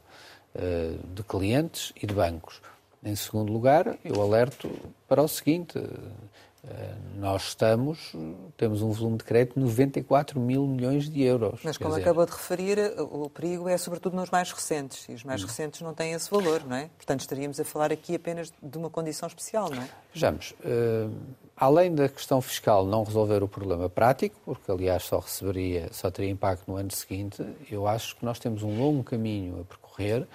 uh, 0.55 1.13
de 1.13 1.23
clientes 1.23 1.93
e 2.01 2.07
de 2.07 2.13
bancos. 2.13 2.61
Em 3.03 3.15
segundo 3.15 3.51
lugar, 3.51 3.97
eu 4.03 4.21
alerto 4.21 4.69
para 5.07 5.21
o 5.21 5.27
seguinte: 5.27 5.77
Eh, 5.77 5.81
nós 7.15 7.49
estamos, 7.49 8.13
temos 8.55 8.81
um 8.83 8.91
volume 8.91 9.17
de 9.17 9.23
crédito 9.23 9.55
de 9.55 9.61
94 9.61 10.39
mil 10.39 10.67
milhões 10.67 11.09
de 11.09 11.23
euros. 11.23 11.59
Mas 11.63 11.77
como 11.77 11.89
dizer... 11.89 12.01
acabou 12.01 12.25
de 12.25 12.31
referir, 12.31 12.77
o 12.99 13.29
perigo 13.29 13.67
é 13.67 13.77
sobretudo 13.77 14.15
nos 14.15 14.29
mais 14.29 14.51
recentes, 14.51 15.09
e 15.09 15.13
os 15.13 15.23
mais 15.23 15.43
hum. 15.43 15.47
recentes 15.47 15.81
não 15.81 15.93
têm 15.93 16.13
esse 16.13 16.29
valor, 16.29 16.63
não 16.65 16.75
é? 16.75 16.89
Portanto, 16.97 17.21
estaríamos 17.21 17.59
a 17.59 17.63
falar 17.63 17.91
aqui 17.91 18.15
apenas 18.15 18.51
de 18.61 18.77
uma 18.77 18.89
condição 18.89 19.27
especial, 19.27 19.71
não 19.71 19.81
é? 19.81 19.89
Vejamos, 20.13 20.51
uh, 20.61 21.11
além 21.57 21.95
da 21.95 22.07
questão 22.07 22.39
fiscal 22.41 22.85
não 22.85 23.03
resolver 23.03 23.41
o 23.41 23.47
problema 23.47 23.89
prático, 23.89 24.35
porque 24.45 24.71
aliás 24.71 25.03
só 25.03 25.17
receberia, 25.17 25.89
só 25.91 26.11
teria 26.11 26.29
impacto 26.29 26.69
no 26.69 26.77
ano 26.77 26.91
seguinte, 26.91 27.43
eu 27.71 27.87
acho 27.87 28.15
que 28.15 28.23
nós 28.23 28.37
temos 28.37 28.61
um 28.61 28.77
longo 28.79 29.03
caminho 29.03 29.61
a 29.61 29.65
percorrer 29.65 30.27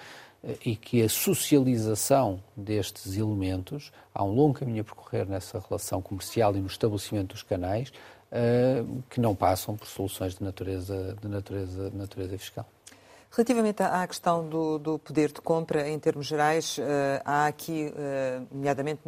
e 0.63 0.75
que 0.75 1.01
a 1.01 1.09
socialização 1.09 2.41
destes 2.55 3.17
elementos, 3.17 3.91
há 4.13 4.23
um 4.23 4.33
longo 4.33 4.53
caminho 4.53 4.81
a 4.81 4.83
percorrer 4.83 5.27
nessa 5.27 5.59
relação 5.59 6.01
comercial 6.01 6.55
e 6.55 6.59
no 6.59 6.67
estabelecimento 6.67 7.33
dos 7.33 7.43
canais, 7.43 7.91
uh, 8.31 9.03
que 9.09 9.19
não 9.19 9.35
passam 9.35 9.75
por 9.75 9.87
soluções 9.87 10.35
de 10.35 10.43
natureza, 10.43 11.17
de 11.21 11.27
natureza, 11.27 11.89
de 11.89 11.97
natureza 11.97 12.37
fiscal. 12.37 12.65
Relativamente 13.29 13.83
à 13.83 14.07
questão 14.07 14.47
do, 14.47 14.79
do, 14.79 14.97
poder 14.97 15.33
de 15.33 15.41
compra, 15.41 15.87
em 15.89 15.99
termos 15.99 16.25
gerais, 16.25 16.77
uh, 16.77 16.81
há 17.25 17.45
aqui, 17.47 17.91
uh, 17.91 18.47
nomeadamente 18.49 19.01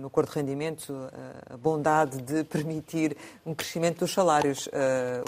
no 0.00 0.06
acordo 0.06 0.30
de 0.30 0.38
rendimento, 0.38 0.94
a 1.50 1.56
bondade 1.58 2.22
de 2.22 2.42
permitir 2.48 3.14
um 3.44 3.54
crescimento 3.54 4.00
dos 4.00 4.12
salários, 4.12 4.66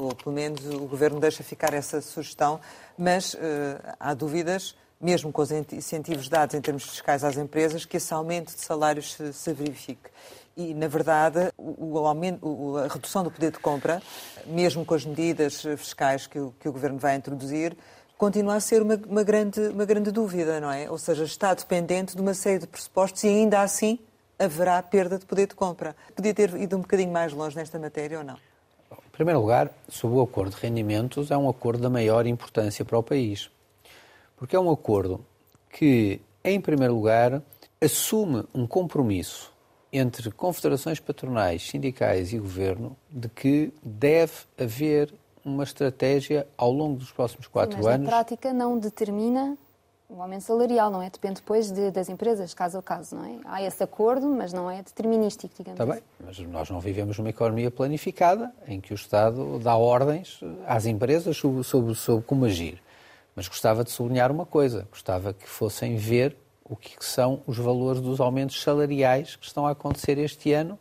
ou 0.00 0.14
pelo 0.14 0.34
menos 0.34 0.64
o 0.64 0.86
Governo 0.86 1.20
deixa 1.20 1.42
ficar 1.42 1.74
essa 1.74 2.00
sugestão, 2.00 2.58
mas 2.96 3.36
há 4.00 4.14
dúvidas 4.14 4.74
mesmo 5.00 5.32
com 5.32 5.42
os 5.42 5.50
incentivos 5.50 6.28
dados 6.28 6.54
em 6.54 6.60
termos 6.60 6.84
fiscais 6.84 7.22
às 7.22 7.36
empresas, 7.36 7.84
que 7.84 7.96
esse 7.96 8.12
aumento 8.12 8.54
de 8.54 8.60
salários 8.60 9.14
se, 9.14 9.32
se 9.32 9.52
verifique. 9.52 10.10
E, 10.56 10.74
na 10.74 10.88
verdade, 10.88 11.52
o, 11.56 11.98
aumento, 11.98 12.76
a 12.78 12.88
redução 12.88 13.22
do 13.22 13.30
poder 13.30 13.52
de 13.52 13.58
compra, 13.58 14.02
mesmo 14.44 14.84
com 14.84 14.94
as 14.94 15.04
medidas 15.04 15.62
fiscais 15.76 16.26
que 16.26 16.40
o, 16.40 16.52
que 16.58 16.68
o 16.68 16.72
Governo 16.72 16.98
vai 16.98 17.14
introduzir, 17.14 17.76
continua 18.16 18.56
a 18.56 18.60
ser 18.60 18.82
uma, 18.82 19.00
uma, 19.06 19.22
grande, 19.22 19.60
uma 19.68 19.84
grande 19.84 20.10
dúvida, 20.10 20.60
não 20.60 20.72
é? 20.72 20.90
Ou 20.90 20.98
seja, 20.98 21.22
está 21.22 21.54
dependente 21.54 22.16
de 22.16 22.20
uma 22.20 22.34
série 22.34 22.58
de 22.58 22.66
pressupostos 22.66 23.22
e 23.22 23.28
ainda 23.28 23.60
assim 23.60 24.00
haverá 24.36 24.82
perda 24.82 25.16
de 25.16 25.24
poder 25.24 25.46
de 25.46 25.54
compra. 25.54 25.94
Podia 26.14 26.34
ter 26.34 26.52
ido 26.54 26.76
um 26.76 26.80
bocadinho 26.80 27.12
mais 27.12 27.32
longe 27.32 27.56
nesta 27.56 27.78
matéria 27.78 28.18
ou 28.18 28.24
não? 28.24 28.36
Em 28.90 29.10
primeiro 29.12 29.40
lugar, 29.40 29.70
sobre 29.88 30.16
o 30.16 30.22
acordo 30.22 30.56
de 30.56 30.60
rendimentos, 30.60 31.30
é 31.30 31.36
um 31.36 31.48
acordo 31.48 31.82
da 31.82 31.90
maior 31.90 32.26
importância 32.26 32.84
para 32.84 32.98
o 32.98 33.02
país. 33.02 33.48
Porque 34.38 34.56
é 34.56 34.60
um 34.60 34.70
acordo 34.70 35.24
que, 35.70 36.20
em 36.44 36.60
primeiro 36.60 36.94
lugar, 36.94 37.42
assume 37.80 38.44
um 38.54 38.66
compromisso 38.66 39.52
entre 39.92 40.30
confederações 40.30 41.00
patronais, 41.00 41.62
sindicais 41.62 42.32
e 42.32 42.38
governo 42.38 42.96
de 43.10 43.28
que 43.28 43.72
deve 43.82 44.32
haver 44.58 45.12
uma 45.44 45.64
estratégia 45.64 46.46
ao 46.56 46.70
longo 46.70 46.98
dos 46.98 47.10
próximos 47.10 47.46
quatro 47.46 47.76
Sim, 47.76 47.82
mas 47.82 47.94
anos. 47.94 48.06
Mas 48.06 48.10
na 48.10 48.16
prática 48.16 48.52
não 48.52 48.78
determina 48.78 49.56
o 50.08 50.22
aumento 50.22 50.42
salarial, 50.42 50.90
não 50.90 51.02
é? 51.02 51.10
Depende 51.10 51.36
depois 51.36 51.70
de, 51.70 51.90
das 51.90 52.08
empresas, 52.08 52.54
caso 52.54 52.78
a 52.78 52.82
caso, 52.82 53.16
não 53.16 53.24
é? 53.24 53.38
Há 53.44 53.62
esse 53.62 53.82
acordo, 53.82 54.26
mas 54.28 54.52
não 54.52 54.70
é 54.70 54.82
determinístico, 54.82 55.54
digamos 55.56 55.78
Está 55.78 55.92
bem, 55.92 56.02
assim. 56.28 56.44
mas 56.44 56.52
nós 56.52 56.70
não 56.70 56.80
vivemos 56.80 57.18
numa 57.18 57.28
economia 57.28 57.70
planificada 57.70 58.52
em 58.66 58.80
que 58.80 58.92
o 58.92 58.96
Estado 58.96 59.58
dá 59.58 59.76
ordens 59.76 60.40
às 60.66 60.86
empresas 60.86 61.36
sobre, 61.36 61.62
sobre, 61.62 61.94
sobre 61.94 62.24
como 62.24 62.44
agir. 62.46 62.82
Mas 63.38 63.46
gostava 63.46 63.84
de 63.84 63.92
sublinhar 63.92 64.32
uma 64.32 64.44
coisa: 64.44 64.88
gostava 64.90 65.32
que 65.32 65.48
fossem 65.48 65.94
ver 65.94 66.36
o 66.64 66.74
que 66.74 66.96
são 66.98 67.40
os 67.46 67.56
valores 67.56 68.00
dos 68.00 68.20
aumentos 68.20 68.60
salariais 68.60 69.36
que 69.36 69.46
estão 69.46 69.64
a 69.64 69.70
acontecer 69.70 70.18
este 70.18 70.52
ano 70.52 70.76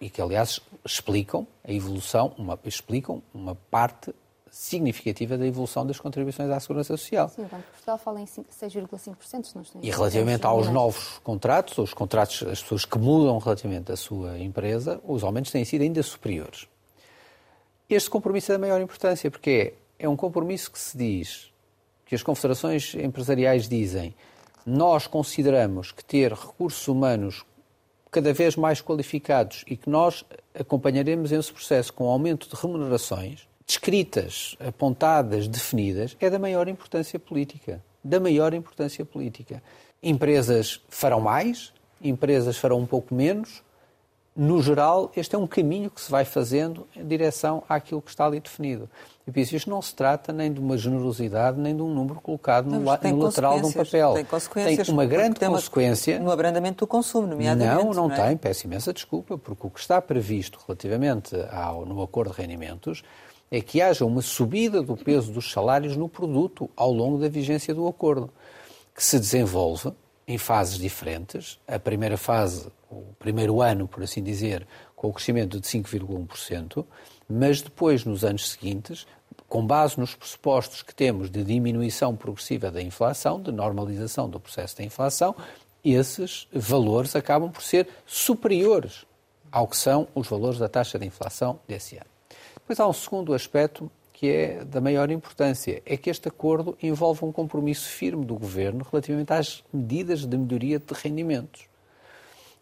e 0.00 0.08
que, 0.08 0.22
aliás, 0.22 0.60
explicam 0.84 1.44
a 1.66 1.72
evolução, 1.72 2.32
uma, 2.38 2.56
explicam 2.64 3.20
uma 3.34 3.56
parte 3.68 4.14
significativa 4.48 5.36
da 5.36 5.44
evolução 5.44 5.84
das 5.84 5.98
contribuições 5.98 6.48
à 6.50 6.60
Segurança 6.60 6.96
Social. 6.96 7.28
Sim, 7.28 7.42
o 7.42 7.46
Banco 7.46 7.64
de 7.64 7.70
Portugal 7.72 7.98
fala 7.98 8.20
em 8.20 8.26
6,5%, 8.26 9.44
se 9.44 9.56
não 9.56 9.62
estou 9.62 9.82
E 9.82 9.90
relativamente 9.90 10.46
aos 10.46 10.68
novos 10.68 11.18
contratos, 11.24 11.76
os 11.78 11.92
contratos, 11.92 12.44
as 12.44 12.62
pessoas 12.62 12.84
que 12.84 12.96
mudam 12.96 13.36
relativamente 13.38 13.90
à 13.90 13.96
sua 13.96 14.38
empresa, 14.38 15.00
os 15.02 15.24
aumentos 15.24 15.50
têm 15.50 15.64
sido 15.64 15.82
ainda 15.82 16.00
superiores. 16.00 16.68
Este 17.90 18.08
compromisso 18.08 18.52
é 18.52 18.54
da 18.54 18.60
maior 18.60 18.80
importância, 18.80 19.28
porque 19.28 19.74
é 19.74 19.83
é 19.98 20.08
um 20.08 20.16
compromisso 20.16 20.70
que 20.70 20.78
se 20.78 20.96
diz, 20.96 21.52
que 22.06 22.14
as 22.14 22.22
confederações 22.22 22.94
empresariais 22.94 23.68
dizem, 23.68 24.14
nós 24.66 25.06
consideramos 25.06 25.92
que 25.92 26.04
ter 26.04 26.32
recursos 26.32 26.86
humanos 26.88 27.44
cada 28.10 28.32
vez 28.32 28.56
mais 28.56 28.80
qualificados 28.80 29.64
e 29.66 29.76
que 29.76 29.90
nós 29.90 30.24
acompanharemos 30.54 31.32
esse 31.32 31.52
processo 31.52 31.92
com 31.92 32.08
aumento 32.08 32.48
de 32.48 32.54
remunerações, 32.54 33.48
descritas, 33.66 34.56
apontadas, 34.60 35.48
definidas, 35.48 36.16
é 36.20 36.30
da 36.30 36.38
maior 36.38 36.68
importância 36.68 37.18
política. 37.18 37.82
Da 38.02 38.20
maior 38.20 38.54
importância 38.54 39.04
política. 39.04 39.62
Empresas 40.02 40.80
farão 40.88 41.20
mais, 41.20 41.72
empresas 42.00 42.56
farão 42.56 42.78
um 42.78 42.86
pouco 42.86 43.14
menos. 43.14 43.62
No 44.36 44.60
geral, 44.60 45.12
este 45.16 45.36
é 45.36 45.38
um 45.38 45.46
caminho 45.46 45.88
que 45.88 46.00
se 46.00 46.10
vai 46.10 46.24
fazendo 46.24 46.88
em 46.96 47.06
direção 47.06 47.62
àquilo 47.68 48.02
que 48.02 48.10
está 48.10 48.26
ali 48.26 48.40
definido. 48.40 48.90
E 49.24 49.30
por 49.30 49.38
isso 49.38 49.54
isto 49.54 49.70
não 49.70 49.80
se 49.80 49.94
trata 49.94 50.32
nem 50.32 50.52
de 50.52 50.58
uma 50.58 50.76
generosidade, 50.76 51.58
nem 51.60 51.74
de 51.74 51.80
um 51.80 51.88
número 51.88 52.20
colocado 52.20 52.68
no, 52.68 52.84
la, 52.84 52.98
no 53.00 53.18
lateral 53.22 53.60
de 53.60 53.66
um 53.66 53.72
papel. 53.72 54.14
Tem 54.14 54.24
consequências. 54.24 54.86
Tem 54.88 54.92
uma 54.92 55.06
grande 55.06 55.38
tem 55.38 55.48
consequência. 55.48 56.18
No 56.18 56.32
abrandamento 56.32 56.84
do 56.84 56.86
consumo, 56.88 57.28
nomeadamente. 57.28 57.84
Não, 57.84 57.94
não, 57.94 58.08
não 58.08 58.14
é? 58.14 58.26
tem. 58.26 58.36
Peço 58.36 58.66
imensa 58.66 58.92
desculpa, 58.92 59.38
porque 59.38 59.68
o 59.68 59.70
que 59.70 59.78
está 59.78 60.02
previsto 60.02 60.58
relativamente 60.66 61.36
ao, 61.52 61.86
no 61.86 62.02
acordo 62.02 62.34
de 62.34 62.40
rendimentos 62.40 63.04
é 63.52 63.60
que 63.60 63.80
haja 63.80 64.04
uma 64.04 64.20
subida 64.20 64.82
do 64.82 64.96
peso 64.96 65.30
dos 65.30 65.52
salários 65.52 65.96
no 65.96 66.08
produto 66.08 66.68
ao 66.76 66.92
longo 66.92 67.18
da 67.18 67.28
vigência 67.28 67.72
do 67.72 67.86
acordo, 67.86 68.28
que 68.92 69.04
se 69.04 69.20
desenvolve 69.20 69.92
em 70.26 70.38
fases 70.38 70.78
diferentes. 70.78 71.58
A 71.66 71.78
primeira 71.78 72.16
fase, 72.16 72.68
o 72.90 73.14
primeiro 73.18 73.60
ano, 73.60 73.86
por 73.86 74.02
assim 74.02 74.22
dizer, 74.22 74.66
com 74.94 75.08
o 75.08 75.12
crescimento 75.12 75.60
de 75.60 75.66
5,1%, 75.66 76.84
mas 77.28 77.60
depois, 77.60 78.04
nos 78.04 78.24
anos 78.24 78.50
seguintes, 78.50 79.06
com 79.48 79.66
base 79.66 79.98
nos 79.98 80.14
pressupostos 80.14 80.82
que 80.82 80.94
temos 80.94 81.30
de 81.30 81.44
diminuição 81.44 82.16
progressiva 82.16 82.70
da 82.70 82.82
inflação, 82.82 83.40
de 83.40 83.52
normalização 83.52 84.28
do 84.28 84.40
processo 84.40 84.76
da 84.76 84.84
inflação, 84.84 85.34
esses 85.84 86.48
valores 86.52 87.14
acabam 87.14 87.50
por 87.50 87.62
ser 87.62 87.88
superiores 88.06 89.04
ao 89.52 89.68
que 89.68 89.76
são 89.76 90.08
os 90.14 90.26
valores 90.26 90.58
da 90.58 90.68
taxa 90.68 90.98
de 90.98 91.06
inflação 91.06 91.60
desse 91.68 91.96
ano. 91.96 92.06
Depois 92.54 92.80
há 92.80 92.88
um 92.88 92.92
segundo 92.92 93.34
aspecto 93.34 93.90
que 94.24 94.30
é 94.30 94.64
da 94.64 94.80
maior 94.80 95.10
importância, 95.10 95.82
é 95.84 95.98
que 95.98 96.08
este 96.08 96.28
acordo 96.28 96.78
envolve 96.82 97.26
um 97.26 97.30
compromisso 97.30 97.90
firme 97.90 98.24
do 98.24 98.34
Governo 98.36 98.82
relativamente 98.90 99.30
às 99.34 99.62
medidas 99.70 100.24
de 100.24 100.38
melhoria 100.38 100.78
de 100.78 100.94
rendimentos. 100.94 101.66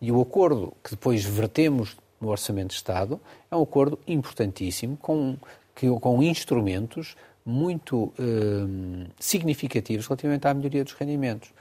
E 0.01 0.11
o 0.11 0.21
acordo 0.21 0.73
que 0.83 0.91
depois 0.91 1.25
vertemos 1.25 1.97
no 2.21 2.31
Orçamento 2.31 2.71
de 2.71 2.75
Estado, 2.75 3.21
é 3.49 3.55
um 3.55 3.63
acordo 3.63 3.97
importantíssimo 4.09 4.97
com, 4.97 5.37
que, 5.73 5.89
com 6.01 6.21
instrumentos 6.21 7.15
muito 7.47 8.13
eh, 8.19 9.09
significativos 9.21 10.09
relativamente 10.09 10.49
à 10.49 10.55
melhoria 10.55 10.83
dos 10.83 10.95
rendimentos. 10.95 11.53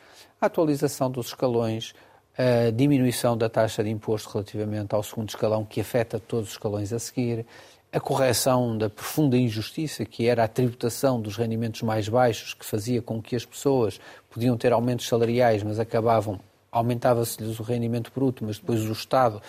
A 0.42 0.48
atualização 0.48 1.12
dos 1.12 1.28
escalões, 1.28 1.94
a 2.36 2.72
diminuição 2.72 3.38
da 3.38 3.50
taxa 3.50 3.84
de 3.84 3.92
imposto 3.92 4.32
relativamente 4.32 4.96
ao 4.96 5.04
segundo 5.04 5.30
escalão, 5.30 5.64
que 5.64 5.80
afeta 5.80 6.20
todos 6.20 6.48
os 6.48 6.54
escalões 6.54 6.92
a 6.92 6.98
seguir, 6.98 7.46
a 7.92 8.00
correção 8.00 8.78
da 8.78 8.90
profunda 8.90 9.38
injustiça 9.38 10.06
que 10.06 10.28
era 10.28 10.44
a 10.44 10.48
tributação 10.48 11.20
dos 11.20 11.36
rendimentos 11.36 11.82
mais 11.82 12.08
baixos, 12.08 12.54
que 12.54 12.66
fazia 12.66 13.02
com 13.02 13.22
que 13.22 13.36
as 13.36 13.46
pessoas 13.46 14.00
podiam 14.30 14.56
ter 14.58 14.72
aumentos 14.72 15.08
salariais, 15.08 15.62
mas 15.62 15.80
acabavam 15.80 16.40
aumentava-se-lhes 16.72 17.60
o 17.60 17.64
rendimento 17.64 18.12
bruto, 18.16 18.46
mas 18.46 18.58
depois 18.58 18.88
o 18.88 18.94
Estado 18.94 19.42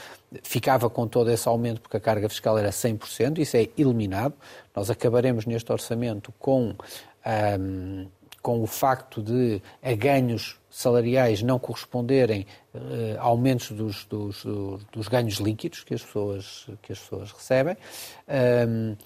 ficava 0.43 0.91
com 0.91 1.07
todo 1.07 1.31
esse 1.31 1.47
aumento 1.47 1.81
porque 1.81 1.97
a 1.97 2.01
carga 2.01 2.29
fiscal 2.29 2.59
era 2.59 2.71
100%, 2.71 3.39
isso 3.39 3.57
é 3.57 3.69
eliminado. 3.79 4.35
Nós 4.75 4.91
acabaremos 4.91 5.47
neste 5.47 5.71
orçamento 5.71 6.35
com, 6.39 6.75
um, 7.61 8.09
com 8.43 8.61
o 8.61 8.67
facto 8.67 9.23
de 9.23 9.63
a 9.81 9.95
ganhos 9.95 10.59
salariais 10.69 11.43
não 11.43 11.61
corresponderem 11.61 12.45
uh, 12.75 13.19
aumentos 13.19 13.71
dos, 13.71 14.05
dos, 14.05 14.45
dos, 14.93 15.09
ganhos 15.09 15.35
líquidos 15.35 15.85
que 15.85 15.95
as 15.95 16.03
pessoas, 16.03 16.67
que 16.81 16.93
as 16.93 16.99
pessoas 16.99 17.33
recebem, 17.33 17.77
um, 18.69 18.97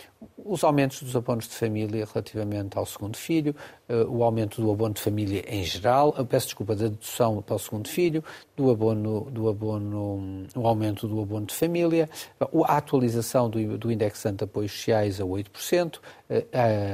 os 0.45 0.63
aumentos 0.65 1.03
dos 1.03 1.15
abonos 1.17 1.49
de 1.49 1.55
família 1.55 2.07
relativamente 2.13 2.77
ao 2.79 2.87
segundo 2.87 3.17
filho, 3.17 3.55
uh, 3.89 4.05
o 4.09 4.23
aumento 4.23 4.61
do 4.61 4.71
abono 4.71 4.95
de 4.95 5.01
família 5.01 5.45
em 5.49 5.65
geral, 5.65 6.15
eu 6.17 6.27
peço 6.27 6.47
desculpa 6.47 6.75
da 6.75 6.89
dedução 6.89 7.43
para 7.43 7.57
o 7.57 7.59
segundo 7.59 7.89
filho, 7.89 8.23
do 8.57 8.71
abono, 8.71 9.29
do 9.31 9.49
abono, 9.49 10.47
o 10.55 10.67
aumento 10.67 11.07
do 11.07 11.21
abono 11.21 11.47
de 11.47 11.55
família, 11.55 12.09
a 12.41 12.77
atualização 12.77 13.51
do, 13.51 13.79
do 13.79 13.91
indexante 13.91 14.39
de 14.39 14.45
apoios 14.45 14.73
sociais 14.73 15.21
a 15.21 15.25
8%, 15.25 15.97
uh, 15.97 16.01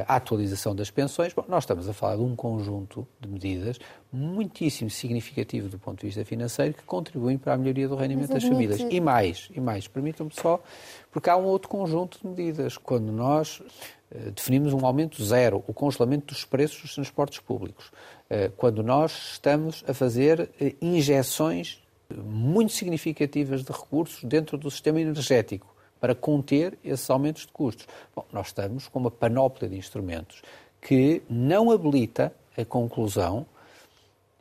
a 0.06 0.16
atualização 0.16 0.74
das 0.74 0.90
pensões. 0.90 1.32
Bom, 1.32 1.44
nós 1.48 1.64
estamos 1.64 1.88
a 1.88 1.92
falar 1.92 2.16
de 2.16 2.22
um 2.22 2.35
conjunto 2.35 3.06
de 3.20 3.28
medidas 3.28 3.78
muitíssimo 4.12 4.90
significativo 4.90 5.70
do 5.70 5.78
ponto 5.78 6.00
de 6.00 6.06
vista 6.06 6.24
financeiro 6.24 6.62
que 6.70 6.83
contribuem 6.83 7.38
para 7.38 7.55
a 7.55 7.57
melhoria 7.57 7.88
do 7.88 7.96
rendimento 7.96 8.33
das 8.33 8.44
famílias. 8.44 8.81
E 8.90 9.01
mais, 9.01 9.48
e 9.55 9.61
mais, 9.61 9.88
permitam-me 9.88 10.33
só, 10.35 10.62
porque 11.11 11.31
há 11.31 11.37
um 11.37 11.44
outro 11.44 11.68
conjunto 11.68 12.18
de 12.20 12.27
medidas. 12.27 12.77
Quando 12.77 13.11
nós 13.11 13.62
eh, 14.11 14.31
definimos 14.31 14.72
um 14.72 14.85
aumento 14.85 15.25
zero, 15.25 15.64
o 15.66 15.72
congelamento 15.72 16.27
dos 16.27 16.44
preços 16.44 16.83
dos 16.83 16.94
transportes 16.94 17.38
públicos, 17.40 17.90
eh, 18.29 18.51
quando 18.57 18.83
nós 18.83 19.33
estamos 19.33 19.83
a 19.88 19.94
fazer 19.94 20.51
eh, 20.61 20.75
injeções 20.81 21.83
muito 22.14 22.72
significativas 22.72 23.64
de 23.64 23.72
recursos 23.72 24.22
dentro 24.25 24.59
do 24.59 24.70
sistema 24.70 25.01
energético 25.01 25.75
para 25.98 26.14
conter 26.14 26.79
esses 26.85 27.09
aumentos 27.09 27.46
de 27.46 27.53
custos. 27.53 27.87
Bom, 28.14 28.27
nós 28.33 28.48
estamos 28.48 28.88
com 28.88 28.98
uma 28.98 29.11
panóplia 29.11 29.68
de 29.68 29.77
instrumentos 29.77 30.42
que 30.81 31.22
não 31.31 31.70
habilita 31.70 32.35
a 32.59 32.64
conclusão 32.64 33.46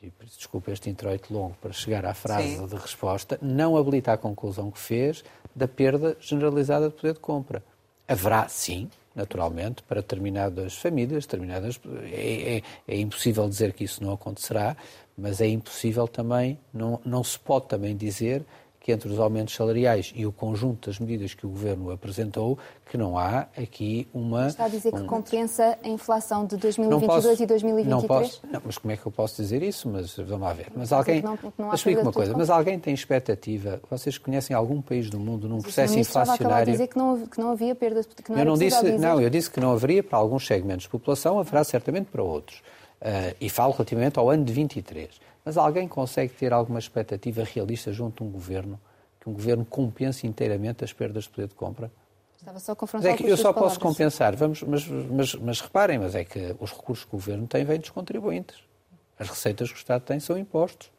e 0.02 0.12
desculpa 0.26 0.72
este 0.72 0.90
introito 0.90 1.32
longo 1.32 1.56
para 1.62 1.72
chegar 1.72 2.06
à 2.06 2.14
frase 2.14 2.58
Sim. 2.58 2.66
de 2.66 2.76
resposta, 2.76 3.38
não 3.42 3.78
habilita 3.78 4.12
a 4.12 4.18
conclusão 4.18 4.72
que 4.72 4.80
fez 4.80 5.24
da 5.56 5.68
perda 5.68 6.18
generalizada 6.20 6.90
de 6.90 6.96
poder 6.96 7.14
de 7.14 7.20
compra. 7.20 7.64
Haverá, 8.08 8.48
sim, 8.48 8.90
naturalmente, 9.16 9.84
para 9.84 10.02
determinadas 10.02 10.76
famílias, 10.76 11.26
determinadas. 11.26 11.80
É, 12.12 12.58
é, 12.58 12.64
é, 12.88 12.98
impossível 12.98 13.48
dizer 13.48 13.74
que 13.74 13.84
isso 13.84 14.04
não 14.04 14.14
acontecerá, 14.14 14.76
mas 15.18 15.40
é 15.40 15.48
impossível 15.48 16.08
também, 16.08 16.60
não, 16.74 17.00
não 17.06 17.24
se 17.24 17.38
pode 17.38 17.68
também 17.68 17.96
dizer 17.96 18.44
que 18.82 18.92
entre 18.92 19.08
os 19.10 19.20
aumentos 19.20 19.54
salariais 19.54 20.12
e 20.16 20.26
o 20.26 20.32
conjunto 20.32 20.90
das 20.90 21.00
medidas 21.00 21.36
que 21.36 21.46
o 21.46 21.50
Governo 21.50 21.92
apresentou, 21.92 22.58
que 22.90 22.98
não 22.98 23.16
há 23.16 23.48
aqui 23.56 24.08
uma... 24.12 24.48
Está 24.48 24.66
a 24.66 24.68
dizer 24.68 24.94
um... 24.94 24.98
que 24.98 25.04
compensa 25.06 25.78
a 25.84 25.88
inflação 25.88 26.48
de 26.48 26.58
2022 26.58 27.26
posso, 27.26 27.44
e 27.44 27.46
2023? 27.46 27.88
Não 27.88 28.08
posso, 28.08 28.42
não, 28.52 28.62
mas 28.66 28.78
como 28.80 28.92
é 28.92 28.98
que 28.98 29.06
eu 29.06 29.12
posso 29.12 29.40
dizer 29.40 29.62
isso? 29.62 29.88
Mas 29.88 30.18
vamos 30.18 30.42
lá 30.42 30.54
ver. 30.54 30.72
Mas 30.76 30.92
alguém... 30.92 31.22
Não, 31.22 31.38
não 31.58 31.70
uma 32.02 32.12
coisa, 32.12 32.36
mas 32.36 32.50
alguém 32.50 32.80
tem 32.80 32.92
expectativa, 32.92 33.80
vocês 33.88 34.18
conhecem 34.18 34.56
algum 34.56 34.82
país 34.82 35.12
do 35.12 35.20
mundo 35.20 35.48
num 35.48 35.62
processo 35.62 35.98
inflacionário... 36.00 36.72
dizer 36.72 36.88
que 36.88 36.98
não, 36.98 37.28
que 37.28 37.40
não 37.40 37.52
havia 37.52 37.76
perdas, 37.76 38.08
que 38.08 38.32
não 38.32 38.40
eu 38.40 38.46
não 38.46 38.58
disse, 38.58 38.98
Não, 38.98 39.22
eu 39.22 39.30
disse 39.30 39.52
que 39.52 39.60
não 39.60 39.74
haveria 39.74 40.02
para 40.02 40.18
alguns 40.18 40.48
segmentos 40.48 40.84
de 40.84 40.90
população, 40.90 41.40
haverá 41.40 41.64
certamente 41.64 42.08
para 42.12 42.24
outros. 42.24 42.64
Uh, 43.02 43.36
e 43.42 43.50
falo 43.50 43.74
relativamente 43.74 44.20
ao 44.20 44.30
ano 44.30 44.46
de 44.46 44.54
23. 44.54 45.10
Mas 45.44 45.58
alguém 45.58 45.88
consegue 45.88 46.34
ter 46.34 46.54
alguma 46.54 46.78
expectativa 46.78 47.44
realista 47.44 47.92
junto 47.92 48.24
a 48.24 48.28
um 48.28 48.30
governo, 48.30 48.80
que 49.20 49.28
um 49.28 49.34
governo 49.34 49.66
compense 49.66 50.28
inteiramente 50.28 50.84
as 50.84 50.94
perdas 50.94 51.24
de 51.24 51.30
poder 51.30 51.48
de 51.48 51.56
compra? 51.56 51.92
Estava 52.38 52.60
só 52.60 52.72
a 52.72 52.76
confrontar 52.76 53.12
é 53.12 53.18
que 53.18 53.28
eu 53.28 53.38
só 53.38 53.54
posso 53.54 53.80
compensar, 53.80 54.36
vamos, 54.36 54.64
mas, 54.64 54.88
mas, 54.88 55.36
mas 55.36 55.62
reparem, 55.62 56.00
mas 56.00 56.16
é 56.16 56.24
que 56.24 56.56
os 56.60 56.72
recursos 56.72 57.06
que 57.06 57.16
o 57.16 57.18
governo 57.18 57.48
tem 57.48 57.64
vêm 57.64 57.80
dos 57.80 57.92
contribuintes. 57.92 58.58
As 59.18 59.30
receitas 59.30 59.70
que 59.70 59.76
o 59.76 59.78
Estado 59.78 60.02
tem 60.02 60.20
são 60.20 60.38
impostos. 60.38 60.92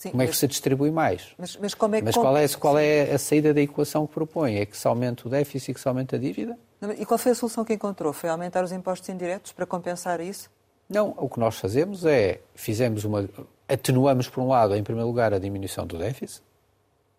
Sim, 0.00 0.12
como 0.12 0.22
é 0.22 0.24
que 0.24 0.30
mas, 0.30 0.38
se 0.38 0.46
distribui 0.46 0.90
mais? 0.90 1.34
Mas, 1.36 1.58
mas, 1.58 1.74
como 1.74 1.94
é 1.94 2.00
mas 2.00 2.14
qual, 2.14 2.34
é, 2.34 2.48
qual 2.48 2.78
é 2.78 3.12
a 3.12 3.18
saída 3.18 3.52
da 3.52 3.60
equação 3.60 4.06
que 4.06 4.14
propõe? 4.14 4.56
É 4.56 4.64
que 4.64 4.74
se 4.74 4.88
aumenta 4.88 5.28
o 5.28 5.30
déficit 5.30 5.72
e 5.72 5.74
que 5.74 5.80
se 5.80 5.86
aumenta 5.86 6.16
a 6.16 6.18
dívida? 6.18 6.58
E 6.98 7.04
qual 7.04 7.18
foi 7.18 7.32
a 7.32 7.34
solução 7.34 7.66
que 7.66 7.74
encontrou? 7.74 8.10
Foi 8.10 8.30
aumentar 8.30 8.64
os 8.64 8.72
impostos 8.72 9.06
indiretos 9.10 9.52
para 9.52 9.66
compensar 9.66 10.18
isso? 10.22 10.50
Não, 10.88 11.12
o 11.18 11.28
que 11.28 11.38
nós 11.38 11.58
fazemos 11.58 12.06
é, 12.06 12.40
fizemos 12.54 13.04
uma, 13.04 13.28
atenuamos 13.68 14.26
por 14.26 14.40
um 14.40 14.48
lado, 14.48 14.74
em 14.74 14.82
primeiro 14.82 15.06
lugar, 15.06 15.34
a 15.34 15.38
diminuição 15.38 15.86
do 15.86 15.98
déficit, 15.98 16.42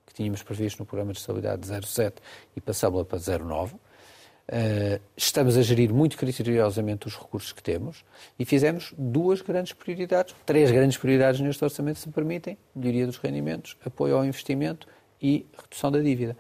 que 0.08 0.16
tínhamos 0.16 0.42
previsto 0.42 0.80
no 0.80 0.86
programa 0.88 1.14
de 1.14 1.20
estabilidade 1.20 1.62
de 1.62 1.72
0,7 1.72 2.14
e 2.56 2.62
passámos-la 2.62 3.06
para 3.06 3.20
0,9. 3.20 3.74
Uh, 4.52 5.00
estamos 5.16 5.56
a 5.56 5.62
gerir 5.62 5.94
muito 5.94 6.18
criteriosamente 6.18 7.08
os 7.08 7.16
recursos 7.16 7.54
que 7.54 7.64
temos 7.64 8.04
e 8.38 8.44
fizemos 8.44 8.94
duas 8.98 9.40
grandes 9.40 9.72
prioridades, 9.72 10.36
três 10.46 10.70
grandes 10.70 10.98
prioridades 10.98 11.40
neste 11.40 11.64
orçamento, 11.64 12.00
se 12.00 12.08
me 12.08 12.14
permitem: 12.14 12.58
melhoria 12.76 13.08
dos 13.08 13.18
rendimentos, 13.18 13.78
apoio 13.86 14.18
ao 14.18 14.26
investimento 14.26 14.88
e 15.22 15.46
redução 15.58 15.90
da 15.90 16.00
dívida. 16.00 16.36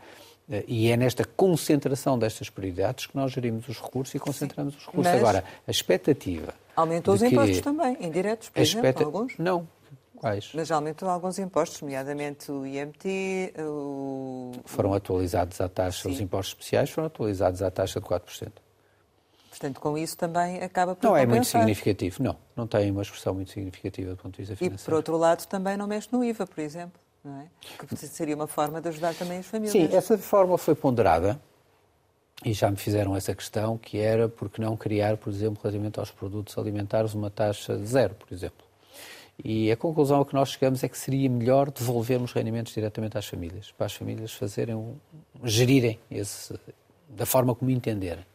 Uh, 0.49 0.61
e 0.67 0.91
é 0.91 0.97
nesta 0.97 1.23
concentração 1.23 2.19
destas 2.19 2.49
prioridades 2.49 3.05
que 3.05 3.15
nós 3.15 3.31
gerimos 3.31 3.69
os 3.69 3.79
recursos 3.79 4.13
e 4.13 4.19
concentramos 4.19 4.73
Sim. 4.73 4.79
os 4.79 4.85
recursos. 4.87 5.13
Agora, 5.13 5.43
a 5.65 5.71
expectativa 5.71 6.53
Aumentou 6.75 7.13
os 7.13 7.21
impostos 7.21 7.61
também, 7.61 7.97
indiretos, 8.01 8.49
por 8.49 8.61
exemplo, 8.61 8.87
expecta... 8.87 9.03
alguns? 9.03 9.37
Não. 9.37 9.67
Quais? 10.21 10.51
Mas 10.53 10.69
aumentou 10.69 11.09
alguns 11.09 11.39
impostos, 11.39 11.81
nomeadamente 11.81 12.51
o 12.51 12.63
IMT, 12.63 13.55
o... 13.57 14.51
Foram 14.65 14.93
atualizados 14.93 15.59
à 15.59 15.67
taxa, 15.67 16.03
Sim. 16.03 16.11
os 16.11 16.19
impostos 16.21 16.53
especiais 16.53 16.91
foram 16.91 17.07
atualizados 17.07 17.63
à 17.63 17.71
taxa 17.71 17.99
de 17.99 18.05
4%. 18.05 18.51
Portanto, 19.49 19.81
com 19.81 19.97
isso 19.97 20.15
também 20.15 20.61
acaba 20.61 20.93
por 20.95 21.03
Não 21.03 21.13
compensar. 21.13 21.23
é 21.23 21.25
muito 21.25 21.47
significativo, 21.47 22.21
não. 22.21 22.37
Não 22.55 22.67
tem 22.67 22.91
uma 22.91 23.01
expressão 23.01 23.33
muito 23.33 23.49
significativa 23.49 24.11
do 24.11 24.17
ponto 24.17 24.33
de 24.35 24.41
vista 24.43 24.55
financeiro. 24.55 24.81
E, 24.83 24.85
por 24.85 24.93
outro 24.93 25.17
lado, 25.17 25.47
também 25.47 25.75
não 25.75 25.87
mexe 25.87 26.07
no 26.11 26.23
IVA, 26.23 26.45
por 26.45 26.59
exemplo, 26.59 27.01
não 27.23 27.41
é? 27.41 27.47
Que 27.83 27.97
seria 27.97 28.35
uma 28.35 28.45
forma 28.47 28.79
de 28.79 28.89
ajudar 28.89 29.15
também 29.15 29.39
as 29.39 29.47
famílias. 29.47 29.71
Sim, 29.71 29.89
essa 29.91 30.19
forma 30.19 30.55
foi 30.55 30.75
ponderada 30.75 31.41
e 32.45 32.53
já 32.53 32.69
me 32.69 32.77
fizeram 32.77 33.15
essa 33.15 33.33
questão, 33.33 33.75
que 33.75 33.97
era 33.97 34.29
por 34.29 34.51
que 34.51 34.61
não 34.61 34.77
criar, 34.77 35.17
por 35.17 35.31
exemplo, 35.31 35.59
relativamente 35.63 35.99
aos 35.99 36.11
produtos 36.11 36.55
alimentares, 36.59 37.15
uma 37.15 37.31
taxa 37.31 37.75
de 37.75 37.87
zero, 37.87 38.13
por 38.13 38.31
exemplo. 38.31 38.69
E 39.43 39.71
a 39.71 39.77
conclusão 39.77 40.21
a 40.21 40.25
que 40.25 40.33
nós 40.33 40.49
chegamos 40.49 40.83
é 40.83 40.87
que 40.89 40.97
seria 40.97 41.29
melhor 41.29 41.71
devolvermos 41.71 42.31
rendimentos 42.31 42.73
diretamente 42.73 43.17
às 43.17 43.25
famílias, 43.25 43.71
para 43.71 43.87
as 43.87 43.93
famílias 43.93 44.33
fazerem, 44.33 44.95
gerirem 45.43 45.99
esse, 46.11 46.59
da 47.09 47.25
forma 47.25 47.55
como 47.55 47.71
entenderem. 47.71 48.25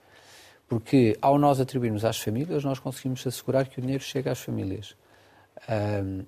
Porque 0.68 1.16
ao 1.22 1.38
nós 1.38 1.60
atribuirmos 1.60 2.04
às 2.04 2.18
famílias, 2.18 2.64
nós 2.64 2.80
conseguimos 2.80 3.24
assegurar 3.24 3.68
que 3.68 3.78
o 3.78 3.82
dinheiro 3.82 4.02
chega 4.02 4.32
às 4.32 4.40
famílias. 4.40 4.96
Um, 5.68 6.24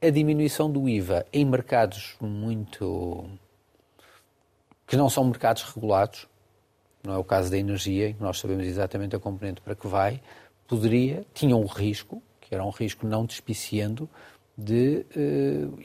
a 0.00 0.10
diminuição 0.10 0.70
do 0.70 0.88
IVA 0.88 1.26
em 1.32 1.44
mercados 1.44 2.16
muito. 2.20 3.28
que 4.86 4.96
não 4.96 5.10
são 5.10 5.24
mercados 5.24 5.62
regulados, 5.62 6.26
não 7.04 7.14
é 7.14 7.18
o 7.18 7.24
caso 7.24 7.50
da 7.50 7.58
energia, 7.58 8.08
em 8.08 8.14
que 8.14 8.22
nós 8.22 8.38
sabemos 8.38 8.66
exatamente 8.66 9.14
a 9.14 9.20
componente 9.20 9.60
para 9.60 9.74
que 9.74 9.86
vai, 9.86 10.22
poderia, 10.66 11.24
tinha 11.34 11.54
um 11.54 11.66
risco, 11.66 12.22
que 12.52 12.54
era 12.54 12.62
um 12.62 12.68
risco 12.68 13.06
não 13.06 13.24
despiciando, 13.24 14.06
de 14.58 15.06
uh, 15.16 15.82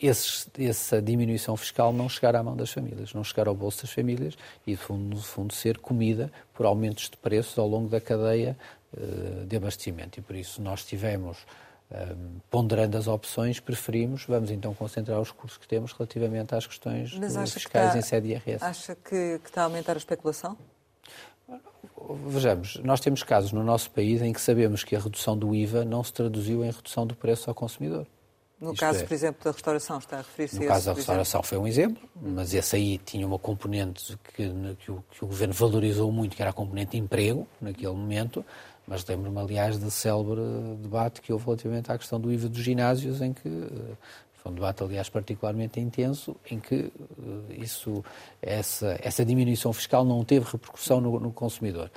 essa 0.59 1.01
diminuição 1.01 1.55
fiscal 1.55 1.93
não 1.93 2.09
chegar 2.09 2.35
à 2.35 2.43
mão 2.43 2.57
das 2.57 2.69
famílias, 2.73 3.13
não 3.13 3.23
chegar 3.23 3.47
ao 3.47 3.55
bolso 3.55 3.83
das 3.83 3.93
famílias 3.93 4.37
e, 4.65 4.71
de 4.71 4.77
fundo, 4.77 5.15
no 5.15 5.21
fundo 5.21 5.53
ser 5.53 5.77
comida 5.77 6.29
por 6.53 6.65
aumentos 6.65 7.09
de 7.09 7.15
preços 7.15 7.57
ao 7.57 7.65
longo 7.65 7.87
da 7.87 8.01
cadeia 8.01 8.57
uh, 8.91 9.45
de 9.45 9.55
abastecimento. 9.55 10.19
E 10.19 10.21
por 10.21 10.35
isso 10.35 10.61
nós 10.61 10.83
tivemos, 10.83 11.37
uh, 11.89 12.41
ponderando 12.49 12.97
as 12.97 13.07
opções, 13.07 13.61
preferimos, 13.61 14.25
vamos 14.25 14.51
então 14.51 14.73
concentrar 14.73 15.21
os 15.21 15.31
recursos 15.31 15.57
que 15.57 15.69
temos 15.69 15.93
relativamente 15.93 16.53
às 16.53 16.67
questões 16.67 17.11
fiscais 17.53 17.95
está, 17.95 17.97
em 17.97 18.01
sede 18.01 18.27
IRS. 18.31 18.61
Acha 18.61 18.93
que, 18.93 19.39
que 19.39 19.47
está 19.47 19.61
a 19.61 19.63
aumentar 19.63 19.93
a 19.93 19.97
especulação? 19.97 20.57
Vejamos, 22.27 22.77
nós 22.83 22.99
temos 22.99 23.23
casos 23.23 23.51
no 23.51 23.63
nosso 23.63 23.91
país 23.91 24.21
em 24.21 24.31
que 24.31 24.39
sabemos 24.39 24.83
que 24.83 24.95
a 24.95 24.99
redução 24.99 25.37
do 25.37 25.53
IVA 25.53 25.83
não 25.83 26.03
se 26.03 26.13
traduziu 26.13 26.63
em 26.63 26.71
redução 26.71 27.05
do 27.05 27.15
preço 27.15 27.49
ao 27.49 27.55
consumidor. 27.55 28.07
No 28.59 28.71
Isto 28.71 28.79
caso, 28.79 28.99
é, 28.99 29.03
por 29.03 29.13
exemplo, 29.13 29.43
da 29.43 29.51
restauração, 29.51 29.97
está 29.99 30.17
a 30.17 30.21
referir-se 30.21 30.57
a 30.57 30.59
No 30.61 30.67
caso 30.67 30.85
da 30.87 30.93
restauração 30.93 31.41
exemplo? 31.41 31.49
foi 31.49 31.57
um 31.59 31.67
exemplo, 31.67 32.09
mas 32.15 32.53
esse 32.53 32.75
aí 32.75 32.97
tinha 32.97 33.27
uma 33.27 33.37
componente 33.37 34.17
que, 34.35 34.51
que, 34.79 34.91
o, 34.91 35.03
que 35.11 35.23
o 35.23 35.27
Governo 35.27 35.53
valorizou 35.53 36.11
muito, 36.11 36.35
que 36.35 36.41
era 36.41 36.49
a 36.49 36.53
componente 36.53 36.91
de 36.91 36.97
emprego, 36.97 37.47
naquele 37.61 37.93
momento, 37.93 38.43
mas 38.87 39.05
lembro-me, 39.05 39.39
aliás, 39.39 39.77
de 39.77 39.91
célebre 39.91 40.41
debate 40.81 41.21
que 41.21 41.31
houve 41.31 41.45
relativamente 41.45 41.91
à 41.91 41.97
questão 41.97 42.19
do 42.19 42.31
IVA 42.31 42.49
dos 42.49 42.63
ginásios, 42.63 43.21
em 43.21 43.31
que 43.31 43.67
um 44.47 44.53
debate, 44.53 44.83
aliás, 44.83 45.09
particularmente 45.09 45.79
intenso, 45.79 46.35
em 46.49 46.59
que 46.59 46.75
uh, 46.75 47.45
isso, 47.51 48.03
essa, 48.41 48.97
essa 49.01 49.25
diminuição 49.25 49.71
fiscal 49.73 50.03
não 50.03 50.23
teve 50.23 50.45
repercussão 50.49 51.01
no, 51.01 51.19
no 51.19 51.31
consumidor. 51.31 51.91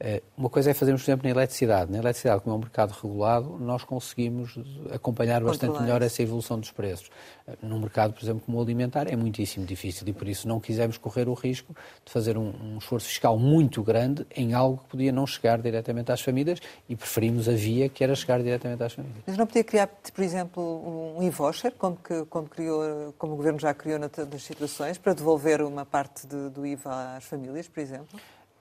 Eh, 0.00 0.22
uma 0.36 0.48
coisa 0.48 0.70
é 0.70 0.74
fazermos, 0.74 1.02
por 1.02 1.10
exemplo, 1.10 1.24
na 1.24 1.30
eletricidade. 1.30 1.90
Na 1.90 1.98
eletricidade, 1.98 2.42
como 2.42 2.54
é 2.54 2.56
um 2.56 2.60
mercado 2.60 2.92
regulado, 2.92 3.58
nós 3.58 3.82
conseguimos 3.82 4.56
acompanhar 4.92 5.42
bastante 5.42 5.80
melhor 5.80 6.02
essa 6.02 6.22
evolução 6.22 6.58
dos 6.58 6.70
preços. 6.70 7.10
Eh, 7.46 7.56
num 7.62 7.80
mercado, 7.80 8.12
por 8.12 8.22
exemplo, 8.22 8.42
como 8.46 8.58
o 8.58 8.62
alimentar, 8.62 9.12
é 9.12 9.16
muitíssimo 9.16 9.66
difícil 9.66 10.06
e 10.06 10.12
por 10.12 10.28
isso 10.28 10.46
não 10.46 10.60
quisemos 10.60 10.96
correr 10.98 11.28
o 11.28 11.34
risco 11.34 11.74
de 12.04 12.12
fazer 12.12 12.38
um, 12.38 12.52
um 12.62 12.78
esforço 12.78 13.08
fiscal 13.08 13.36
muito 13.36 13.82
grande 13.82 14.24
em 14.36 14.54
algo 14.54 14.78
que 14.78 14.90
podia 14.90 15.10
não 15.10 15.26
chegar 15.26 15.60
diretamente 15.60 16.12
às 16.12 16.20
famílias 16.20 16.60
e 16.88 16.94
preferimos 16.94 17.48
a 17.48 17.52
via 17.52 17.88
que 17.88 18.04
era 18.04 18.14
chegar 18.14 18.40
diretamente 18.40 18.82
às 18.82 18.92
famílias. 18.92 19.24
Mas 19.26 19.36
não 19.36 19.46
podia 19.46 19.64
criar, 19.64 19.88
por 19.88 20.22
exemplo, 20.22 21.16
um 21.18 21.22
e-voucher, 21.24 21.72
como, 21.76 21.96
que, 21.96 22.24
como, 22.26 22.48
criou, 22.48 23.12
como 23.18 23.32
o 23.32 23.36
Governo 23.36 23.58
já 23.58 23.74
criou 23.74 23.98
nas 23.98 24.42
situações, 24.42 24.96
para 24.96 25.12
devolver 25.12 25.60
uma 25.62 25.84
parte 25.84 26.24
de, 26.24 26.50
do 26.50 26.64
IVA 26.64 27.16
às 27.16 27.24
famílias, 27.24 27.66
por 27.66 27.80
exemplo? 27.80 28.18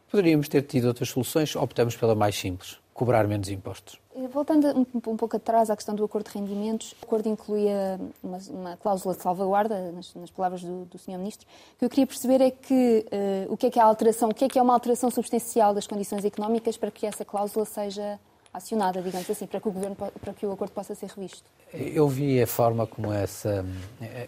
Poderíamos 0.09 0.47
ter 0.47 0.61
tido 0.63 0.85
outras 0.85 1.09
soluções, 1.09 1.55
optamos 1.55 1.95
pela 1.95 2.15
mais 2.15 2.35
simples, 2.35 2.77
cobrar 2.93 3.27
menos 3.27 3.49
impostos. 3.49 3.99
Voltando 4.33 4.67
um, 4.69 4.85
um, 4.95 5.17
pouco 5.17 5.35
atrás 5.35 5.69
à 5.69 5.75
questão 5.75 5.93
do 5.93 6.03
acordo 6.03 6.31
de 6.31 6.37
rendimentos, 6.39 6.93
o 6.93 7.05
acordo 7.05 7.29
incluía 7.29 7.99
uma, 8.23 8.37
uma 8.49 8.77
cláusula 8.77 9.15
de 9.15 9.21
salvaguarda, 9.21 9.91
nas, 9.91 10.15
nas 10.15 10.31
palavras 10.31 10.63
do, 10.63 10.85
do 10.85 10.97
Sr. 10.97 11.17
Ministro. 11.17 11.45
O 11.75 11.79
que 11.79 11.85
eu 11.85 11.89
queria 11.89 12.07
perceber 12.07 12.41
é 12.41 12.49
que 12.49 13.05
uh, 13.11 13.53
o 13.53 13.57
que 13.57 13.67
é 13.67 13.69
que 13.69 13.77
é 13.77 13.81
a 13.81 13.85
alteração, 13.85 14.29
o 14.29 14.33
que 14.33 14.45
é 14.45 14.47
que 14.47 14.57
é 14.57 14.61
uma 14.61 14.73
alteração 14.73 15.11
substancial 15.11 15.73
das 15.73 15.85
condições 15.85 16.25
económicas 16.25 16.77
para 16.77 16.89
que 16.89 17.05
essa 17.05 17.23
cláusula 17.23 17.65
seja 17.65 18.19
acionada, 18.51 19.01
digamos 19.01 19.29
assim, 19.29 19.45
para 19.45 19.59
que 19.59 19.67
o 19.67 19.71
governo 19.71 19.95
para 19.95 20.33
que 20.33 20.45
o 20.45 20.51
acordo 20.51 20.71
possa 20.71 20.95
ser 20.95 21.09
revisto. 21.09 21.43
Eu 21.73 22.07
vi 22.07 22.41
a 22.41 22.47
forma 22.47 22.87
como 22.87 23.13
essa 23.13 23.63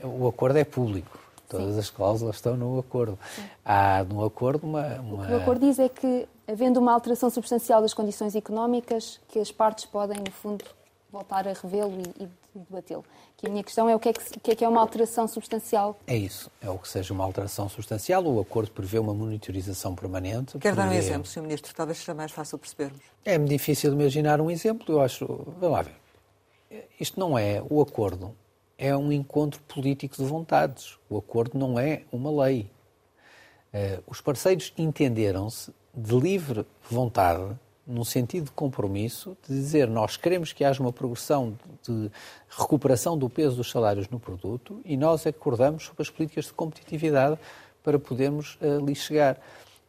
o 0.04 0.28
acordo 0.28 0.60
é 0.60 0.64
público. 0.64 1.18
Todas 1.50 1.74
Sim. 1.74 1.80
as 1.80 1.90
cláusulas 1.90 2.36
estão 2.36 2.56
no 2.56 2.78
acordo. 2.78 3.18
Sim. 3.36 3.44
Há 3.66 4.04
no 4.04 4.24
acordo 4.24 4.66
uma, 4.66 4.86
uma, 5.00 5.24
O 5.24 5.26
que 5.26 5.34
o 5.34 5.38
acordo 5.38 5.66
diz 5.66 5.80
é 5.80 5.90
que, 5.90 6.28
havendo 6.48 6.80
uma 6.80 6.94
alteração 6.94 7.30
substancial 7.32 7.82
das 7.82 7.94
condições 7.94 8.36
económicas, 8.36 9.20
que 9.28 9.40
as 9.40 9.52
partes 9.52 9.86
podem, 9.86 10.20
no 10.20 10.32
fundo, 10.32 10.64
voltar 11.12 11.48
a 11.48 11.54
revê-lo 11.54 11.92
e, 12.20 12.24
e 12.24 12.30
debatê-lo. 12.54 13.04
Que 13.36 13.48
a 13.48 13.50
minha 13.50 13.64
questão 13.64 13.90
é 13.90 13.96
o 13.96 14.00
que 14.00 14.10
é 14.10 14.14
que, 14.14 14.40
que 14.40 14.52
é, 14.52 14.56
que 14.56 14.64
é 14.64 14.70
uma 14.70 14.80
alteração 14.80 15.28
substancial? 15.28 15.98
É 16.06 16.16
isso, 16.16 16.52
é 16.62 16.70
o 16.70 16.78
que 16.78 16.88
seja 16.88 17.14
uma 17.14 17.24
alteração 17.24 17.68
substancial. 17.68 18.24
O 18.24 18.40
acordo 18.40 18.70
prevê 18.70 19.00
uma 19.00 19.14
monitorização 19.14 19.96
permanente. 19.96 20.58
Quer 20.60 20.76
dar 20.76 20.88
um 20.88 20.94
exemplo, 20.94 21.28
Sr. 21.28 21.42
Ministro? 21.42 21.74
Talvez 21.74 21.98
seja 21.98 22.14
mais 22.14 22.32
fácil 22.32 22.60
percebermos. 22.60 23.02
É-me 23.26 23.48
difícil 23.48 23.92
imaginar 23.92 24.40
um 24.40 24.52
exemplo. 24.52 24.94
Eu 24.94 25.02
acho. 25.02 25.26
Vamos 25.60 25.72
lá 25.72 25.82
ver. 25.82 25.96
Isto 27.00 27.20
não 27.20 27.38
é 27.38 27.64
o 27.68 27.82
acordo 27.82 28.36
é 28.80 28.96
um 28.96 29.12
encontro 29.12 29.62
político 29.64 30.16
de 30.16 30.24
vontades. 30.24 30.98
O 31.10 31.18
acordo 31.18 31.60
não 31.60 31.78
é 31.78 32.04
uma 32.14 32.46
lei. 32.46 32.72
Uh, 33.74 34.02
os 34.08 34.22
parceiros 34.22 34.74
entenderam-se 34.78 35.72
de 35.94 36.18
livre 36.18 36.66
vontade, 36.90 37.44
num 37.86 38.06
sentido 38.06 38.46
de 38.46 38.52
compromisso, 38.52 39.36
de 39.48 39.54
dizer 39.54 39.88
nós 39.90 40.16
queremos 40.16 40.54
que 40.54 40.64
haja 40.64 40.82
uma 40.82 40.94
progressão 40.94 41.58
de 41.84 42.10
recuperação 42.50 43.18
do 43.18 43.30
peso 43.30 43.58
dos 43.58 43.70
salários 43.70 44.08
no 44.08 44.20
produto 44.20 44.80
e 44.86 44.96
nós 44.96 45.28
acordamos 45.28 45.86
sobre 45.86 46.02
as 46.02 46.10
políticas 46.10 46.46
de 46.46 46.54
competitividade 46.54 47.38
para 47.84 48.00
podermos 48.00 48.58
uh, 48.62 48.82
ali 48.82 48.96
chegar. 48.96 49.38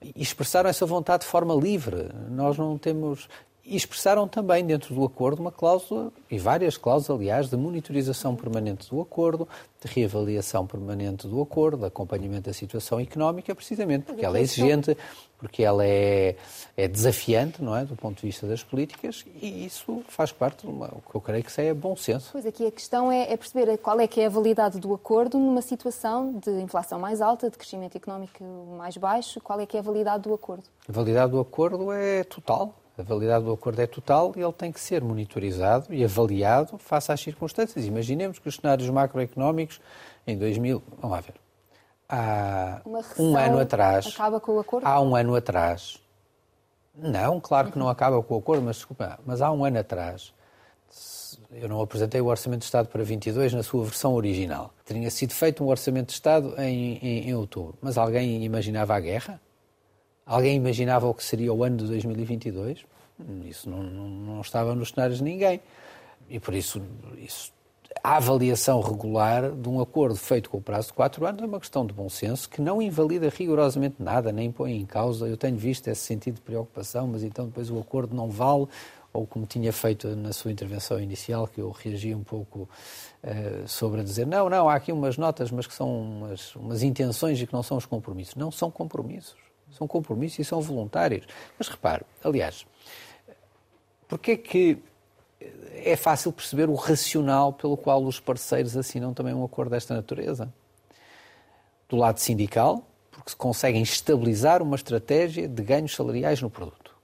E 0.02 0.20
expressaram 0.20 0.68
essa 0.68 0.84
vontade 0.84 1.22
de 1.22 1.28
forma 1.28 1.54
livre. 1.54 2.08
Nós 2.28 2.58
não 2.58 2.76
temos 2.76 3.28
e 3.70 3.76
expressaram 3.76 4.26
também 4.26 4.66
dentro 4.66 4.92
do 4.92 5.04
acordo 5.04 5.40
uma 5.40 5.52
cláusula, 5.52 6.12
e 6.28 6.38
várias 6.38 6.76
cláusulas, 6.76 7.20
aliás, 7.20 7.48
de 7.48 7.56
monitorização 7.56 8.34
permanente 8.34 8.90
do 8.90 9.00
acordo, 9.00 9.48
de 9.80 9.90
reavaliação 9.90 10.66
permanente 10.66 11.28
do 11.28 11.40
acordo, 11.40 11.78
de 11.78 11.86
acompanhamento 11.86 12.50
da 12.50 12.52
situação 12.52 12.98
económica, 12.98 13.54
precisamente 13.54 14.06
porque 14.06 14.24
ela 14.24 14.38
é 14.38 14.42
exigente, 14.42 14.96
porque 15.38 15.62
ela 15.62 15.86
é, 15.86 16.34
é 16.76 16.88
desafiante, 16.88 17.62
não 17.62 17.76
é, 17.76 17.84
do 17.84 17.94
ponto 17.94 18.20
de 18.20 18.26
vista 18.26 18.44
das 18.44 18.62
políticas, 18.62 19.24
e 19.40 19.64
isso 19.64 20.02
faz 20.08 20.32
parte 20.32 20.66
do 20.66 20.72
que 21.08 21.14
eu 21.14 21.20
creio 21.20 21.44
que 21.44 21.50
isso 21.50 21.60
é 21.60 21.72
bom 21.72 21.94
senso. 21.94 22.30
Pois 22.32 22.44
aqui 22.44 22.66
a 22.66 22.72
questão 22.72 23.10
é, 23.10 23.32
é, 23.32 23.36
perceber 23.36 23.78
qual 23.78 24.00
é 24.00 24.08
que 24.08 24.20
é 24.20 24.26
a 24.26 24.28
validade 24.28 24.80
do 24.80 24.92
acordo 24.92 25.38
numa 25.38 25.62
situação 25.62 26.40
de 26.44 26.50
inflação 26.60 26.98
mais 26.98 27.20
alta, 27.20 27.48
de 27.48 27.56
crescimento 27.56 27.96
económico 27.96 28.44
mais 28.76 28.96
baixo, 28.96 29.40
qual 29.40 29.60
é 29.60 29.64
que 29.64 29.76
é 29.76 29.80
a 29.80 29.82
validade 29.82 30.24
do 30.24 30.34
acordo? 30.34 30.64
A 30.88 30.92
validade 30.92 31.30
do 31.30 31.38
acordo 31.38 31.92
é 31.92 32.24
total, 32.24 32.74
a 33.00 33.02
validade 33.02 33.44
do 33.44 33.52
acordo 33.52 33.80
é 33.80 33.86
total 33.86 34.32
e 34.36 34.40
ele 34.40 34.52
tem 34.52 34.70
que 34.70 34.80
ser 34.80 35.02
monitorizado 35.02 35.92
e 35.92 36.04
avaliado 36.04 36.78
face 36.78 37.10
às 37.10 37.20
circunstâncias. 37.20 37.86
Imaginemos 37.86 38.38
que 38.38 38.48
os 38.48 38.56
cenários 38.56 38.88
macroeconómicos 38.90 39.80
em 40.26 40.36
2000. 40.36 40.82
Vamos 41.00 41.10
lá 41.10 41.20
ver. 41.20 41.34
Há 42.08 42.82
um 43.18 43.36
ano 43.36 43.60
atrás. 43.60 44.06
Acaba 44.06 44.40
com 44.40 44.52
o 44.52 44.60
acordo? 44.60 44.86
Há 44.86 45.00
um 45.00 45.14
ano 45.14 45.34
atrás. 45.34 46.00
Não, 46.94 47.40
claro 47.40 47.70
que 47.70 47.78
não 47.78 47.88
acaba 47.88 48.22
com 48.22 48.34
o 48.34 48.38
acordo, 48.38 48.62
mas 48.62 48.76
desculpa, 48.76 49.18
mas 49.24 49.40
há 49.40 49.50
um 49.50 49.64
ano 49.64 49.78
atrás. 49.78 50.34
Eu 51.52 51.68
não 51.68 51.80
apresentei 51.80 52.20
o 52.20 52.26
Orçamento 52.26 52.60
de 52.60 52.66
Estado 52.66 52.88
para 52.88 53.02
22 53.02 53.54
na 53.54 53.62
sua 53.62 53.84
versão 53.84 54.14
original. 54.14 54.72
Tinha 54.84 55.10
sido 55.10 55.32
feito 55.32 55.64
um 55.64 55.68
Orçamento 55.68 56.08
de 56.08 56.12
Estado 56.12 56.54
em, 56.58 56.98
em, 56.98 57.28
em 57.28 57.34
outubro. 57.34 57.78
Mas 57.80 57.96
alguém 57.96 58.44
imaginava 58.44 58.94
a 58.94 59.00
guerra? 59.00 59.40
Alguém 60.30 60.54
imaginava 60.54 61.08
o 61.08 61.12
que 61.12 61.24
seria 61.24 61.52
o 61.52 61.64
ano 61.64 61.78
de 61.78 61.86
2022? 61.86 62.86
Isso 63.46 63.68
não, 63.68 63.82
não, 63.82 64.08
não 64.08 64.40
estava 64.40 64.76
nos 64.76 64.90
cenários 64.90 65.18
de 65.18 65.24
ninguém. 65.24 65.60
E 66.28 66.38
por 66.38 66.54
isso, 66.54 66.80
isso, 67.18 67.52
a 68.00 68.16
avaliação 68.16 68.80
regular 68.80 69.50
de 69.50 69.68
um 69.68 69.80
acordo 69.80 70.14
feito 70.14 70.48
com 70.48 70.58
o 70.58 70.62
prazo 70.62 70.86
de 70.86 70.92
quatro 70.92 71.26
anos 71.26 71.42
é 71.42 71.46
uma 71.46 71.58
questão 71.58 71.84
de 71.84 71.92
bom 71.92 72.08
senso 72.08 72.48
que 72.48 72.62
não 72.62 72.80
invalida 72.80 73.28
rigorosamente 73.28 73.96
nada, 73.98 74.30
nem 74.30 74.52
põe 74.52 74.76
em 74.76 74.86
causa. 74.86 75.26
Eu 75.26 75.36
tenho 75.36 75.56
visto 75.56 75.88
esse 75.88 76.02
sentido 76.02 76.36
de 76.36 76.42
preocupação, 76.42 77.08
mas 77.08 77.24
então 77.24 77.46
depois 77.46 77.68
o 77.68 77.80
acordo 77.80 78.14
não 78.14 78.30
vale, 78.30 78.68
ou 79.12 79.26
como 79.26 79.44
tinha 79.46 79.72
feito 79.72 80.14
na 80.14 80.32
sua 80.32 80.52
intervenção 80.52 81.00
inicial, 81.00 81.48
que 81.48 81.60
eu 81.60 81.72
reagi 81.72 82.14
um 82.14 82.22
pouco 82.22 82.68
uh, 83.24 83.66
sobre 83.66 84.00
a 84.00 84.04
dizer 84.04 84.28
não, 84.28 84.48
não, 84.48 84.68
há 84.68 84.76
aqui 84.76 84.92
umas 84.92 85.18
notas, 85.18 85.50
mas 85.50 85.66
que 85.66 85.74
são 85.74 85.90
umas, 86.00 86.54
umas 86.54 86.84
intenções 86.84 87.42
e 87.42 87.48
que 87.48 87.52
não 87.52 87.64
são 87.64 87.76
os 87.76 87.84
compromissos. 87.84 88.36
Não 88.36 88.52
são 88.52 88.70
compromissos. 88.70 89.49
São 89.72 89.86
compromissos 89.86 90.38
e 90.38 90.44
são 90.44 90.60
voluntários. 90.60 91.26
Mas 91.58 91.68
repare, 91.68 92.04
aliás, 92.22 92.66
porque 94.08 94.32
é 94.32 94.36
que 94.36 94.78
é 95.72 95.96
fácil 95.96 96.32
perceber 96.32 96.68
o 96.68 96.74
racional 96.74 97.52
pelo 97.52 97.76
qual 97.76 98.04
os 98.04 98.20
parceiros 98.20 98.76
assinam 98.76 99.14
também 99.14 99.32
um 99.32 99.44
acordo 99.44 99.70
desta 99.70 99.94
natureza? 99.94 100.52
Do 101.88 101.96
lado 101.96 102.18
sindical, 102.18 102.84
porque 103.10 103.30
se 103.30 103.36
conseguem 103.36 103.82
estabilizar 103.82 104.62
uma 104.62 104.76
estratégia 104.76 105.48
de 105.48 105.62
ganhos 105.62 105.94
salariais 105.94 106.42
no 106.42 106.50
produto. 106.50 106.94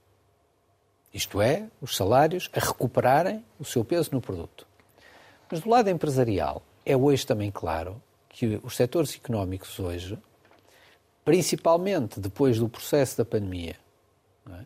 Isto 1.13 1.41
é, 1.41 1.67
os 1.81 1.95
salários 1.95 2.49
a 2.53 2.59
recuperarem 2.59 3.43
o 3.59 3.65
seu 3.65 3.83
peso 3.83 4.09
no 4.11 4.21
produto. 4.21 4.67
Mas 5.49 5.61
do 5.61 5.69
lado 5.69 5.89
empresarial, 5.89 6.61
é 6.85 6.95
hoje 6.95 7.25
também 7.25 7.49
claro 7.49 8.01
que 8.29 8.59
os 8.63 8.75
setores 8.75 9.15
económicos 9.15 9.79
hoje 9.79 10.17
principalmente 11.27 12.21
depois 12.21 12.57
do 12.57 12.69
processo 12.69 13.17
da 13.17 13.25
pandemia, 13.25 13.75
é? 14.49 14.59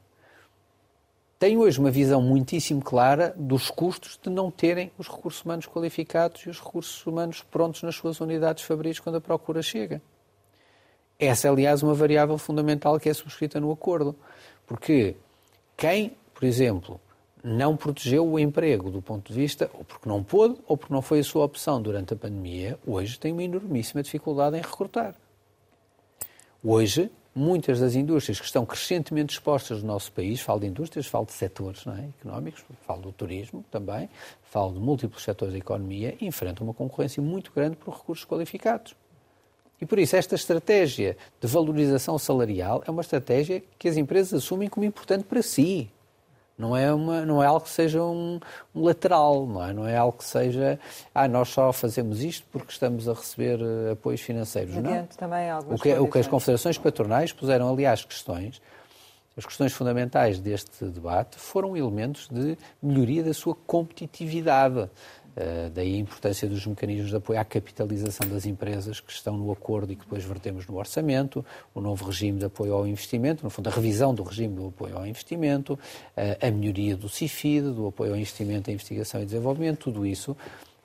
tem 1.39 1.58
hoje 1.58 1.80
uma 1.80 1.89
visão 1.89 2.21
muitíssimo 2.21 2.84
clara 2.84 3.34
dos 3.36 3.71
custos 3.71 4.19
de 4.21 4.30
não 4.30 4.52
terem 4.52 4.91
os 4.95 5.08
recursos 5.08 5.43
humanos 5.43 5.65
qualificados 5.65 6.41
e 6.41 6.50
os 6.50 6.60
recursos 6.60 7.04
humanos 7.08 7.41
prontos 7.41 7.82
nas 7.82 7.95
suas 7.95 8.21
unidades 8.21 8.63
fabris 8.63 9.00
quando 9.00 9.15
a 9.15 9.21
procura 9.21 9.63
chega. 9.63 10.04
Essa 11.17 11.47
é, 11.47 11.50
aliás, 11.50 11.82
uma 11.82 11.95
variável 11.95 12.38
fundamental 12.38 13.00
que 13.00 13.10
é 13.10 13.13
subscrita 13.15 13.60
no 13.60 13.71
acordo. 13.71 14.15
Porque 14.67 15.15
quem, 15.76 16.15
por 16.32 16.43
exemplo, 16.43 17.02
não 17.43 17.76
protegeu 17.76 18.24
o 18.24 18.38
emprego 18.38 18.91
do 18.91 19.02
ponto 19.02 19.34
de 19.34 19.39
vista, 19.39 19.67
ou 19.74 19.84
porque 19.84 20.08
não 20.08 20.24
pôde, 20.24 20.60
ou 20.67 20.78
porque 20.78 20.93
não 20.93 21.02
foi 21.02 21.21
a 21.21 21.24
sua 21.24 21.43
opção 21.43 21.82
durante 21.82 22.13
a 22.13 22.17
pandemia, 22.17 22.78
hoje 22.86 23.19
tem 23.19 23.32
uma 23.32 23.41
enormíssima 23.41 24.04
dificuldade 24.04 24.58
em 24.58 24.62
recrutar. 24.62 25.15
Hoje, 26.63 27.10
muitas 27.34 27.80
das 27.80 27.95
indústrias 27.95 28.39
que 28.39 28.45
estão 28.45 28.63
crescentemente 28.67 29.34
expostas 29.34 29.82
no 29.82 29.88
nosso 29.88 30.12
país, 30.12 30.39
falo 30.41 30.60
de 30.60 30.67
indústrias, 30.67 31.08
falo 31.08 31.26
de 31.26 31.32
setores 31.32 31.88
é, 31.88 32.10
económicos, 32.19 32.63
falo 32.86 33.02
do 33.02 33.12
turismo 33.12 33.65
também, 33.71 34.08
falo 34.43 34.74
de 34.74 34.80
múltiplos 34.80 35.24
setores 35.24 35.54
da 35.54 35.58
economia, 35.58 36.15
enfrentam 36.21 36.67
uma 36.67 36.74
concorrência 36.74 37.21
muito 37.21 37.52
grande 37.52 37.78
por 37.78 37.95
recursos 37.95 38.26
qualificados. 38.26 38.93
E 39.82 39.88
por 39.88 39.97
isso, 39.97 40.15
esta 40.15 40.36
estratégia 40.36 41.17
de 41.39 41.47
valorização 41.47 42.19
salarial 42.19 42.84
é 42.86 42.91
uma 42.91 43.02
estratégia 43.02 43.63
que 43.80 43.88
as 43.88 43.97
empresas 43.97 44.32
assumem 44.43 44.69
como 44.69 44.86
importante 44.86 45.24
para 45.24 45.41
si. 45.41 45.89
Não 46.62 46.78
é, 46.78 46.93
uma, 46.93 47.26
não 47.26 47.41
é 47.41 47.47
algo 47.47 47.62
que 47.62 47.69
seja 47.71 48.02
um, 48.04 48.39
um, 48.74 48.84
lateral, 48.84 49.47
não 49.47 49.65
é? 49.65 49.74
não 49.74 49.88
é 49.88 49.97
algo 49.97 50.17
que 50.17 50.24
seja, 50.24 50.80
ah, 51.13 51.28
nós 51.28 51.50
só 51.50 51.74
fazemos 51.74 52.21
isto 52.21 52.45
porque 52.52 52.71
estamos 52.71 53.10
a 53.10 53.13
receber 53.13 53.60
uh, 53.60 53.93
apoios 53.93 54.21
financeiros. 54.21 54.78
Adiante 54.78 55.10
não. 55.12 55.17
também 55.17 55.52
o 55.54 55.78
que, 55.78 55.93
o 55.93 56.08
que 56.08 56.19
as 56.19 56.28
confederações 56.28 56.78
patronais 56.78 57.34
puseram, 57.34 57.67
aliás, 57.67 58.06
questões, 58.06 58.62
as 59.36 59.45
questões 59.45 59.74
fundamentais 59.74 60.39
deste 60.39 60.86
debate 60.86 61.39
foram 61.39 61.76
elementos 61.76 62.28
de 62.30 62.58
melhoria 62.82 63.24
da 63.24 63.34
sua 63.34 63.56
competitividade. 63.56 64.89
Uh, 65.36 65.70
daí 65.70 65.96
a 65.96 65.98
importância 65.98 66.48
dos 66.48 66.65
mecanismos 66.65 67.10
de 67.10 67.15
apoio 67.15 67.39
à 67.39 67.46
capitalização 67.46 68.28
das 68.28 68.46
empresas 68.46 69.00
que 69.00 69.12
estão 69.12 69.38
no 69.38 69.52
acordo 69.52 69.94
e 69.94 69.96
que 69.96 70.04
depois 70.04 70.24
vertemos 70.24 70.67
no 70.67 70.78
orçamento, 70.78 71.46
o 71.74 71.80
novo 71.80 72.06
regime 72.06 72.38
de 72.38 72.46
apoio 72.46 72.74
ao 72.74 72.86
investimento, 72.86 73.44
no 73.44 73.50
fundo 73.50 73.67
a 73.67 73.72
revisão 73.72 74.13
do 74.13 74.24
regime 74.24 74.56
do 74.56 74.67
apoio 74.67 74.98
ao 74.98 75.08
investimento, 75.08 75.74
uh, 75.74 76.46
a 76.46 76.52
melhoria 76.52 76.98
do 76.98 77.08
CIFID, 77.08 77.72
do 77.72 77.88
apoio 77.88 78.12
ao 78.12 78.17
investimento 78.17 78.70
em 78.70 78.74
investigação 78.74 79.22
e 79.22 79.26
desenvolvimento, 79.26 79.80
tudo 79.80 80.06
isso 80.06 80.36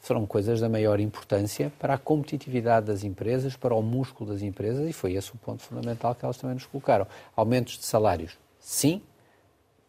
foram 0.06 0.24
coisas 0.24 0.60
da 0.60 0.68
maior 0.68 1.00
importância 1.00 1.72
para 1.80 1.94
a 1.94 1.98
competitividade 1.98 2.86
das 2.86 3.02
empresas, 3.02 3.56
para 3.56 3.74
o 3.74 3.82
músculo 3.82 4.30
das 4.30 4.40
empresas 4.40 4.88
e 4.88 4.92
foi 4.92 5.14
esse 5.14 5.32
o 5.32 5.36
ponto 5.38 5.62
fundamental 5.62 6.14
que 6.14 6.24
elas 6.24 6.36
também 6.36 6.54
nos 6.54 6.66
colocaram. 6.66 7.06
Aumentos 7.34 7.76
de 7.76 7.84
salários, 7.84 8.38
sim, 8.60 9.02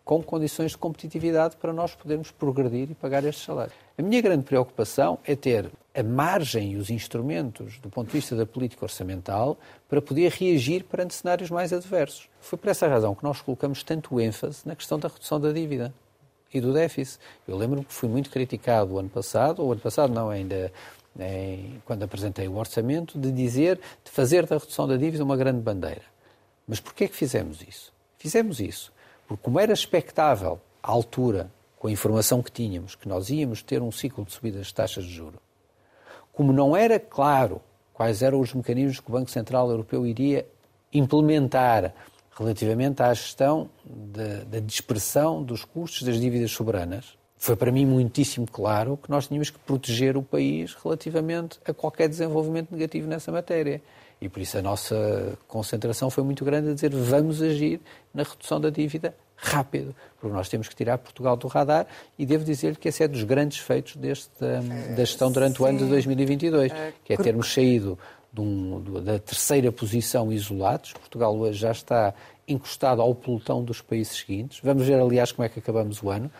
com 0.08 0.24
condições 0.24 0.72
de 0.72 0.78
competitividade 0.78 1.58
para 1.58 1.74
nós 1.74 1.94
podermos 1.94 2.32
progredir 2.32 2.90
e 2.90 2.96
pagar 2.96 3.26
estes 3.26 3.44
salários. 3.44 3.76
A 3.98 4.02
minha 4.02 4.22
grande 4.22 4.46
preocupação 4.46 5.20
é 5.26 5.36
ter 5.36 5.70
a 5.94 6.02
margem 6.02 6.72
e 6.72 6.76
os 6.78 6.90
instrumentos 6.90 7.78
do 7.80 7.90
ponto 7.90 8.08
de 8.08 8.14
vista 8.14 8.34
da 8.34 8.46
política 8.46 8.86
orçamental 8.86 9.58
para 9.90 10.02
poder 10.02 10.32
reagir 10.32 10.86
perante 10.86 11.14
cenários 11.14 11.50
mais 11.50 11.74
adversos. 11.74 12.30
Foi 12.40 12.58
por 12.58 12.70
essa 12.70 12.88
razão 12.88 13.14
que 13.14 13.24
nós 13.24 13.42
colocamos 13.42 13.84
tanto 13.84 14.18
ênfase 14.22 14.62
na 14.66 14.78
questão 14.78 14.98
da 14.98 15.10
redução 15.10 15.42
da 15.42 15.52
dívida 15.52 15.94
e 16.54 16.62
do 16.62 16.72
déficit. 16.72 17.20
Eu 17.46 17.58
lembro-me 17.58 17.84
que 17.84 17.94
fui 17.94 18.08
muito 18.08 18.30
criticado 18.30 18.94
o 18.94 19.00
ano 19.00 19.10
passado, 19.10 19.62
ou 19.62 19.68
o 19.68 19.72
ano 19.74 19.82
passado 19.82 20.14
não, 20.14 20.30
ainda 20.30 20.72
quando 21.84 22.04
apresentei 22.04 22.48
o 22.48 22.56
orçamento, 22.56 23.20
de 23.20 23.30
dizer, 23.30 23.78
de 24.06 24.10
fazer 24.10 24.46
da 24.46 24.58
redução 24.58 24.88
da 24.88 24.96
dívida 24.96 25.22
uma 25.22 25.36
grande 25.36 25.60
bandeira. 25.60 26.04
Mas 26.66 26.80
porquê 26.80 27.04
é 27.04 27.08
que 27.10 27.16
fizemos 27.16 27.62
isso? 27.62 27.92
Fizemos 28.18 28.62
isso 28.62 28.96
porque, 29.28 29.44
como 29.44 29.60
era 29.60 29.74
expectável, 29.74 30.60
à 30.82 30.92
altura, 30.92 31.52
com 31.78 31.88
a 31.88 31.92
informação 31.92 32.42
que 32.42 32.52
tínhamos, 32.52 32.96
que 32.96 33.08
nós 33.08 33.30
íamos 33.30 33.62
ter 33.62 33.82
um 33.82 33.92
ciclo 33.92 34.26
de 34.26 34.32
subida 34.32 34.58
das 34.58 34.72
taxas 34.72 35.04
de 35.04 35.14
juro, 35.14 35.40
como 36.32 36.54
não 36.54 36.76
era 36.76 37.00
claro 37.00 37.62
quais 37.94 38.22
eram 38.22 38.40
os 38.40 38.54
mecanismos 38.54 39.00
que 39.00 39.10
o 39.10 39.14
Banco 39.14 39.30
Central 39.30 39.70
Europeu 39.70 40.06
iria 40.06 40.48
implementar 40.94 41.94
relativamente 42.38 43.02
à 43.02 43.14
gestão 43.14 43.70
da, 43.84 44.60
dispersão 44.60 45.44
dos 45.44 45.66
custos 45.66 46.04
das 46.04 46.20
dívidas 46.20 46.52
soberanas, 46.52 47.18
foi 47.40 47.56
para 47.56 47.72
mim 47.72 47.86
muitíssimo 47.86 48.48
claro 48.52 48.98
que 48.98 49.10
nós 49.10 49.28
tínhamos 49.28 49.50
que 49.50 49.60
proteger 49.60 50.18
o 50.18 50.24
país 50.24 50.76
relativamente 50.76 51.60
a 51.66 51.74
qualquer 51.74 52.10
desenvolvimento 52.10 52.72
negativo 52.72 53.08
nessa 53.08 53.32
matéria. 53.32 53.82
E 54.20 54.28
por 54.28 54.42
isso 54.42 54.58
a 54.58 54.62
nossa 54.62 55.38
concentração 55.48 56.10
foi 56.10 56.24
muito 56.24 56.44
grande 56.44 56.72
a 56.72 56.74
dizer 56.74 56.90
vamos 56.94 57.42
agir 57.42 57.80
na 58.14 58.24
redução 58.24 58.60
da 58.60 58.70
dívida 58.70 59.16
rápido, 59.36 59.96
porque 60.20 60.36
nós 60.36 60.50
temos 60.50 60.68
que 60.68 60.76
tirar 60.76 60.98
Portugal 60.98 61.38
do 61.38 61.48
radar 61.48 61.86
e 62.18 62.26
devo 62.26 62.44
dizer 62.44 62.76
que 62.78 62.90
esse 62.90 63.04
é 63.04 63.08
dos 63.08 63.24
grandes 63.24 63.60
feitos 63.60 63.96
deste, 63.96 64.40
da 64.40 65.06
gestão 65.06 65.32
durante 65.32 65.58
Sim. 65.58 65.64
o 65.64 65.66
ano 65.68 65.78
de 65.78 65.86
2022, 65.86 66.72
é, 66.72 66.94
que 67.06 67.14
é 67.14 67.18
termos 67.18 67.54
saído 67.54 68.00
um, 68.38 68.82
da 69.04 69.20
terceira 69.20 69.72
posição 69.72 70.32
isolados. 70.32 70.94
Portugal 70.94 71.36
hoje 71.38 71.60
já 71.60 71.72
está 71.72 72.14
encostado 72.48 73.02
ao 73.02 73.14
pelotão 73.14 73.64
dos 73.64 73.82
países 73.82 74.18
seguintes. 74.18 74.60
Vamos 74.64 74.86
ver, 74.86 75.00
aliás, 75.00 75.32
como 75.32 75.46
é 75.46 75.50
que 75.50 75.60
acabamos 75.60 76.02
o 76.02 76.10
ano. 76.10 76.32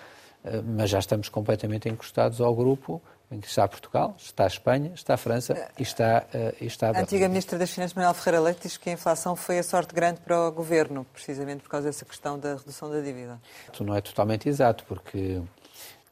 Eh, 0.44 0.62
mas 0.62 0.90
já 0.90 1.00
estamos 1.00 1.30
completamente 1.30 1.90
encostados 1.90 2.40
ao 2.40 2.56
grupo 2.56 3.02
em 3.30 3.40
que 3.40 3.48
está 3.48 3.68
Portugal, 3.68 4.16
está 4.18 4.46
a 4.46 4.48
Espanha, 4.48 4.92
está 4.96 5.14
a 5.16 5.18
França 5.18 5.70
e 5.78 5.84
está, 5.84 6.26
uh, 6.34 6.56
e 6.62 6.66
está 6.66 6.90
a 6.90 6.98
A 6.98 7.02
antiga 7.02 7.28
Ministra 7.28 7.58
das 7.60 7.70
Finanças, 7.72 7.94
Manuel 7.94 8.14
Ferreira 8.14 8.42
Leite, 8.42 8.62
diz 8.64 8.78
que 8.78 8.90
a 8.90 8.94
inflação 8.94 9.36
foi 9.36 9.60
a 9.60 9.64
sorte 9.64 9.94
grande 9.94 10.22
para 10.22 10.48
o 10.48 10.52
Governo, 10.52 11.06
precisamente 11.12 11.62
por 11.62 11.70
causa 11.70 11.88
dessa 11.88 12.06
questão 12.06 12.40
da 12.40 12.56
redução 12.56 12.90
da 12.90 13.02
dívida. 13.02 13.40
Isso 13.72 13.84
não 13.84 13.96
é 13.96 14.02
totalmente 14.02 14.48
exato, 14.48 14.86
porque 14.86 15.42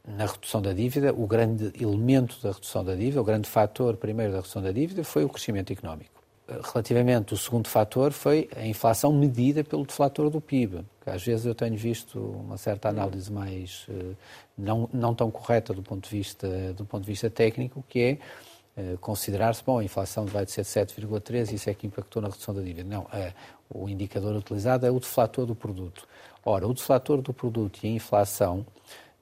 na 0.06 0.26
redução 0.26 0.62
da 0.62 0.74
dívida, 0.74 1.14
o 1.14 1.26
grande 1.26 1.72
elemento 1.82 2.40
da 2.42 2.52
redução 2.52 2.84
da 2.84 2.96
dívida, 2.96 3.22
o 3.22 3.24
grande 3.24 3.50
fator 3.50 3.96
primeiro 3.96 4.32
da 4.32 4.40
redução 4.40 4.62
da 4.62 4.72
dívida 4.72 5.04
foi 5.04 5.24
o 5.24 5.30
crescimento 5.30 5.72
económico. 5.72 6.15
Relativamente, 6.48 7.34
o 7.34 7.38
segundo 7.38 7.68
fator 7.68 8.12
foi 8.12 8.48
a 8.56 8.66
inflação 8.68 9.12
medida 9.12 9.64
pelo 9.64 9.84
deflator 9.84 10.30
do 10.30 10.40
PIB. 10.40 10.86
Às 11.04 11.24
vezes 11.24 11.44
eu 11.46 11.56
tenho 11.56 11.76
visto 11.76 12.20
uma 12.20 12.56
certa 12.56 12.90
análise 12.90 13.32
mais 13.32 13.88
eh, 13.90 14.14
não, 14.56 14.88
não 14.94 15.16
tão 15.16 15.32
correta 15.32 15.74
do 15.74 15.82
ponto 15.82 16.08
de 16.08 16.16
vista, 16.16 16.48
do 16.74 16.86
ponto 16.86 17.02
de 17.02 17.08
vista 17.08 17.32
técnico, 17.32 17.84
que 17.90 18.00
é 18.00 18.18
eh, 18.78 18.98
considerar-se, 19.02 19.64
bom, 19.64 19.80
a 19.80 19.84
inflação 19.84 20.26
vai 20.28 20.46
de 20.46 20.52
ser 20.52 20.62
7,3 20.62 21.52
e 21.52 21.56
isso 21.56 21.68
é 21.68 21.74
que 21.74 21.88
impactou 21.88 22.22
na 22.22 22.28
redução 22.28 22.54
da 22.54 22.62
dívida. 22.62 22.88
Não, 22.88 23.08
é, 23.12 23.34
o 23.68 23.90
indicador 23.90 24.36
utilizado 24.36 24.86
é 24.86 24.92
o 24.92 25.00
deflator 25.00 25.48
do 25.48 25.56
produto. 25.56 26.08
Ora, 26.44 26.68
o 26.68 26.74
deflator 26.76 27.24
do 27.24 27.34
produto 27.34 27.80
e 27.84 27.88
a 27.88 27.92
inflação 27.92 28.64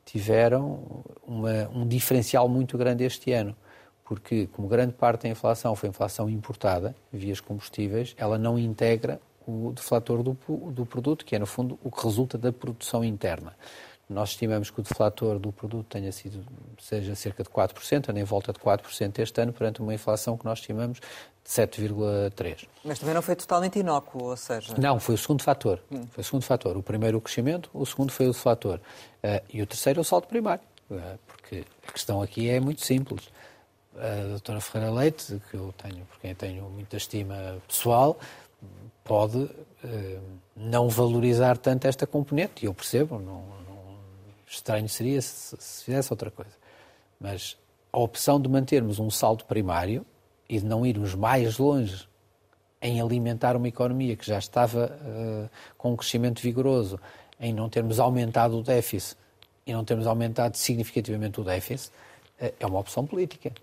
tiveram 0.05 1.05
uma, 1.25 1.69
um 1.69 1.87
diferencial 1.87 2.49
muito 2.49 2.77
grande 2.77 3.05
este 3.05 3.31
ano 3.31 3.55
porque, 4.03 4.47
como 4.47 4.67
grande 4.67 4.93
parte 4.93 5.23
da 5.23 5.29
inflação 5.29 5.75
foi 5.75 5.89
inflação 5.89 6.29
importada, 6.29 6.95
via 7.11 7.33
combustíveis, 7.41 8.13
ela 8.17 8.37
não 8.37 8.59
integra 8.59 9.19
o 9.47 9.71
deflator 9.73 10.23
do, 10.23 10.37
do 10.71 10.85
produto, 10.85 11.25
que 11.25 11.35
é, 11.35 11.39
no 11.39 11.45
fundo, 11.45 11.79
o 11.83 11.91
que 11.91 12.03
resulta 12.03 12.37
da 12.37 12.51
produção 12.51 13.03
interna. 13.03 13.55
Nós 14.09 14.29
estimamos 14.29 14.69
que 14.69 14.79
o 14.79 14.83
deflator 14.83 15.39
do 15.39 15.51
produto 15.51 15.87
tenha 15.87 16.11
sido, 16.11 16.45
seja 16.77 17.15
cerca 17.15 17.41
de 17.41 17.49
4%, 17.49 18.09
anda 18.09 18.19
em 18.19 18.23
volta 18.23 18.51
de 18.51 18.59
4% 18.59 19.19
este 19.19 19.41
ano, 19.41 19.53
perante 19.53 19.81
uma 19.81 19.93
inflação 19.93 20.37
que 20.37 20.45
nós 20.45 20.59
estimamos 20.59 20.99
de 20.99 21.49
7,3%. 21.49 22.67
Mas 22.83 22.99
também 22.99 23.15
não 23.15 23.21
foi 23.21 23.35
totalmente 23.35 23.79
inócuo, 23.79 24.25
ou 24.25 24.37
seja... 24.37 24.75
Não, 24.77 24.99
foi 24.99 25.15
o 25.15 25.17
segundo 25.17 25.41
fator. 25.41 25.79
Hum. 25.91 26.05
Foi 26.11 26.21
o 26.21 26.25
segundo 26.25 26.43
fator. 26.43 26.77
O 26.77 26.83
primeiro 26.83 27.17
o 27.17 27.21
crescimento, 27.21 27.69
o 27.73 27.85
segundo 27.85 28.11
foi 28.11 28.27
o 28.27 28.31
deflator. 28.33 28.79
Uh, 29.23 29.41
e 29.51 29.61
o 29.61 29.65
terceiro 29.65 30.01
o 30.01 30.03
saldo 30.03 30.27
primário. 30.27 30.63
Uh, 30.91 31.17
porque 31.25 31.63
a 31.87 31.91
questão 31.91 32.21
aqui 32.21 32.49
é 32.49 32.59
muito 32.59 32.85
simples 32.85 33.29
a 33.97 34.27
doutora 34.27 34.59
Ferreira 34.59 34.93
Leite, 34.93 35.41
que 35.49 35.55
eu 35.55 35.73
tenho, 35.77 36.05
por 36.05 36.19
quem 36.19 36.33
tenho 36.33 36.63
muita 36.69 36.97
estima 36.97 37.57
pessoal, 37.67 38.17
pode 39.03 39.49
eh, 39.83 40.19
não 40.55 40.89
valorizar 40.89 41.57
tanto 41.57 41.87
esta 41.87 42.07
componente, 42.07 42.63
e 42.63 42.67
eu 42.67 42.73
percebo, 42.73 43.19
não, 43.19 43.43
não 43.67 43.97
estranho 44.47 44.87
seria 44.87 45.21
se, 45.21 45.55
se, 45.59 45.83
fizesse 45.83 46.11
outra 46.11 46.31
coisa. 46.31 46.51
Mas 47.19 47.57
a 47.91 47.99
opção 47.99 48.39
de 48.39 48.47
mantermos 48.47 48.99
um 48.99 49.09
saldo 49.09 49.45
primário 49.45 50.05
e 50.47 50.59
de 50.59 50.65
não 50.65 50.85
irmos 50.85 51.15
mais 51.15 51.57
longe 51.57 52.07
em 52.81 53.01
alimentar 53.01 53.55
uma 53.55 53.67
economia 53.67 54.15
que 54.15 54.25
já 54.25 54.37
estava 54.37 54.91
uh, 55.01 55.49
com 55.77 55.93
um 55.93 55.95
crescimento 55.95 56.41
vigoroso, 56.41 56.99
em 57.39 57.53
não 57.53 57.69
termos 57.69 57.99
aumentado 57.99 58.57
o 58.57 58.63
déficit 58.63 59.17
e 59.65 59.71
não 59.71 59.85
termos 59.85 60.05
aumentado 60.05 60.57
significativamente 60.57 61.39
o 61.39 61.43
déficit, 61.43 61.93
uh, 62.41 62.53
é 62.59 62.65
uma 62.65 62.79
opção 62.79 63.05
política. 63.05 63.53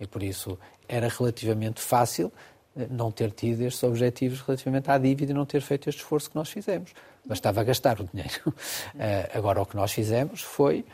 E 0.00 0.06
por 0.06 0.22
isso 0.22 0.58
era 0.88 1.08
relativamente 1.08 1.80
fácil 1.80 2.32
eh, 2.76 2.86
não 2.90 3.10
ter 3.10 3.30
tido 3.30 3.62
estes 3.62 3.82
objetivos 3.82 4.40
relativamente 4.40 4.90
à 4.90 4.98
dívida 4.98 5.32
e 5.32 5.34
não 5.34 5.46
ter 5.46 5.60
feito 5.60 5.88
este 5.88 6.00
esforço 6.00 6.30
que 6.30 6.36
nós 6.36 6.50
fizemos. 6.50 6.92
Bastava 7.24 7.62
gastar 7.62 8.00
o 8.00 8.08
dinheiro. 8.12 8.52
Eh, 8.98 9.30
agora, 9.34 9.62
o 9.62 9.66
que 9.66 9.74
nós 9.74 9.92
fizemos 9.92 10.42
foi 10.42 10.84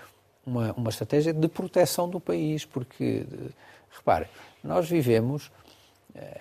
uma, 0.47 0.73
uma 0.73 0.91
estratégia 0.91 1.33
de 1.33 1.49
proteção 1.49 2.09
do 2.09 2.21
país, 2.21 2.65
porque, 2.65 3.27
eh, 3.31 3.51
repare, 3.91 4.27
nós 4.63 4.89
vivemos 4.89 5.51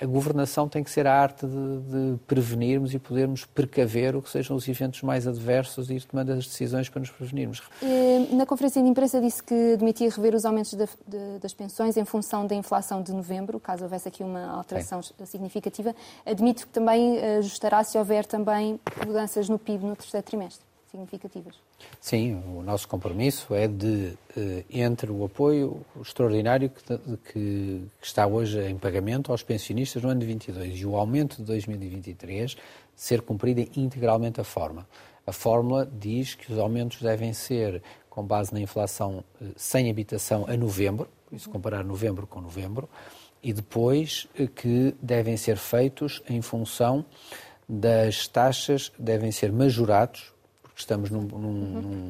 a 0.02 0.06
governação 0.06 0.68
tem 0.68 0.84
que 0.84 0.90
ser 0.90 1.08
a 1.08 1.14
arte 1.14 1.46
de, 1.46 1.54
de, 1.54 2.20
prevenirmos 2.26 2.94
e 2.94 3.00
podermos 3.00 3.46
precaver 3.46 4.16
o 4.16 4.22
que 4.22 4.30
sejam 4.30 4.56
os 4.56 4.68
eventos 4.68 5.02
mais 5.02 5.28
adversos 5.28 5.90
e 5.90 5.96
ir 5.96 6.04
tomando 6.04 6.32
as 6.32 6.46
decisões 6.46 6.90
para 6.90 7.00
nos 7.00 7.10
prevenirmos. 7.10 7.62
Na 8.32 8.46
conferência 8.46 8.82
de 8.82 8.88
imprensa 8.88 9.20
disse 9.20 9.44
que 9.44 9.74
admitia 9.74 10.10
rever 10.10 10.36
os 10.36 10.46
aumentos 10.46 10.74
de, 10.74 10.86
de, 11.08 11.40
das 11.40 11.54
pensões 11.54 11.98
em 11.98 12.06
função 12.06 12.46
da 12.46 12.56
inflação 12.56 13.02
de 13.02 13.12
novembro, 13.12 13.60
caso 13.60 13.84
houvesse 13.84 14.08
aqui 14.08 14.24
uma 14.24 14.46
alteração 14.48 15.02
Sim. 15.02 15.14
significativa. 15.26 15.96
Admito 16.26 16.68
que 16.68 16.74
também 16.74 17.20
ajustará 17.38 17.84
se 17.84 17.98
houver 17.98 18.26
também 18.26 18.80
mudanças 19.06 19.50
no 19.50 19.58
PIB 19.58 19.86
no 19.86 19.96
terceiro 19.96 20.26
trimestre 20.26 20.68
significativas. 20.90 21.56
Sim, 22.00 22.42
o 22.48 22.62
nosso 22.62 22.88
compromisso 22.88 23.54
é 23.54 23.68
de, 23.68 24.18
eh, 24.36 24.64
entre 24.70 25.12
o 25.12 25.24
apoio 25.26 25.86
extraordinário 26.02 26.72
que, 27.32 27.82
está 28.02 28.26
hoje 28.26 28.60
em 28.62 28.78
pagamento 28.78 29.32
aos 29.32 29.44
pensionistas 29.44 30.02
no 30.02 30.10
ano 30.10 30.20
de 30.20 30.26
22 30.26 30.80
e 30.80 30.86
o 30.86 30.96
aumento 30.96 31.38
de 31.38 31.44
2023, 31.44 32.56
ser 32.96 33.22
cumprida 33.22 33.62
integralmente 33.76 34.40
a 34.42 34.44
forma. 34.44 34.88
A 35.26 35.32
fórmula 35.32 35.86
diz 35.86 36.36
que 36.36 36.52
os 36.52 36.58
aumentos 36.58 37.02
devem 37.02 37.34
ser 37.34 37.82
com 38.10 38.24
base 38.24 38.54
na 38.54 38.60
inflação 38.60 39.24
eh, 39.42 39.46
sem 39.56 39.90
habitação 39.90 40.46
a 40.48 40.56
novembro, 40.56 41.10
isso 41.32 41.50
comparar 41.50 41.84
novembro 41.84 42.26
com 42.26 42.40
novembro, 42.42 42.90
e 43.44 43.52
depois 43.52 44.28
eh, 44.40 44.48
que 44.48 44.96
devem 45.02 45.36
ser 45.36 45.58
feitos 45.58 46.22
em 46.30 46.42
função 46.42 47.06
das 47.68 48.28
taxas, 48.28 48.92
devem 48.98 49.32
ser 49.32 49.52
majorados 49.52 50.34
estamos 50.78 51.10
num, 51.10 51.22
num, 51.22 51.82
num, 51.82 52.08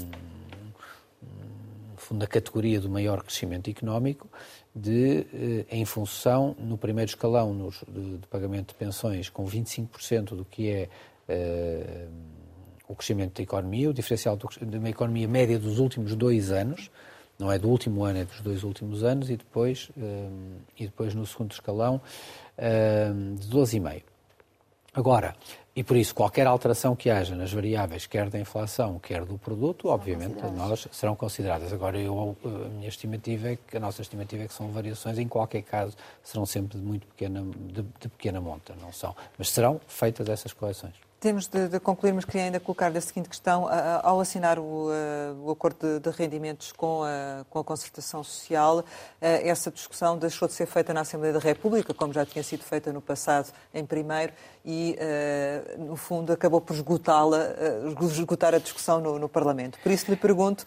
fundo 2.08 2.20
da 2.20 2.28
categoria 2.28 2.80
do 2.80 2.90
maior 2.90 3.22
crescimento 3.22 3.70
económico, 3.70 4.30
de, 4.74 5.26
eh, 5.34 5.66
em 5.70 5.84
função, 5.84 6.56
no 6.58 6.78
primeiro 6.78 7.10
escalão 7.10 7.54
nos, 7.54 7.84
de, 7.88 8.18
de, 8.18 8.28
pagamento 8.28 8.70
de 8.70 8.76
pensões, 8.76 9.30
com 9.30 9.46
25% 9.46 10.36
do 10.36 10.46
que 10.46 10.70
é 10.70 10.90
uh, 11.28 12.10
o 12.88 12.96
crescimento 12.96 13.36
da 13.36 13.44
economia, 13.44 13.90
o 13.90 13.94
diferencial 13.94 14.38
do, 14.38 14.48
de 14.48 14.78
uma 14.78 14.90
economia 14.90 15.28
média 15.28 15.60
dos 15.60 15.80
últimos 15.80 16.16
dois 16.16 16.52
anos, 16.52 16.90
não 17.38 17.52
é 17.52 17.60
do 17.60 17.68
último 17.70 18.04
ano, 18.04 18.20
é 18.20 18.26
dos 18.26 18.40
dois 18.42 18.64
últimos 18.64 19.04
anos, 19.04 19.30
e 19.30 19.36
depois, 19.36 19.90
uh, 19.98 20.62
e 20.78 20.86
depois 20.86 21.14
no 21.14 21.26
segundo 21.26 21.52
escalão, 21.52 22.02
de 23.38 23.48
12,5%. 23.50 24.02
Agora, 24.94 25.36
e 25.78 25.84
por 25.84 25.96
isso, 25.96 26.16
qualquer 26.16 26.48
alteração 26.48 26.96
que 26.96 27.08
haja 27.08 27.36
nas 27.36 27.54
variáveis, 27.54 28.08
quer 28.08 28.32
da 28.32 28.40
inflação, 28.40 28.98
quer 28.98 29.24
do 29.24 29.38
produto, 29.38 29.90
obviamente, 29.90 30.42
nós 30.56 30.88
serão 30.92 31.16
consideradas. 31.16 31.72
Agora, 31.72 32.00
eu, 32.00 32.36
a 32.44 32.68
minha 32.70 32.90
estimativa 32.90 33.50
é 33.50 33.58
que, 33.58 33.78
a 33.78 33.80
nossa 33.80 34.02
estimativa 34.02 34.46
é 34.46 34.48
que 34.48 34.56
são 34.56 34.72
variações, 34.72 35.20
em 35.20 35.28
qualquer 35.28 35.62
caso, 35.62 35.96
serão 36.24 36.48
sempre 36.48 36.80
de 36.80 36.84
muito 36.84 37.06
pequena, 37.06 37.44
de, 37.44 37.84
de 37.84 38.10
pequena 38.10 38.42
monta, 38.42 38.74
não 38.82 38.92
são. 38.92 39.16
Mas 39.38 39.52
serão 39.52 39.80
feitas 39.88 40.28
essas 40.28 40.52
correções. 40.52 40.96
Temos 41.20 41.48
de, 41.48 41.68
de 41.68 41.80
concluir, 41.80 42.14
mas 42.14 42.26
queria 42.26 42.44
ainda 42.44 42.60
colocar 42.60 42.96
a 42.96 43.02
seguinte 43.02 43.28
questão. 43.28 43.68
Ao 44.04 44.20
assinar 44.20 44.60
o, 44.60 44.90
o 45.44 45.50
acordo 45.50 45.78
de, 45.80 46.00
de, 46.00 46.16
rendimentos 46.16 46.72
com 46.72 47.02
a, 47.04 47.44
com 47.50 47.58
a 47.58 47.64
concertação 47.64 48.24
social, 48.24 48.86
essa 49.20 49.72
discussão 49.72 50.16
deixou 50.16 50.48
de 50.48 50.54
ser 50.54 50.68
feita 50.68 50.94
na 50.94 51.02
Assembleia 51.02 51.34
da 51.34 51.40
República, 51.40 51.92
como 51.92 52.14
já 52.14 52.24
tinha 52.24 52.44
sido 52.44 52.64
feita 52.64 52.94
no 52.94 53.02
passado, 53.02 53.52
em 53.74 53.84
primeiro, 53.84 54.32
e, 54.64 54.96
no 55.80 55.96
fundo, 55.96 56.34
acabou 56.34 56.62
por 56.62 56.76
esgotá-la, 56.76 57.48
esgotar 58.12 58.54
a 58.54 58.60
discussão 58.60 59.02
no, 59.02 59.18
no, 59.18 59.28
Parlamento. 59.28 59.80
Por 59.80 59.92
isso 59.92 60.12
lhe 60.12 60.18
pergunto 60.18 60.66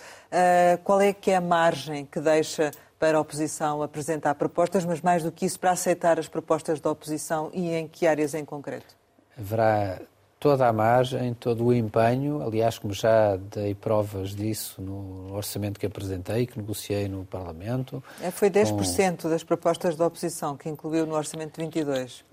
qual 0.83 1.01
é 1.01 1.13
que 1.13 1.31
é 1.31 1.37
a 1.37 1.41
margem 1.41 2.05
que 2.05 2.19
deixa 2.19 2.73
para 3.01 3.17
a 3.17 3.21
oposição 3.21 3.83
apresentar 3.83 4.35
propostas, 4.35 4.85
mas 4.85 5.01
mais 5.01 5.23
do 5.23 5.33
que 5.33 5.47
isso, 5.47 5.59
para 5.59 5.71
aceitar 5.71 6.19
as 6.19 6.29
propostas 6.29 6.81
da 6.81 6.91
oposição 6.91 7.51
e 7.55 7.71
em 7.73 7.89
que 7.89 8.07
áreas 8.07 8.35
em 8.35 8.45
concreto? 8.45 8.95
Haverá 9.39 9.99
toda 10.41 10.67
a 10.67 10.73
margem, 10.73 11.35
todo 11.35 11.67
o 11.67 11.75
empenho, 11.75 12.43
aliás, 12.43 12.79
como 12.79 12.95
já 12.95 13.37
dei 13.37 13.75
provas 13.75 14.35
disso 14.35 14.81
no 14.81 15.35
orçamento 15.35 15.79
que 15.79 15.85
apresentei, 15.85 16.47
que 16.47 16.59
negociei 16.59 17.07
no 17.09 17.27
Parlamento. 17.27 18.03
É, 18.23 18.31
foi 18.31 18.51
10% 18.51 19.23
com... 19.23 19.29
das 19.29 19.45
propostas 19.45 19.95
da 19.97 20.07
oposição 20.07 20.57
que 20.57 20.67
incluiu 20.69 21.07
no 21.07 21.15
orçamento 21.15 21.57
de 21.57 21.61
22. 21.67 22.25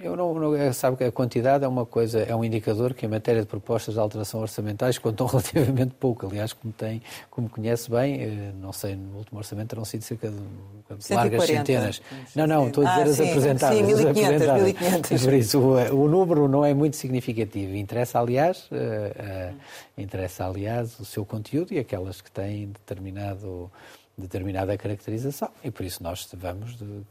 Eu 0.00 0.14
não, 0.14 0.32
não, 0.32 0.54
é, 0.54 0.72
sabe 0.72 0.96
que 0.96 1.04
a 1.04 1.10
quantidade 1.10 1.64
é 1.64 1.68
uma 1.68 1.84
coisa, 1.84 2.20
é 2.20 2.34
um 2.34 2.44
indicador 2.44 2.94
que 2.94 3.04
em 3.04 3.08
matéria 3.08 3.40
de 3.40 3.48
propostas 3.48 3.94
de 3.94 4.00
alteração 4.00 4.40
orçamentais 4.40 4.96
contam 4.96 5.26
relativamente 5.28 5.94
pouco. 5.98 6.26
Aliás, 6.26 6.52
como 6.52 6.72
tem, 6.72 7.02
como 7.28 7.48
conhece 7.48 7.90
bem, 7.90 8.22
eh, 8.22 8.52
não 8.60 8.72
sei, 8.72 8.94
no 8.94 9.18
último 9.18 9.38
orçamento 9.38 9.70
terão 9.70 9.84
sido 9.84 10.02
cerca 10.02 10.30
de, 10.30 10.36
de 10.36 11.14
largas 11.14 11.44
centenas. 11.44 12.00
Não, 12.34 12.46
não, 12.46 12.68
estou 12.68 12.86
a 12.86 12.90
dizer 12.90 13.00
ah, 13.00 13.10
as 13.10 13.16
sim, 13.16 13.28
apresentadas. 13.28 13.78
Sim, 13.78 13.84
1500, 13.84 14.62
1500. 14.62 15.24
Por 15.24 15.32
isso, 15.32 15.58
o, 15.58 16.04
o, 16.04 16.08
número 16.08 16.46
não 16.46 16.64
é 16.64 16.72
muito 16.72 16.96
significativo. 16.96 17.74
Interessa, 17.74 18.20
aliás, 18.20 18.68
uh, 18.70 19.52
uh, 19.52 19.54
interessa, 19.96 20.46
aliás, 20.46 20.98
o 21.00 21.04
seu 21.04 21.24
conteúdo 21.24 21.74
e 21.74 21.78
aquelas 21.78 22.20
que 22.20 22.30
têm 22.30 22.68
determinado, 22.68 23.68
determinada 24.16 24.78
caracterização. 24.78 25.50
E 25.64 25.72
por 25.72 25.84
isso 25.84 26.04
nós 26.04 26.28
vamos 26.36 26.76
de, 26.76 26.84
de 26.84 27.04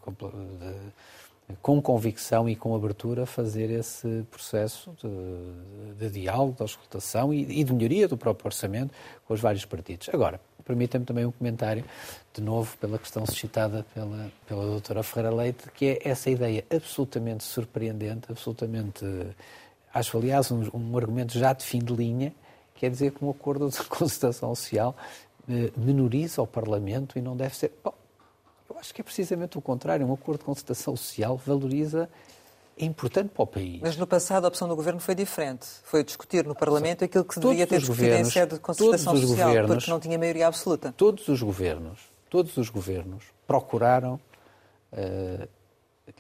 com 1.62 1.82
convicção 1.82 2.50
e 2.50 2.56
com 2.56 2.76
abertura, 2.76 3.26
fazer 3.26 3.70
esse 3.70 4.26
processo 4.30 4.94
de, 5.02 5.94
de 5.98 6.10
diálogo, 6.22 6.54
de 6.54 6.62
auscultação 6.62 7.34
e, 7.34 7.60
e, 7.60 7.64
de 7.64 7.74
melhoria 7.74 8.08
do 8.08 8.18
próprio 8.18 8.48
orçamento 8.48 8.94
com 9.26 9.34
os 9.34 9.40
vários 9.40 9.64
partidos. 9.64 10.10
Agora, 10.10 10.42
permita-me 10.66 11.06
também 11.06 11.26
um 11.26 11.32
comentário, 11.32 11.86
de 12.34 12.42
novo, 12.42 12.78
pela 12.78 13.00
questão 13.00 13.26
suscitada 13.26 13.86
pela, 13.94 14.30
pela 14.46 14.66
doutora 14.66 15.02
Ferreira 15.04 15.34
Leite, 15.34 15.72
que 15.74 15.86
é 15.86 16.10
essa 16.10 16.30
ideia 16.30 16.66
absolutamente 16.70 17.46
surpreendente, 17.46 18.30
absolutamente, 18.30 19.06
acho 19.94 20.18
aliás 20.18 20.52
um, 20.52 20.70
um 20.74 20.98
argumento 20.98 21.40
já 21.40 21.54
de 21.54 21.64
fim 21.64 21.80
de 21.80 21.94
linha, 21.94 22.34
quer 22.76 22.90
dizer 22.90 23.12
que 23.12 23.24
um 23.24 23.30
acordo 23.30 23.70
de 23.70 23.78
consultação 23.88 24.54
social 24.54 24.94
eh, 25.50 25.72
menoriza 25.78 26.42
o 26.42 26.48
Parlamento 26.48 27.18
e 27.18 27.22
não 27.22 27.38
deve 27.38 27.56
ser... 27.56 27.72
Bom, 27.82 27.94
eu 28.70 28.78
acho 28.78 28.94
que 28.94 29.02
é 29.02 29.04
precisamente 29.04 29.58
o 29.58 29.62
contrário. 29.62 30.06
Um 30.06 30.14
acordo 30.14 30.40
de 30.40 30.46
concertação 30.46 30.96
social 30.96 31.38
valoriza 31.38 32.10
é 32.78 32.86
importante 32.86 33.30
para 33.30 33.44
o 33.44 33.48
país. 33.48 33.80
Mas 33.82 33.98
no 33.98 34.06
passado 34.06 34.46
a 34.46 34.48
opção 34.48 34.68
do 34.68 34.76
Governo 34.76 35.00
foi 35.00 35.16
diferente. 35.16 35.66
Foi 35.84 36.04
discutir 36.04 36.46
no 36.46 36.54
Parlamento 36.54 37.04
aquilo 37.04 37.26
que 37.26 37.34
se 37.34 37.40
deveria 37.40 37.66
ter 37.66 37.80
discutido 37.80 38.16
em 38.16 38.26
sede 38.26 38.54
de 38.56 38.60
concertação 38.60 39.16
social, 39.16 39.48
governos, 39.48 39.76
porque 39.76 39.92
não 39.92 40.00
tinha 40.00 40.18
maioria 40.18 40.48
absoluta. 40.48 40.94
Todos 40.96 41.28
os 41.28 41.42
governos, 41.42 42.00
todos 42.30 42.56
os 42.58 42.70
governos 42.70 43.24
procuraram, 43.48 44.20
uh, 44.94 45.48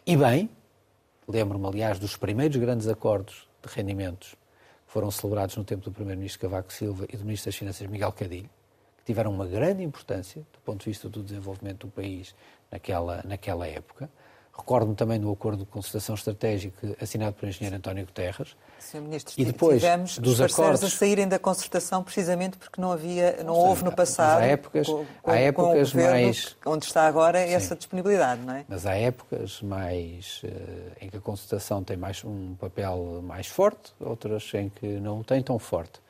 e 0.05 0.17
bem, 0.17 0.49
lembro-me, 1.27 1.67
aliás, 1.67 1.99
dos 1.99 2.17
primeiros 2.17 2.57
grandes 2.57 2.87
acordos 2.87 3.47
de 3.61 3.73
rendimentos 3.73 4.29
que 4.29 4.93
foram 4.93 5.11
celebrados 5.11 5.55
no 5.57 5.63
tempo 5.63 5.83
do 5.83 5.91
Primeiro-Ministro 5.91 6.41
Cavaco 6.41 6.73
Silva 6.73 7.05
e 7.09 7.17
do 7.17 7.23
Ministro 7.23 7.49
das 7.51 7.55
Finanças 7.55 7.85
Miguel 7.87 8.11
Cadilho, 8.13 8.49
tiveram 9.07 9.31
uma 9.31 9.47
grande 9.47 9.81
importância 9.81 10.41
do 10.51 10.59
ponto 10.65 10.83
de 10.83 10.89
vista 10.89 11.07
do 11.07 11.23
desenvolvimento 11.23 11.87
do 11.87 11.91
país 11.91 12.35
naquela, 12.69 13.23
naquela 13.25 13.65
época. 13.65 14.09
Recordo-me 14.55 14.95
também 14.95 15.17
do 15.17 15.31
acordo 15.31 15.59
de 15.59 15.65
concertação 15.65 16.13
estratégica 16.15 16.97
assinado 16.99 17.33
pelo 17.35 17.49
engenheiro 17.49 17.77
António 17.77 18.05
Guterres. 18.05 18.57
Sr. 18.79 19.01
Ministro, 19.01 19.33
e 19.37 19.45
depois 19.45 19.81
tivemos 19.81 20.17
dos 20.17 20.41
acordos 20.41 20.83
a 20.83 20.89
saírem 20.89 21.27
da 21.27 21.39
concertação 21.39 22.03
precisamente 22.03 22.57
porque 22.57 22.81
não 22.81 22.91
havia, 22.91 23.41
não 23.45 23.53
houve 23.53 23.83
no 23.83 23.95
passado. 23.95 24.41
há 24.41 24.45
épocas, 24.45 24.87
com, 24.87 25.05
há 25.23 25.35
épocas 25.35 25.93
mais 25.93 26.55
onde 26.65 26.85
está 26.85 27.07
agora 27.07 27.45
sim, 27.45 27.53
essa 27.53 27.75
disponibilidade, 27.75 28.41
não 28.41 28.55
é? 28.55 28.65
Mas 28.67 28.85
há 28.85 28.95
épocas 28.95 29.61
mais 29.61 30.41
uh, 30.43 30.49
em 30.99 31.09
que 31.09 31.17
a 31.17 31.21
concertação 31.21 31.81
tem 31.81 31.95
mais 31.95 32.25
um 32.25 32.55
papel 32.55 33.21
mais 33.23 33.47
forte, 33.47 33.93
outras 33.99 34.51
em 34.53 34.69
que 34.69 34.85
não 34.85 35.19
o 35.19 35.23
tem 35.23 35.41
tão 35.41 35.57
forte. 35.59 36.01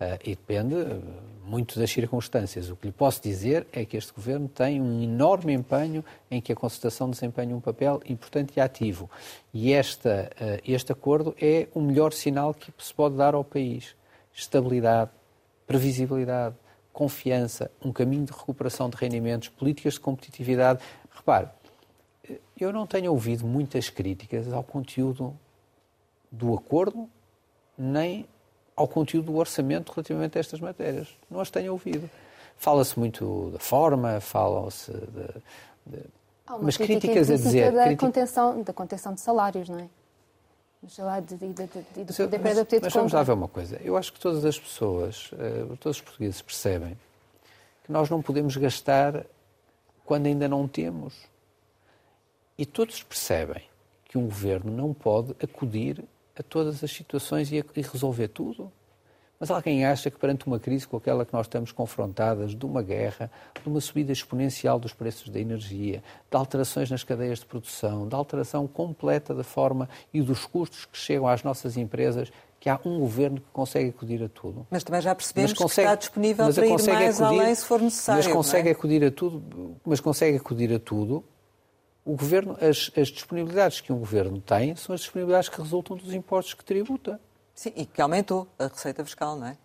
Uh, 0.00 0.14
e 0.24 0.30
depende 0.36 0.76
uh, 0.76 1.02
muito 1.44 1.76
das 1.76 1.90
circunstâncias. 1.90 2.70
O 2.70 2.76
que 2.76 2.86
lhe 2.86 2.92
posso 2.92 3.20
dizer 3.20 3.66
é 3.72 3.84
que 3.84 3.96
este 3.96 4.12
governo 4.12 4.48
tem 4.48 4.80
um 4.80 5.02
enorme 5.02 5.52
empenho 5.52 6.04
em 6.30 6.40
que 6.40 6.52
a 6.52 6.56
concertação 6.56 7.10
desempenhe 7.10 7.52
um 7.52 7.60
papel 7.60 8.00
importante 8.08 8.52
e 8.56 8.60
ativo. 8.60 9.10
E 9.52 9.72
esta, 9.72 10.30
uh, 10.40 10.62
este 10.64 10.92
acordo 10.92 11.34
é 11.40 11.66
o 11.74 11.80
melhor 11.80 12.12
sinal 12.12 12.54
que 12.54 12.72
se 12.78 12.94
pode 12.94 13.16
dar 13.16 13.34
ao 13.34 13.42
país. 13.42 13.96
Estabilidade, 14.32 15.10
previsibilidade, 15.66 16.54
confiança, 16.92 17.68
um 17.84 17.92
caminho 17.92 18.24
de 18.24 18.32
recuperação 18.32 18.88
de 18.88 18.96
rendimentos, 18.96 19.48
políticas 19.48 19.94
de 19.94 20.00
competitividade. 20.00 20.80
Repare, 21.10 21.48
eu 22.56 22.72
não 22.72 22.86
tenho 22.86 23.10
ouvido 23.10 23.44
muitas 23.44 23.88
críticas 23.88 24.52
ao 24.52 24.62
conteúdo 24.62 25.36
do 26.30 26.54
acordo, 26.54 27.08
nem 27.76 28.26
ao 28.78 28.86
conteúdo 28.86 29.32
do 29.32 29.36
orçamento 29.36 29.90
relativamente 29.90 30.38
a 30.38 30.40
estas 30.40 30.60
matérias. 30.60 31.08
Não 31.28 31.40
as 31.40 31.50
tenho 31.50 31.72
ouvido. 31.72 32.08
Fala-se 32.56 32.98
muito 32.98 33.50
da 33.52 33.58
forma, 33.58 34.20
fala-se 34.20 34.92
de, 34.92 35.42
de 35.86 35.98
mas 36.62 36.76
críticas 36.76 37.30
a 37.30 37.36
dizer. 37.36 37.72
Da, 37.72 37.84
crítica... 37.84 38.06
contenção, 38.06 38.62
da 38.62 38.72
contenção 38.72 39.14
de 39.14 39.20
salários, 39.20 39.68
não 39.68 39.78
é? 39.78 39.88
Mas, 40.80 40.94
de, 41.26 41.36
de, 41.36 41.52
de, 41.52 41.66
de, 41.66 42.04
de 42.04 42.38
mas, 42.38 42.56
mas, 42.56 42.82
mas 42.82 42.92
vamos 42.92 43.12
lá 43.12 43.22
ver 43.24 43.32
uma 43.32 43.48
coisa. 43.48 43.80
Eu 43.82 43.96
acho 43.96 44.12
que 44.12 44.20
todas 44.20 44.44
as 44.44 44.58
pessoas, 44.58 45.32
uh, 45.32 45.76
todos 45.78 45.98
os 45.98 46.00
portugueses 46.00 46.40
percebem 46.40 46.96
que 47.84 47.90
nós 47.90 48.08
não 48.08 48.22
podemos 48.22 48.56
gastar 48.56 49.26
quando 50.04 50.26
ainda 50.26 50.46
não 50.46 50.68
temos. 50.68 51.14
E 52.56 52.64
todos 52.64 53.02
percebem 53.02 53.62
que 54.04 54.16
um 54.16 54.24
governo 54.24 54.70
não 54.72 54.94
pode 54.94 55.34
acudir 55.42 56.04
a 56.38 56.42
todas 56.42 56.82
as 56.82 56.90
situações 56.90 57.50
e, 57.52 57.58
a, 57.58 57.64
e 57.76 57.82
resolver 57.82 58.28
tudo. 58.28 58.72
Mas 59.40 59.50
alguém 59.50 59.84
acha 59.84 60.10
que 60.10 60.18
perante 60.18 60.46
uma 60.46 60.58
crise 60.58 60.86
com 60.86 60.96
aquela 60.96 61.24
que 61.24 61.32
nós 61.32 61.46
estamos 61.46 61.70
confrontadas, 61.70 62.56
de 62.56 62.66
uma 62.66 62.82
guerra, 62.82 63.30
de 63.62 63.68
uma 63.68 63.80
subida 63.80 64.10
exponencial 64.12 64.80
dos 64.80 64.92
preços 64.92 65.28
da 65.28 65.38
energia, 65.38 66.02
de 66.28 66.36
alterações 66.36 66.90
nas 66.90 67.04
cadeias 67.04 67.38
de 67.38 67.46
produção, 67.46 68.08
de 68.08 68.16
alteração 68.16 68.66
completa 68.66 69.34
da 69.34 69.44
forma 69.44 69.88
e 70.12 70.20
dos 70.20 70.44
custos 70.44 70.86
que 70.86 70.98
chegam 70.98 71.28
às 71.28 71.44
nossas 71.44 71.76
empresas, 71.76 72.32
que 72.58 72.68
há 72.68 72.80
um 72.84 72.98
governo 72.98 73.36
que 73.36 73.46
consegue 73.52 73.90
acudir 73.90 74.20
a 74.24 74.28
tudo. 74.28 74.66
Mas 74.68 74.82
também 74.82 75.00
já 75.00 75.14
percebemos 75.14 75.52
consegue, 75.52 75.74
que 75.74 75.80
está 75.82 75.94
disponível 75.94 76.52
para 76.52 76.66
ir 76.66 76.70
mais 76.70 77.20
acudir, 77.20 77.40
além 77.40 77.54
se 77.54 77.64
for 77.64 77.80
necessário. 77.80 78.24
Mas 78.24 78.32
consegue 78.32 78.68
é? 78.68 78.72
acudir 78.72 79.04
a 79.04 79.10
tudo, 79.12 79.76
mas 79.86 80.00
consegue 80.00 80.36
acudir 80.36 80.74
a 80.74 80.80
tudo 80.80 81.24
o 82.08 82.16
governo, 82.16 82.56
as, 82.58 82.90
as, 82.96 83.08
disponibilidades 83.08 83.82
que 83.82 83.92
um 83.92 83.98
governo 83.98 84.40
tem 84.40 84.74
são 84.74 84.94
as 84.94 85.02
disponibilidades 85.02 85.50
que 85.50 85.60
resultam 85.60 85.94
dos 85.94 86.14
impostos 86.14 86.54
que 86.54 86.64
tributa. 86.64 87.20
Sim, 87.54 87.70
e 87.76 87.84
que 87.84 88.00
aumentou 88.00 88.48
a 88.58 88.66
receita 88.66 89.04
fiscal, 89.04 89.36
não 89.36 89.48
é? 89.48 89.58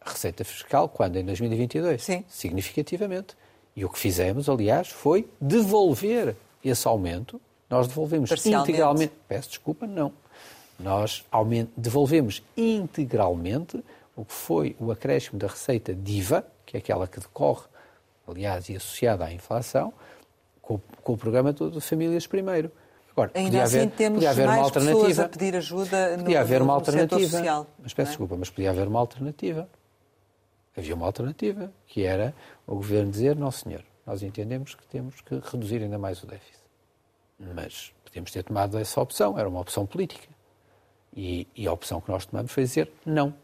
A 0.00 0.10
receita 0.10 0.44
fiscal, 0.44 0.88
quando? 0.88 1.16
Em 1.16 1.24
2022? 1.24 2.00
Sim. 2.00 2.24
Significativamente. 2.28 3.36
E 3.74 3.84
o 3.84 3.88
que 3.88 3.98
fizemos, 3.98 4.48
aliás, 4.48 4.90
foi 4.90 5.28
devolver 5.40 6.36
esse 6.64 6.86
aumento. 6.86 7.40
Nós 7.68 7.88
devolvemos 7.88 8.30
integralmente. 8.46 9.14
Peço 9.26 9.48
desculpa, 9.48 9.84
não. 9.84 10.12
Nós 10.78 11.24
devolvemos 11.76 12.44
integralmente 12.56 13.82
o 14.14 14.24
que 14.24 14.32
foi 14.32 14.76
o 14.78 14.92
acréscimo 14.92 15.36
da 15.36 15.48
receita 15.48 15.92
DIVA, 15.92 16.46
que 16.64 16.76
é 16.76 16.78
aquela 16.78 17.08
que 17.08 17.18
decorre, 17.18 17.64
aliás, 18.28 18.68
e 18.68 18.76
associada 18.76 19.24
à 19.24 19.32
inflação, 19.32 19.92
com, 20.78 21.02
com 21.02 21.12
o 21.12 21.16
programa 21.16 21.52
de 21.52 21.80
Famílias 21.80 22.26
Primeiro. 22.26 22.70
Agora, 23.10 23.30
Ainda 23.34 23.50
podia 23.50 23.62
assim 23.64 23.76
haver, 23.78 23.90
temos 23.90 24.16
podia 24.16 24.30
haver 24.30 24.46
mais 24.46 24.58
uma 24.58 24.64
alternativa. 24.64 25.22
a 25.22 25.28
pedir 25.28 25.56
ajuda 25.56 26.16
no, 26.16 26.22
podia 26.24 26.40
haver 26.40 26.62
uma 26.62 26.72
alternativa, 26.72 27.20
social. 27.20 27.66
Mas 27.78 27.92
peço 27.92 28.08
é? 28.08 28.10
desculpa, 28.10 28.36
mas 28.38 28.48
podia 28.48 28.70
haver 28.70 28.88
uma 28.88 29.00
alternativa. 29.00 29.68
Havia 30.74 30.94
uma 30.94 31.04
alternativa, 31.04 31.70
que 31.86 32.04
era 32.04 32.34
o 32.66 32.76
governo 32.76 33.10
dizer, 33.10 33.36
não 33.36 33.50
senhor, 33.50 33.84
nós 34.06 34.22
entendemos 34.22 34.74
que 34.74 34.86
temos 34.86 35.20
que 35.20 35.38
reduzir 35.44 35.82
ainda 35.82 35.98
mais 35.98 36.22
o 36.22 36.26
déficit. 36.26 36.62
Mas 37.38 37.92
podíamos 38.02 38.30
ter 38.30 38.42
tomado 38.42 38.78
essa 38.78 38.98
opção, 38.98 39.38
era 39.38 39.46
uma 39.46 39.60
opção 39.60 39.84
política. 39.84 40.28
E, 41.14 41.46
e 41.54 41.66
a 41.66 41.72
opção 41.72 42.00
que 42.00 42.10
nós 42.10 42.24
tomamos 42.24 42.50
foi 42.50 42.62
dizer 42.62 42.90
não. 43.04 43.34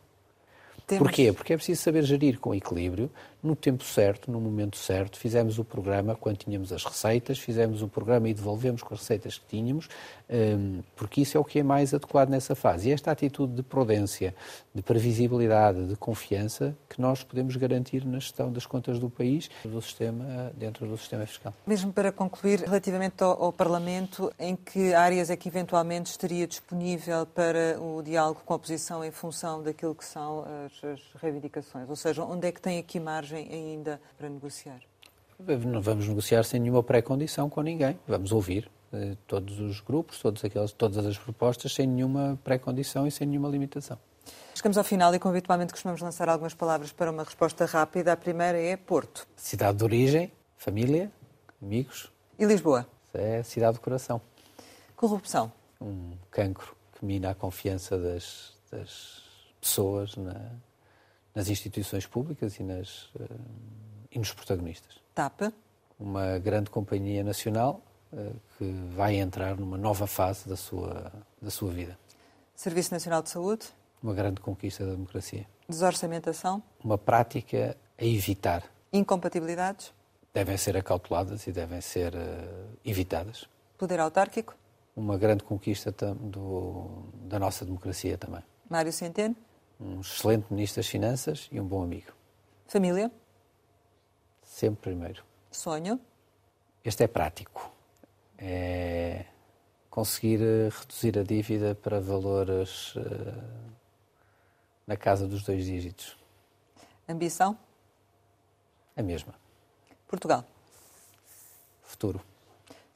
Temos... 0.86 1.06
Porquê? 1.06 1.30
Porque 1.34 1.52
é 1.52 1.56
preciso 1.56 1.82
saber 1.82 2.02
gerir 2.04 2.40
com 2.40 2.54
equilíbrio, 2.54 3.10
no 3.42 3.54
tempo 3.54 3.84
certo, 3.84 4.30
no 4.30 4.40
momento 4.40 4.76
certo. 4.76 5.18
Fizemos 5.18 5.58
o 5.58 5.64
programa 5.64 6.14
quando 6.16 6.38
tínhamos 6.38 6.72
as 6.72 6.84
receitas, 6.84 7.38
fizemos 7.38 7.82
o 7.82 7.88
programa 7.88 8.28
e 8.28 8.34
devolvemos 8.34 8.82
com 8.82 8.94
as 8.94 9.00
receitas 9.00 9.38
que 9.38 9.46
tínhamos, 9.46 9.88
hum, 10.28 10.82
porque 10.96 11.20
isso 11.20 11.36
é 11.36 11.40
o 11.40 11.44
que 11.44 11.60
é 11.60 11.62
mais 11.62 11.94
adequado 11.94 12.28
nessa 12.28 12.54
fase. 12.54 12.88
E 12.88 12.92
esta 12.92 13.10
atitude 13.10 13.54
de 13.54 13.62
prudência, 13.62 14.34
de 14.74 14.82
previsibilidade, 14.82 15.86
de 15.86 15.96
confiança, 15.96 16.76
que 16.88 17.00
nós 17.00 17.22
podemos 17.22 17.54
garantir 17.56 18.04
na 18.04 18.18
gestão 18.18 18.52
das 18.52 18.66
contas 18.66 18.98
do 18.98 19.08
país, 19.08 19.48
do 19.64 19.80
sistema, 19.80 20.52
dentro 20.56 20.86
do 20.86 20.96
sistema 20.96 21.24
fiscal. 21.24 21.54
Mesmo 21.66 21.92
para 21.92 22.10
concluir, 22.10 22.60
relativamente 22.60 23.22
ao, 23.22 23.42
ao 23.42 23.52
Parlamento, 23.52 24.32
em 24.38 24.56
que 24.56 24.94
áreas 24.94 25.30
é 25.30 25.36
que 25.36 25.48
eventualmente 25.48 26.10
estaria 26.10 26.46
disponível 26.46 27.24
para 27.26 27.80
o 27.80 28.02
diálogo 28.02 28.40
com 28.44 28.52
a 28.52 28.56
oposição 28.56 29.04
em 29.04 29.10
função 29.10 29.62
daquilo 29.62 29.94
que 29.94 30.04
são 30.04 30.44
as, 30.66 30.84
as 30.84 31.00
reivindicações? 31.20 31.88
Ou 31.88 31.96
seja, 31.96 32.24
onde 32.24 32.48
é 32.48 32.52
que 32.52 32.60
tem 32.60 32.78
aqui 32.78 32.98
margem 32.98 33.27
ainda 33.36 34.00
para 34.16 34.28
negociar? 34.28 34.80
Não 35.38 35.80
vamos 35.80 36.08
negociar 36.08 36.42
sem 36.42 36.60
nenhuma 36.60 36.82
pré-condição 36.82 37.48
com 37.48 37.62
ninguém. 37.62 37.98
Vamos 38.08 38.32
ouvir 38.32 38.68
eh, 38.92 39.16
todos 39.26 39.60
os 39.60 39.80
grupos, 39.80 40.18
todos 40.18 40.44
aqueles, 40.44 40.72
todas 40.72 41.06
as 41.06 41.16
propostas, 41.16 41.74
sem 41.74 41.86
nenhuma 41.86 42.38
pré-condição 42.42 43.06
e 43.06 43.10
sem 43.10 43.26
nenhuma 43.26 43.48
limitação. 43.48 43.98
Chegamos 44.54 44.76
ao 44.76 44.82
final 44.82 45.14
e, 45.14 45.18
como 45.18 45.32
habitualmente, 45.32 45.72
costumamos 45.72 46.00
lançar 46.00 46.28
algumas 46.28 46.54
palavras 46.54 46.90
para 46.90 47.10
uma 47.10 47.22
resposta 47.22 47.64
rápida. 47.64 48.12
A 48.12 48.16
primeira 48.16 48.58
é 48.58 48.76
Porto. 48.76 49.26
Cidade 49.36 49.78
de 49.78 49.84
origem, 49.84 50.32
família, 50.56 51.12
amigos. 51.62 52.10
E 52.36 52.44
Lisboa? 52.44 52.86
É 53.14 53.38
a 53.38 53.44
cidade 53.44 53.74
do 53.74 53.80
coração. 53.80 54.20
Corrupção? 54.96 55.52
Um 55.80 56.16
cancro 56.30 56.74
que 56.98 57.04
mina 57.04 57.30
a 57.30 57.34
confiança 57.34 57.96
das, 57.96 58.54
das 58.70 59.22
pessoas 59.60 60.16
na, 60.16 60.50
nas 61.38 61.48
instituições 61.48 62.04
públicas 62.04 62.58
e, 62.58 62.64
nas, 62.64 63.04
uh, 63.14 63.28
e 64.10 64.18
nos 64.18 64.32
protagonistas. 64.32 64.96
TAP? 65.14 65.52
Uma 65.96 66.36
grande 66.40 66.68
companhia 66.68 67.22
nacional 67.22 67.80
uh, 68.12 68.34
que 68.56 68.64
vai 68.90 69.14
entrar 69.14 69.56
numa 69.56 69.78
nova 69.78 70.08
fase 70.08 70.48
da 70.48 70.56
sua, 70.56 71.12
da 71.40 71.48
sua 71.48 71.70
vida. 71.70 71.96
Serviço 72.56 72.92
Nacional 72.92 73.22
de 73.22 73.30
Saúde? 73.30 73.68
Uma 74.02 74.14
grande 74.14 74.40
conquista 74.40 74.84
da 74.84 74.90
democracia. 74.90 75.46
Desorçamentação? 75.68 76.60
Uma 76.82 76.98
prática 76.98 77.76
a 77.96 78.04
evitar. 78.04 78.64
Incompatibilidades? 78.92 79.94
Devem 80.34 80.56
ser 80.56 80.76
acauteladas 80.76 81.46
e 81.46 81.52
devem 81.52 81.80
ser 81.80 82.16
uh, 82.16 82.78
evitadas. 82.84 83.48
Poder 83.76 84.00
autárquico? 84.00 84.56
Uma 84.96 85.16
grande 85.16 85.44
conquista 85.44 85.92
do, 85.92 87.04
da 87.28 87.38
nossa 87.38 87.64
democracia 87.64 88.18
também. 88.18 88.42
Mário 88.68 88.92
Centeno? 88.92 89.36
Um 89.80 90.00
excelente 90.00 90.52
Ministro 90.52 90.80
das 90.80 90.88
Finanças 90.88 91.48
e 91.52 91.60
um 91.60 91.66
bom 91.66 91.82
amigo. 91.82 92.12
Família? 92.66 93.10
Sempre 94.44 94.90
primeiro. 94.90 95.24
Sonho? 95.50 96.00
Este 96.84 97.04
é 97.04 97.06
prático. 97.06 97.72
É 98.36 99.24
conseguir 99.98 100.40
eh, 100.40 100.68
reduzir 100.68 101.18
a 101.18 101.24
dívida 101.24 101.74
para 101.74 102.00
valores 102.00 102.94
uh, 102.94 103.02
na 104.86 104.96
casa 104.96 105.26
dos 105.26 105.42
dois 105.42 105.64
dígitos. 105.64 106.16
Ambição? 107.08 107.58
A 108.96 109.02
mesma. 109.02 109.34
Portugal? 110.06 110.44
Futuro. 111.82 112.22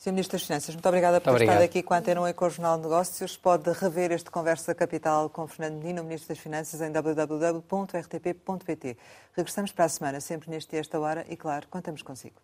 Sr. 0.03 0.11
Ministro 0.11 0.37
das 0.37 0.43
Finanças, 0.45 0.75
muito 0.75 0.89
obrigada 0.89 1.21
por 1.21 1.31
muito 1.31 1.45
estar 1.45 1.63
aqui 1.63 1.81
com 1.81 1.95
a 1.95 1.99
Antena 1.99 2.21
1 2.23 2.29
e 2.29 2.35
com 2.35 2.47
o 2.47 2.51
Jornal 2.51 2.77
de 2.77 2.83
Negócios. 2.83 3.37
Pode 3.37 3.71
rever 3.71 4.11
este 4.11 4.33
Conversa 4.33 4.75
Capital 4.75 5.31
com 5.31 5.47
Fernando 5.47 5.79
Menino, 5.79 6.03
Ministro 6.03 6.31
das 6.31 6.43
Finanças, 6.43 6.81
em 6.81 6.91
www.rtp.pt. 6.91 7.69
Regressamos 9.33 9.71
para 9.71 9.85
a 9.85 9.89
semana, 9.89 10.21
sempre 10.21 10.51
neste 10.51 10.75
e 10.75 10.81
esta 10.81 10.99
hora, 10.99 11.25
e 11.29 11.37
claro, 11.37 11.69
contamos 11.69 12.03
consigo. 12.03 12.35